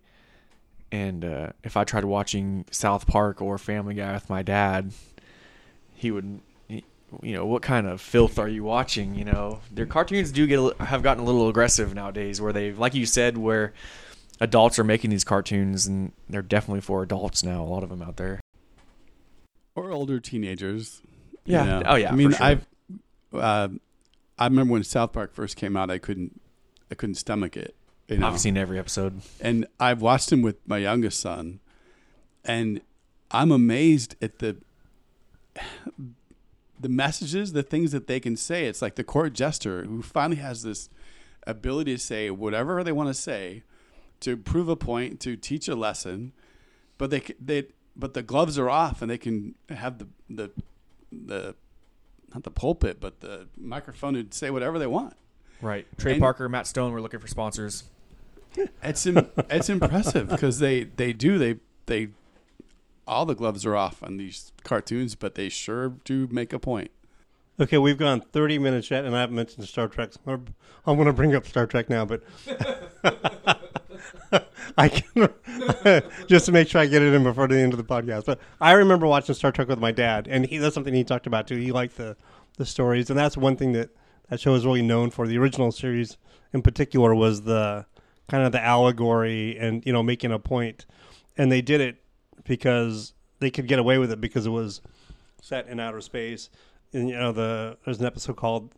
and 0.91 1.25
uh, 1.25 1.49
if 1.63 1.75
I 1.75 1.83
tried 1.83 2.05
watching 2.05 2.65
South 2.71 3.07
Park 3.07 3.41
or 3.41 3.57
Family 3.57 3.95
Guy 3.95 4.13
with 4.13 4.29
my 4.29 4.41
dad, 4.41 4.93
he 5.93 6.11
would, 6.11 6.39
you 6.69 6.83
know, 7.21 7.45
what 7.45 7.61
kind 7.61 7.87
of 7.87 7.99
filth 7.99 8.39
are 8.39 8.47
you 8.47 8.63
watching? 8.63 9.15
You 9.15 9.25
know, 9.25 9.59
their 9.71 9.85
cartoons 9.85 10.31
do 10.31 10.47
get 10.47 10.79
have 10.79 11.03
gotten 11.03 11.23
a 11.23 11.25
little 11.25 11.49
aggressive 11.49 11.93
nowadays, 11.93 12.39
where 12.39 12.53
they, 12.53 12.71
like 12.71 12.93
you 12.93 13.05
said, 13.05 13.37
where 13.37 13.73
adults 14.39 14.79
are 14.79 14.83
making 14.83 15.09
these 15.09 15.23
cartoons 15.23 15.85
and 15.85 16.11
they're 16.29 16.41
definitely 16.41 16.81
for 16.81 17.03
adults 17.03 17.43
now. 17.43 17.63
A 17.63 17.65
lot 17.65 17.83
of 17.83 17.89
them 17.89 18.01
out 18.01 18.17
there. 18.17 18.39
Or 19.75 19.91
older 19.91 20.19
teenagers. 20.19 21.01
Yeah. 21.45 21.63
you 21.63 21.69
know. 21.69 21.83
Oh 21.85 21.95
yeah. 21.95 22.11
I 22.11 22.15
mean, 22.15 22.31
sure. 22.31 22.45
I've 22.45 22.67
uh, 23.33 23.69
I 24.37 24.45
remember 24.45 24.73
when 24.73 24.83
South 24.83 25.13
Park 25.13 25.33
first 25.33 25.57
came 25.57 25.75
out, 25.77 25.89
I 25.89 25.97
couldn't 25.97 26.39
I 26.91 26.95
couldn't 26.95 27.15
stomach 27.15 27.57
it. 27.57 27.75
You 28.07 28.17
know? 28.17 28.27
I've 28.27 28.39
seen 28.39 28.57
every 28.57 28.77
episode. 28.77 29.21
and 29.41 29.65
I've 29.79 30.01
watched 30.01 30.31
him 30.31 30.41
with 30.41 30.57
my 30.67 30.77
youngest 30.77 31.19
son, 31.19 31.59
and 32.43 32.81
I'm 33.31 33.51
amazed 33.51 34.15
at 34.21 34.39
the 34.39 34.57
the 36.79 36.89
messages, 36.89 37.53
the 37.53 37.63
things 37.63 37.91
that 37.91 38.07
they 38.07 38.19
can 38.19 38.35
say. 38.35 38.65
It's 38.65 38.81
like 38.81 38.95
the 38.95 39.03
court 39.03 39.33
jester 39.33 39.83
who 39.85 40.01
finally 40.01 40.37
has 40.37 40.63
this 40.63 40.89
ability 41.47 41.93
to 41.93 41.99
say 41.99 42.29
whatever 42.29 42.83
they 42.83 42.91
want 42.91 43.09
to 43.09 43.13
say, 43.13 43.63
to 44.25 44.37
prove 44.37 44.69
a 44.69 44.75
point, 44.75 45.19
to 45.21 45.35
teach 45.35 45.67
a 45.67 45.75
lesson, 45.75 46.33
but 46.97 47.09
they 47.09 47.21
they 47.39 47.67
but 47.95 48.13
the 48.13 48.21
gloves 48.21 48.59
are 48.59 48.69
off, 48.69 49.01
and 49.01 49.09
they 49.09 49.17
can 49.17 49.55
have 49.69 49.97
the 49.99 50.07
the 50.29 50.51
the 51.11 51.55
not 52.33 52.43
the 52.43 52.51
pulpit, 52.51 52.99
but 52.99 53.21
the 53.21 53.47
microphone 53.57 54.13
to 54.15 54.25
say 54.37 54.49
whatever 54.49 54.77
they 54.77 54.87
want. 54.87 55.15
Right. 55.61 55.87
Trey 55.97 56.13
And- 56.13 56.21
Parker, 56.21 56.49
Matt 56.49 56.67
Stone. 56.67 56.91
We're 56.91 57.01
looking 57.01 57.19
for 57.21 57.27
sponsors. 57.27 57.85
It's 58.83 59.05
Im- 59.05 59.29
it's 59.49 59.69
impressive 59.69 60.29
because 60.29 60.59
they 60.59 60.83
they 60.83 61.11
do 61.13 61.37
they 61.37 61.55
they 61.87 62.09
all 63.07 63.25
the 63.25 63.35
gloves 63.35 63.65
are 63.65 63.75
off 63.75 64.01
on 64.03 64.17
these 64.17 64.51
cartoons, 64.63 65.15
but 65.15 65.35
they 65.35 65.47
sure 65.49 65.89
do 66.03 66.27
make 66.31 66.51
a 66.53 66.59
point. 66.59 66.91
Okay, 67.59 67.77
we've 67.77 67.97
gone 67.97 68.19
30 68.19 68.59
minutes 68.59 68.91
yet, 68.91 69.05
and 69.05 69.15
I 69.15 69.21
haven't 69.21 69.35
mentioned 69.37 69.65
Star 69.67 69.87
Trek. 69.87 70.11
So 70.13 70.19
I'm- 70.27 70.47
I'm 70.85 70.95
going 70.97 71.05
to 71.07 71.13
bring 71.13 71.33
up 71.35 71.45
Star 71.47 71.65
Trek 71.67 71.89
now, 71.89 72.03
but 72.05 72.21
I 74.77 74.89
can 74.89 75.29
just 76.27 76.45
to 76.45 76.51
make 76.51 76.67
sure 76.67 76.81
I 76.81 76.85
get 76.85 77.01
it 77.01 77.13
in 77.13 77.23
before 77.23 77.47
the 77.47 77.57
end 77.57 77.73
of 77.73 77.77
the 77.77 77.83
podcast. 77.83 78.25
But 78.25 78.39
I 78.59 78.73
remember 78.73 79.07
watching 79.07 79.35
Star 79.35 79.51
Trek 79.51 79.67
with 79.67 79.79
my 79.79 79.91
dad, 79.91 80.27
and 80.29 80.45
he, 80.45 80.57
that's 80.57 80.73
something 80.73 80.93
he 80.93 81.03
talked 81.03 81.27
about 81.27 81.47
too. 81.47 81.57
He 81.57 81.71
liked 81.71 81.97
the 81.97 82.15
the 82.57 82.65
stories, 82.65 83.09
and 83.09 83.19
that's 83.19 83.37
one 83.37 83.55
thing 83.55 83.73
that 83.73 83.89
that 84.29 84.39
show 84.39 84.53
is 84.55 84.65
really 84.65 84.81
known 84.81 85.11
for. 85.11 85.27
The 85.27 85.37
original 85.37 85.71
series, 85.71 86.17
in 86.53 86.61
particular, 86.61 87.13
was 87.13 87.43
the 87.43 87.85
kind 88.27 88.43
of 88.43 88.51
the 88.51 88.63
allegory 88.63 89.57
and 89.57 89.85
you 89.85 89.93
know 89.93 90.03
making 90.03 90.31
a 90.31 90.39
point, 90.39 90.85
and 91.37 91.51
they 91.51 91.61
did 91.61 91.81
it 91.81 91.97
because 92.43 93.13
they 93.39 93.51
could 93.51 93.67
get 93.67 93.79
away 93.79 93.97
with 93.97 94.11
it 94.11 94.21
because 94.21 94.45
it 94.45 94.51
was 94.51 94.81
set 95.41 95.67
in 95.67 95.79
outer 95.79 96.01
space. 96.01 96.49
And 96.93 97.09
you 97.09 97.17
know, 97.17 97.31
the 97.31 97.77
there's 97.85 97.99
an 97.99 98.05
episode 98.05 98.37
called 98.37 98.73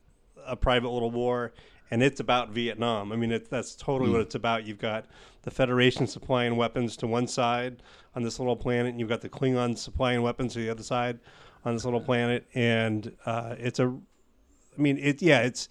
"A 0.47 0.55
Private 0.55 0.89
Little 0.89 1.12
War," 1.12 1.53
and 1.91 2.01
it's 2.01 2.19
about 2.19 2.49
Vietnam. 2.51 3.12
I 3.12 3.15
mean, 3.15 3.31
it, 3.31 3.49
that's 3.49 3.75
totally 3.75 4.10
what 4.10 4.21
it's 4.21 4.36
about. 4.36 4.65
You've 4.65 4.79
got 4.79 5.05
the 5.43 5.51
Federation 5.51 6.07
supplying 6.07 6.55
weapons 6.57 6.97
to 6.97 7.07
one 7.07 7.27
side 7.27 7.81
on 8.15 8.23
this 8.23 8.39
little 8.39 8.55
planet, 8.55 8.88
and 8.91 8.99
you've 8.99 9.10
got 9.10 9.21
the 9.21 9.29
Klingons 9.29 9.77
supplying 9.77 10.21
weapons 10.21 10.53
to 10.53 10.60
the 10.60 10.69
other 10.69 10.83
side 10.83 11.19
on 11.65 11.73
this 11.73 11.86
little 11.86 12.01
planet, 12.01 12.45
and 12.53 13.12
uh, 13.25 13.55
it's 13.57 13.79
a. 13.79 13.88
I 13.88 14.81
mean, 14.81 14.97
it 14.99 15.21
yeah, 15.21 15.41
it's 15.41 15.69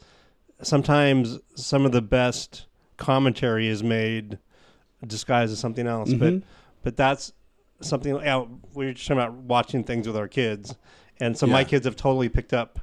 sometimes 0.62 1.38
some 1.54 1.84
of 1.84 1.92
the 1.92 2.02
best 2.02 2.66
commentary 2.96 3.68
is 3.68 3.82
made 3.82 4.38
disguised 5.06 5.52
as 5.52 5.58
something 5.58 5.86
else, 5.86 6.12
but 6.14 6.32
Mhm. 6.34 6.42
but 6.82 6.96
that's 6.96 7.32
something. 7.80 8.16
Yeah, 8.16 8.46
we 8.74 8.86
are 8.86 8.92
just 8.94 9.06
talking 9.06 9.22
about 9.22 9.34
watching 9.34 9.84
things 9.84 10.06
with 10.06 10.16
our 10.16 10.28
kids, 10.28 10.74
and 11.20 11.36
so 11.36 11.46
my 11.46 11.62
kids 11.64 11.84
have 11.84 11.94
totally 11.96 12.28
picked 12.28 12.52
up 12.54 12.80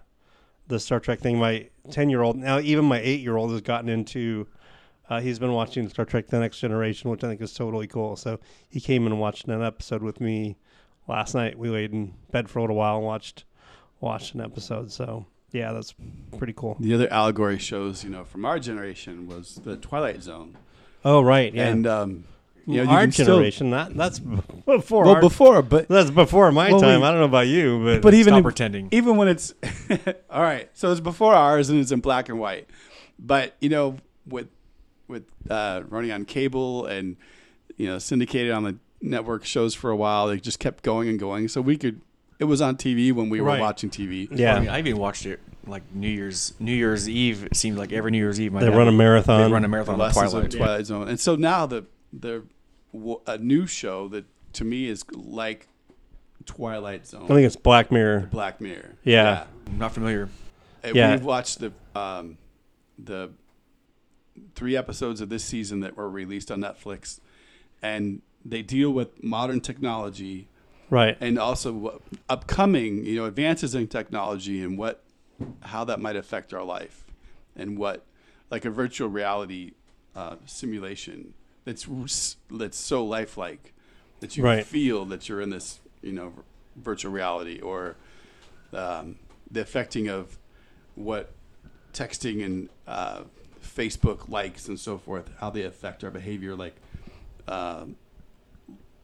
the 0.68 0.80
Star 0.80 1.00
Trek 1.00 1.20
thing. 1.20 1.38
My 1.40 1.70
ten 1.92 2.10
year 2.10 2.22
old 2.22 2.38
now, 2.38 2.60
even 2.60 2.86
my 2.86 3.00
eight 3.00 3.20
year 3.22 3.36
old 3.38 3.52
has 3.52 3.62
gotten 3.62 3.90
into. 3.90 4.48
Uh, 5.10 5.20
he's 5.20 5.38
been 5.38 5.52
watching 5.52 5.90
Star 5.90 6.06
Trek: 6.06 6.28
The 6.28 6.40
Next 6.40 6.60
Generation, 6.60 7.10
which 7.12 7.24
I 7.24 7.28
think 7.28 7.42
is 7.42 7.54
totally 7.54 7.88
cool. 7.88 8.16
So 8.16 8.40
he 8.70 8.80
came 8.80 9.06
and 9.06 9.20
watched 9.20 9.48
an 9.48 9.62
episode 9.62 10.02
with 10.02 10.22
me 10.22 10.58
last 11.08 11.36
night. 11.36 11.58
We 11.60 11.70
laid 11.70 11.92
in 11.92 12.14
bed 12.32 12.50
for 12.50 12.60
a 12.60 12.62
little 12.64 12.78
while 12.78 12.98
and 12.98 13.06
watched 13.06 13.44
watched 14.00 14.34
an 14.34 14.42
episode. 14.42 14.92
So 14.92 15.26
yeah, 15.52 15.74
that's 15.74 15.94
pretty 16.38 16.54
cool. 16.54 16.78
The 16.80 16.94
other 16.94 17.12
allegory 17.12 17.60
shows, 17.60 18.04
you 18.04 18.10
know, 18.10 18.24
from 18.24 18.46
our 18.46 18.60
generation 18.60 19.28
was 19.28 19.56
the 19.64 19.76
Twilight 19.78 20.24
Zone, 20.24 20.58
Oh 21.06 21.22
right, 21.22 21.54
yeah. 21.54 21.68
and 21.68 21.86
um, 21.86 22.24
you 22.66 22.78
know, 22.78 22.84
you 22.84 22.90
our 22.90 23.02
can 23.02 23.12
still- 23.12 23.26
generation, 23.26 23.70
that 23.72 23.96
that's 23.96 24.20
before. 24.20 25.04
well 25.04 25.16
our, 25.16 25.22
before, 25.22 25.62
but 25.62 25.88
that's 25.88 26.10
before 26.12 26.52
my 26.52 26.72
Well, 26.72 26.80
time. 26.82 27.02
we- 27.02 27.06
I 27.08 27.12
don't 27.12 27.20
know 27.20 27.26
about 27.26 27.48
you, 27.48 27.84
but 27.84 28.02
but 28.02 28.14
even 28.14 28.34
Stop 28.34 28.44
pretending. 28.44 28.88
even 28.92 29.18
when 29.18 29.28
it's 29.28 29.54
all 30.30 30.42
right 30.42 30.70
so 30.74 30.92
it's 30.92 31.02
before 31.02 31.34
ours 31.34 31.70
and 31.70 31.80
it's 31.80 31.92
in 31.92 32.00
black 32.00 32.30
and 32.30 32.40
white 32.40 32.70
but 33.20 33.56
you 33.60 33.70
know 33.70 33.98
with 34.28 34.48
with 35.08 35.24
uh 35.50 35.82
running 35.90 36.12
on 36.12 36.26
cable 36.26 36.86
and 36.86 37.18
you 37.78 37.88
know 37.88 38.00
syndicated 38.00 38.52
on 38.52 38.64
the 38.64 38.76
network 39.02 39.44
shows 39.46 39.76
for 39.76 39.90
a 39.92 39.96
while 39.96 40.28
they 40.28 40.38
just 40.40 40.60
kept 40.60 40.84
going 40.84 41.10
and 41.10 41.20
going 41.20 41.48
so 41.50 41.60
we 41.62 41.76
could 41.78 42.00
it 42.40 42.46
was 42.46 42.62
on 42.62 42.76
tv 42.78 43.12
when 43.12 43.30
we 43.30 43.42
were 43.42 43.60
watching 43.60 43.90
tv 43.90 44.28
yeah, 44.32 44.56
I, 44.56 44.60
mean, 44.62 44.70
I 44.70 44.80
even 44.80 44.98
watched 44.98 45.26
it 45.26 45.40
like 45.66 45.84
New 45.94 46.10
Year's 46.10 46.54
New 46.60 46.74
Year's 46.74 47.08
Eve. 47.08 47.46
It 47.46 47.56
seemed 47.56 47.78
like 47.78 47.94
every 47.94 48.12
New 48.12 48.18
Year's 48.18 48.42
Eve. 48.42 48.52
My 48.52 48.60
they 48.60 48.66
dad 48.70 48.76
run 48.76 48.90
a 48.90 48.92
marathon. 48.92 49.40
They 49.48 49.54
run 49.54 49.64
a 49.64 49.68
the 49.68 49.70
marathon 49.70 49.94
on 49.94 50.00
lessons 50.02 50.32
Twilight. 50.32 50.54
of 50.54 50.60
twilight 50.60 50.86
zone 50.86 51.08
and 51.08 51.18
so 51.20 51.36
now 51.38 51.66
the 51.66 51.86
the 52.18 52.44
w- 52.94 53.20
a 53.28 53.34
a 53.34 53.38
new 53.38 53.66
show 53.66 54.08
that 54.10 54.26
to 54.54 54.64
me 54.64 54.88
is 54.88 55.04
like 55.12 55.68
twilight 56.46 57.08
zone 57.08 57.24
I 57.24 57.28
think 57.28 57.46
it's 57.46 57.56
Black 57.56 57.92
Mirror. 57.92 58.28
black 58.32 58.60
mirror 58.62 58.96
Yeah. 59.04 59.46
I'm 59.68 59.78
not 59.80 59.94
familiar. 59.94 60.30
And 60.84 60.96
Yeah. 60.96 61.12
We've 61.12 61.24
watched 61.26 61.60
the 61.60 61.72
um, 61.96 62.38
the 63.00 63.32
three 64.56 64.76
episodes 64.76 65.22
of 65.22 65.30
this 65.30 65.44
season 65.44 65.80
that 65.82 65.96
were 65.96 66.10
released 66.10 66.52
on 66.52 66.60
Netflix, 66.60 67.20
and 67.82 68.22
they 68.44 68.62
deal 68.62 68.92
with 68.92 69.24
modern 69.24 69.62
technology 69.62 70.48
Right. 70.90 71.18
and 71.22 71.40
also 71.40 71.72
what 71.74 72.02
upcoming, 72.30 73.06
you 73.06 73.16
know, 73.16 73.26
advances 73.26 73.74
in 73.74 73.88
technology 73.88 74.62
and 74.64 74.78
what 74.78 75.04
how 75.62 75.84
that 75.86 76.00
might 76.00 76.16
affect 76.16 76.54
our 76.54 76.64
life, 76.64 77.06
and 77.56 77.78
what 77.78 78.06
like 78.52 78.66
a 78.66 78.70
virtual 78.70 79.08
reality 79.08 79.72
uh, 80.16 80.36
simulation 80.46 81.34
that's 81.66 82.36
that's 82.52 82.78
so 82.78 83.06
lifelike 83.06 83.74
that 84.20 84.38
you 84.38 84.44
Right. 84.44 84.66
feel 84.66 85.06
that 85.06 85.28
you're 85.30 85.42
in 85.42 85.50
this, 85.50 85.80
you 86.02 86.12
know, 86.14 86.34
virtual 86.76 87.12
reality 87.12 87.60
or 87.60 87.96
um, 88.74 89.18
the 89.52 89.62
affecting 89.62 90.08
of 90.10 90.38
what 90.96 91.32
texting 91.94 92.44
and 92.46 92.70
uh, 92.88 93.22
Facebook 93.64 94.30
likes 94.30 94.68
and 94.68 94.80
so 94.80 94.98
forth, 94.98 95.30
how 95.40 95.50
they 95.50 95.64
affect 95.64 96.04
our 96.04 96.12
behavior, 96.12 96.56
like 96.56 96.76
um, 97.48 97.96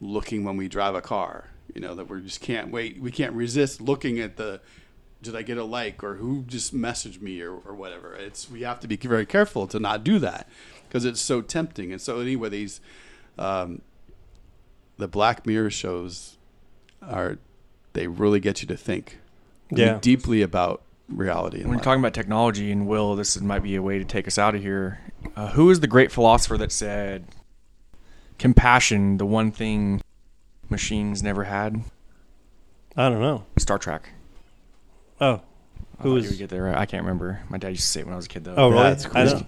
looking 0.00 0.44
when 0.44 0.56
we 0.56 0.68
drive 0.68 0.94
a 0.94 1.00
car. 1.00 1.46
You 1.74 1.80
know 1.80 1.94
that 1.94 2.08
we 2.10 2.20
just 2.20 2.40
can't 2.40 2.72
wait. 2.72 3.00
We 3.00 3.12
can't 3.12 3.32
resist 3.32 3.80
looking 3.80 4.18
at 4.18 4.36
the. 4.36 4.60
Did 5.22 5.36
I 5.36 5.42
get 5.42 5.58
a 5.58 5.64
like 5.64 6.02
or 6.02 6.14
who 6.14 6.44
just 6.48 6.74
messaged 6.74 7.20
me 7.20 7.40
or, 7.42 7.52
or 7.52 7.74
whatever? 7.74 8.14
It's 8.14 8.50
we 8.50 8.62
have 8.62 8.80
to 8.80 8.88
be 8.88 8.96
very 8.96 9.26
careful 9.26 9.66
to 9.68 9.78
not 9.78 10.02
do 10.02 10.18
that 10.18 10.48
because 10.90 11.04
it's 11.04 11.20
so 11.20 11.40
tempting. 11.40 11.92
And 11.92 12.00
so 12.00 12.18
anyway, 12.18 12.48
these 12.48 12.80
um, 13.38 13.80
the 14.98 15.06
Black 15.08 15.46
Mirror 15.46 15.70
shows 15.70 16.36
are 17.00 17.38
they 17.92 18.08
really 18.08 18.40
get 18.40 18.60
you 18.60 18.68
to 18.68 18.76
think 18.76 19.18
Yeah. 19.70 19.98
deeply 20.00 20.42
about 20.42 20.82
reality. 21.08 21.58
And 21.60 21.68
When 21.68 21.78
you're 21.78 21.84
talking 21.84 22.00
about 22.02 22.12
technology 22.14 22.70
and 22.72 22.86
will, 22.88 23.14
this 23.16 23.40
might 23.40 23.62
be 23.62 23.76
a 23.76 23.82
way 23.82 23.98
to 23.98 24.04
take 24.04 24.26
us 24.28 24.36
out 24.36 24.54
of 24.56 24.62
here. 24.62 25.00
Uh, 25.36 25.48
who 25.52 25.70
is 25.70 25.78
the 25.80 25.86
great 25.86 26.10
philosopher 26.12 26.56
that 26.58 26.72
said, 26.72 27.24
"Compassion, 28.38 29.16
the 29.18 29.26
one 29.26 29.50
thing 29.52 30.00
machines 30.68 31.22
never 31.22 31.44
had"? 31.44 31.82
I 32.96 33.08
don't 33.08 33.20
know. 33.20 33.44
Star 33.58 33.78
Trek. 33.78 34.10
Oh, 35.20 35.42
I 35.98 36.02
Who 36.02 36.10
thought 36.10 36.16
is- 36.16 36.24
you 36.24 36.30
would 36.30 36.38
get 36.38 36.50
there? 36.50 36.64
Right? 36.64 36.76
I 36.76 36.86
can't 36.86 37.02
remember. 37.04 37.40
My 37.48 37.58
dad 37.58 37.68
used 37.70 37.82
to 37.82 37.88
say 37.88 38.00
it 38.00 38.06
when 38.06 38.14
I 38.14 38.16
was 38.16 38.26
a 38.26 38.28
kid, 38.28 38.44
though. 38.44 38.54
oh, 38.56 38.70
really? 38.70 38.82
That's 38.82 39.06
I 39.14 39.24
don't- 39.24 39.46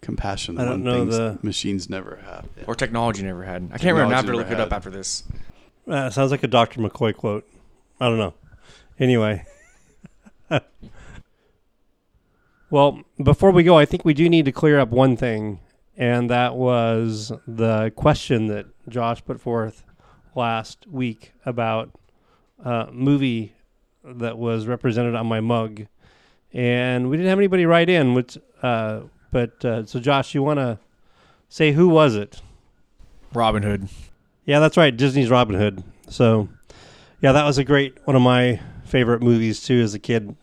compassion. 0.00 0.58
I 0.58 0.64
don't 0.64 0.72
one 0.72 0.84
know 0.84 1.04
things 1.04 1.16
the- 1.16 1.38
machines 1.42 1.90
never 1.90 2.16
have. 2.24 2.46
Yeah. 2.56 2.64
Or 2.66 2.74
technology 2.74 3.22
never 3.22 3.44
had. 3.44 3.70
I 3.72 3.78
can't 3.78 3.94
remember. 3.94 4.14
I 4.14 4.16
have 4.16 4.26
to 4.26 4.32
look 4.32 4.48
never 4.48 4.60
it 4.62 4.66
up 4.66 4.72
after 4.72 4.90
this. 4.90 5.24
Uh, 5.88 6.10
sounds 6.10 6.30
like 6.30 6.42
a 6.42 6.48
Dr. 6.48 6.80
McCoy 6.80 7.14
quote. 7.14 7.48
I 8.00 8.08
don't 8.08 8.18
know. 8.18 8.34
Anyway. 8.98 9.44
well, 12.70 13.02
before 13.22 13.50
we 13.50 13.62
go, 13.62 13.76
I 13.78 13.84
think 13.84 14.04
we 14.04 14.14
do 14.14 14.28
need 14.28 14.44
to 14.44 14.52
clear 14.52 14.78
up 14.78 14.90
one 14.90 15.16
thing, 15.16 15.60
and 15.96 16.30
that 16.30 16.54
was 16.54 17.32
the 17.46 17.92
question 17.96 18.46
that 18.48 18.66
Josh 18.88 19.24
put 19.24 19.40
forth 19.40 19.84
last 20.34 20.86
week 20.86 21.32
about 21.44 21.90
a 22.64 22.88
movie 22.92 23.54
that 24.04 24.38
was 24.38 24.66
represented 24.66 25.14
on 25.14 25.26
my 25.26 25.40
mug. 25.40 25.86
And 26.52 27.10
we 27.10 27.16
didn't 27.16 27.28
have 27.30 27.38
anybody 27.38 27.66
write 27.66 27.88
in, 27.88 28.14
which, 28.14 28.38
uh, 28.62 29.02
but 29.30 29.64
uh, 29.64 29.86
so 29.86 30.00
Josh, 30.00 30.34
you 30.34 30.42
want 30.42 30.58
to 30.58 30.78
say 31.48 31.72
who 31.72 31.88
was 31.88 32.14
it? 32.14 32.40
Robin 33.32 33.62
Hood. 33.62 33.88
Yeah, 34.44 34.58
that's 34.60 34.76
right. 34.76 34.96
Disney's 34.96 35.30
Robin 35.30 35.56
Hood. 35.56 35.82
So, 36.08 36.48
yeah, 37.20 37.32
that 37.32 37.44
was 37.44 37.58
a 37.58 37.64
great 37.64 37.98
one 38.04 38.16
of 38.16 38.22
my 38.22 38.60
favorite 38.84 39.22
movies 39.22 39.62
too 39.62 39.80
as 39.80 39.94
a 39.94 39.98
kid, 39.98 40.34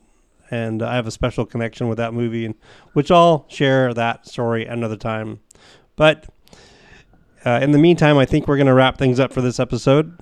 and 0.49 0.81
I 0.81 0.95
have 0.95 1.07
a 1.07 1.11
special 1.11 1.45
connection 1.45 1.89
with 1.89 1.97
that 1.97 2.13
movie, 2.13 2.45
and 2.45 2.55
which 2.93 3.11
I'll 3.11 3.45
share 3.49 3.93
that 3.93 4.27
story 4.27 4.65
another 4.65 4.95
time. 4.95 5.41
But 5.95 6.27
uh, 7.45 7.59
in 7.61 7.71
the 7.71 7.77
meantime, 7.77 8.17
I 8.17 8.25
think 8.25 8.47
we're 8.47 8.57
going 8.57 8.67
to 8.67 8.73
wrap 8.73 8.97
things 8.97 9.19
up 9.19 9.33
for 9.33 9.41
this 9.41 9.59
episode. 9.59 10.17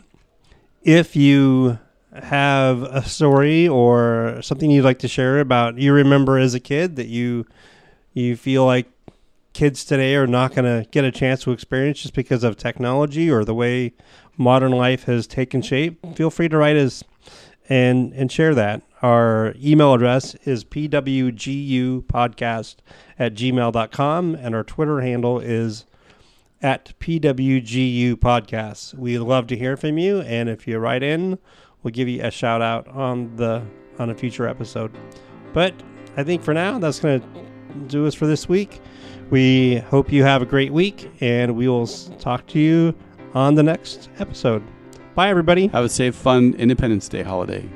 If 0.81 1.15
you 1.15 1.79
have 2.23 2.83
a 2.83 3.03
story 3.03 3.67
or 3.67 4.39
something 4.41 4.71
you'd 4.71 4.85
like 4.85 4.99
to 4.99 5.07
share 5.07 5.39
about 5.39 5.77
you 5.77 5.91
remember 5.91 6.37
as 6.37 6.53
a 6.53 6.59
kid 6.59 6.95
that 6.95 7.07
you 7.07 7.45
you 8.15 8.35
feel 8.35 8.65
like 8.65 8.87
kids 9.53 9.85
today 9.85 10.15
are 10.15 10.25
not 10.25 10.55
going 10.55 10.65
to 10.65 10.89
get 10.89 11.05
a 11.05 11.11
chance 11.11 11.43
to 11.43 11.51
experience 11.51 12.01
just 12.01 12.15
because 12.15 12.43
of 12.43 12.57
technology 12.57 13.29
or 13.29 13.45
the 13.45 13.53
way 13.53 13.93
modern 14.37 14.71
life 14.71 15.03
has 15.03 15.27
taken 15.27 15.61
shape, 15.61 16.03
feel 16.15 16.31
free 16.31 16.49
to 16.49 16.57
write 16.57 16.75
us 16.75 17.03
and 17.69 18.11
and 18.13 18.31
share 18.31 18.55
that. 18.55 18.81
Our 19.01 19.53
email 19.61 19.93
address 19.93 20.35
is 20.45 20.63
pwgupodcast 20.65 22.75
at 23.19 23.33
gmail.com 23.33 24.35
and 24.35 24.55
our 24.55 24.63
Twitter 24.63 25.01
handle 25.01 25.39
is 25.39 25.85
at 26.61 26.93
pwgu 26.99 28.15
podcasts. 28.15 28.93
We 28.93 29.17
love 29.19 29.47
to 29.47 29.57
hear 29.57 29.75
from 29.77 29.97
you 29.97 30.21
and 30.21 30.49
if 30.49 30.67
you 30.67 30.77
write 30.79 31.03
in, 31.03 31.37
we'll 31.83 31.91
give 31.91 32.07
you 32.07 32.23
a 32.23 32.31
shout 32.31 32.61
out 32.61 32.87
on 32.87 33.35
the 33.35 33.63
on 33.99 34.09
a 34.09 34.15
future 34.15 34.47
episode. 34.47 34.95
But 35.53 35.73
I 36.17 36.23
think 36.23 36.43
for 36.43 36.53
now 36.53 36.79
that's 36.79 36.99
going 36.99 37.21
to 37.21 37.27
do 37.87 38.07
us 38.07 38.13
for 38.13 38.27
this 38.27 38.49
week. 38.49 38.81
We 39.29 39.77
hope 39.77 40.11
you 40.11 40.23
have 40.23 40.41
a 40.41 40.45
great 40.45 40.71
week, 40.71 41.11
and 41.19 41.55
we 41.55 41.67
will 41.67 41.87
talk 41.87 42.45
to 42.47 42.59
you 42.59 42.93
on 43.33 43.55
the 43.55 43.63
next 43.63 44.09
episode. 44.19 44.63
Bye, 45.15 45.29
everybody. 45.29 45.67
Have 45.67 45.85
a 45.85 45.89
safe, 45.89 46.15
fun 46.15 46.53
Independence 46.57 47.07
Day 47.07 47.23
holiday. 47.23 47.69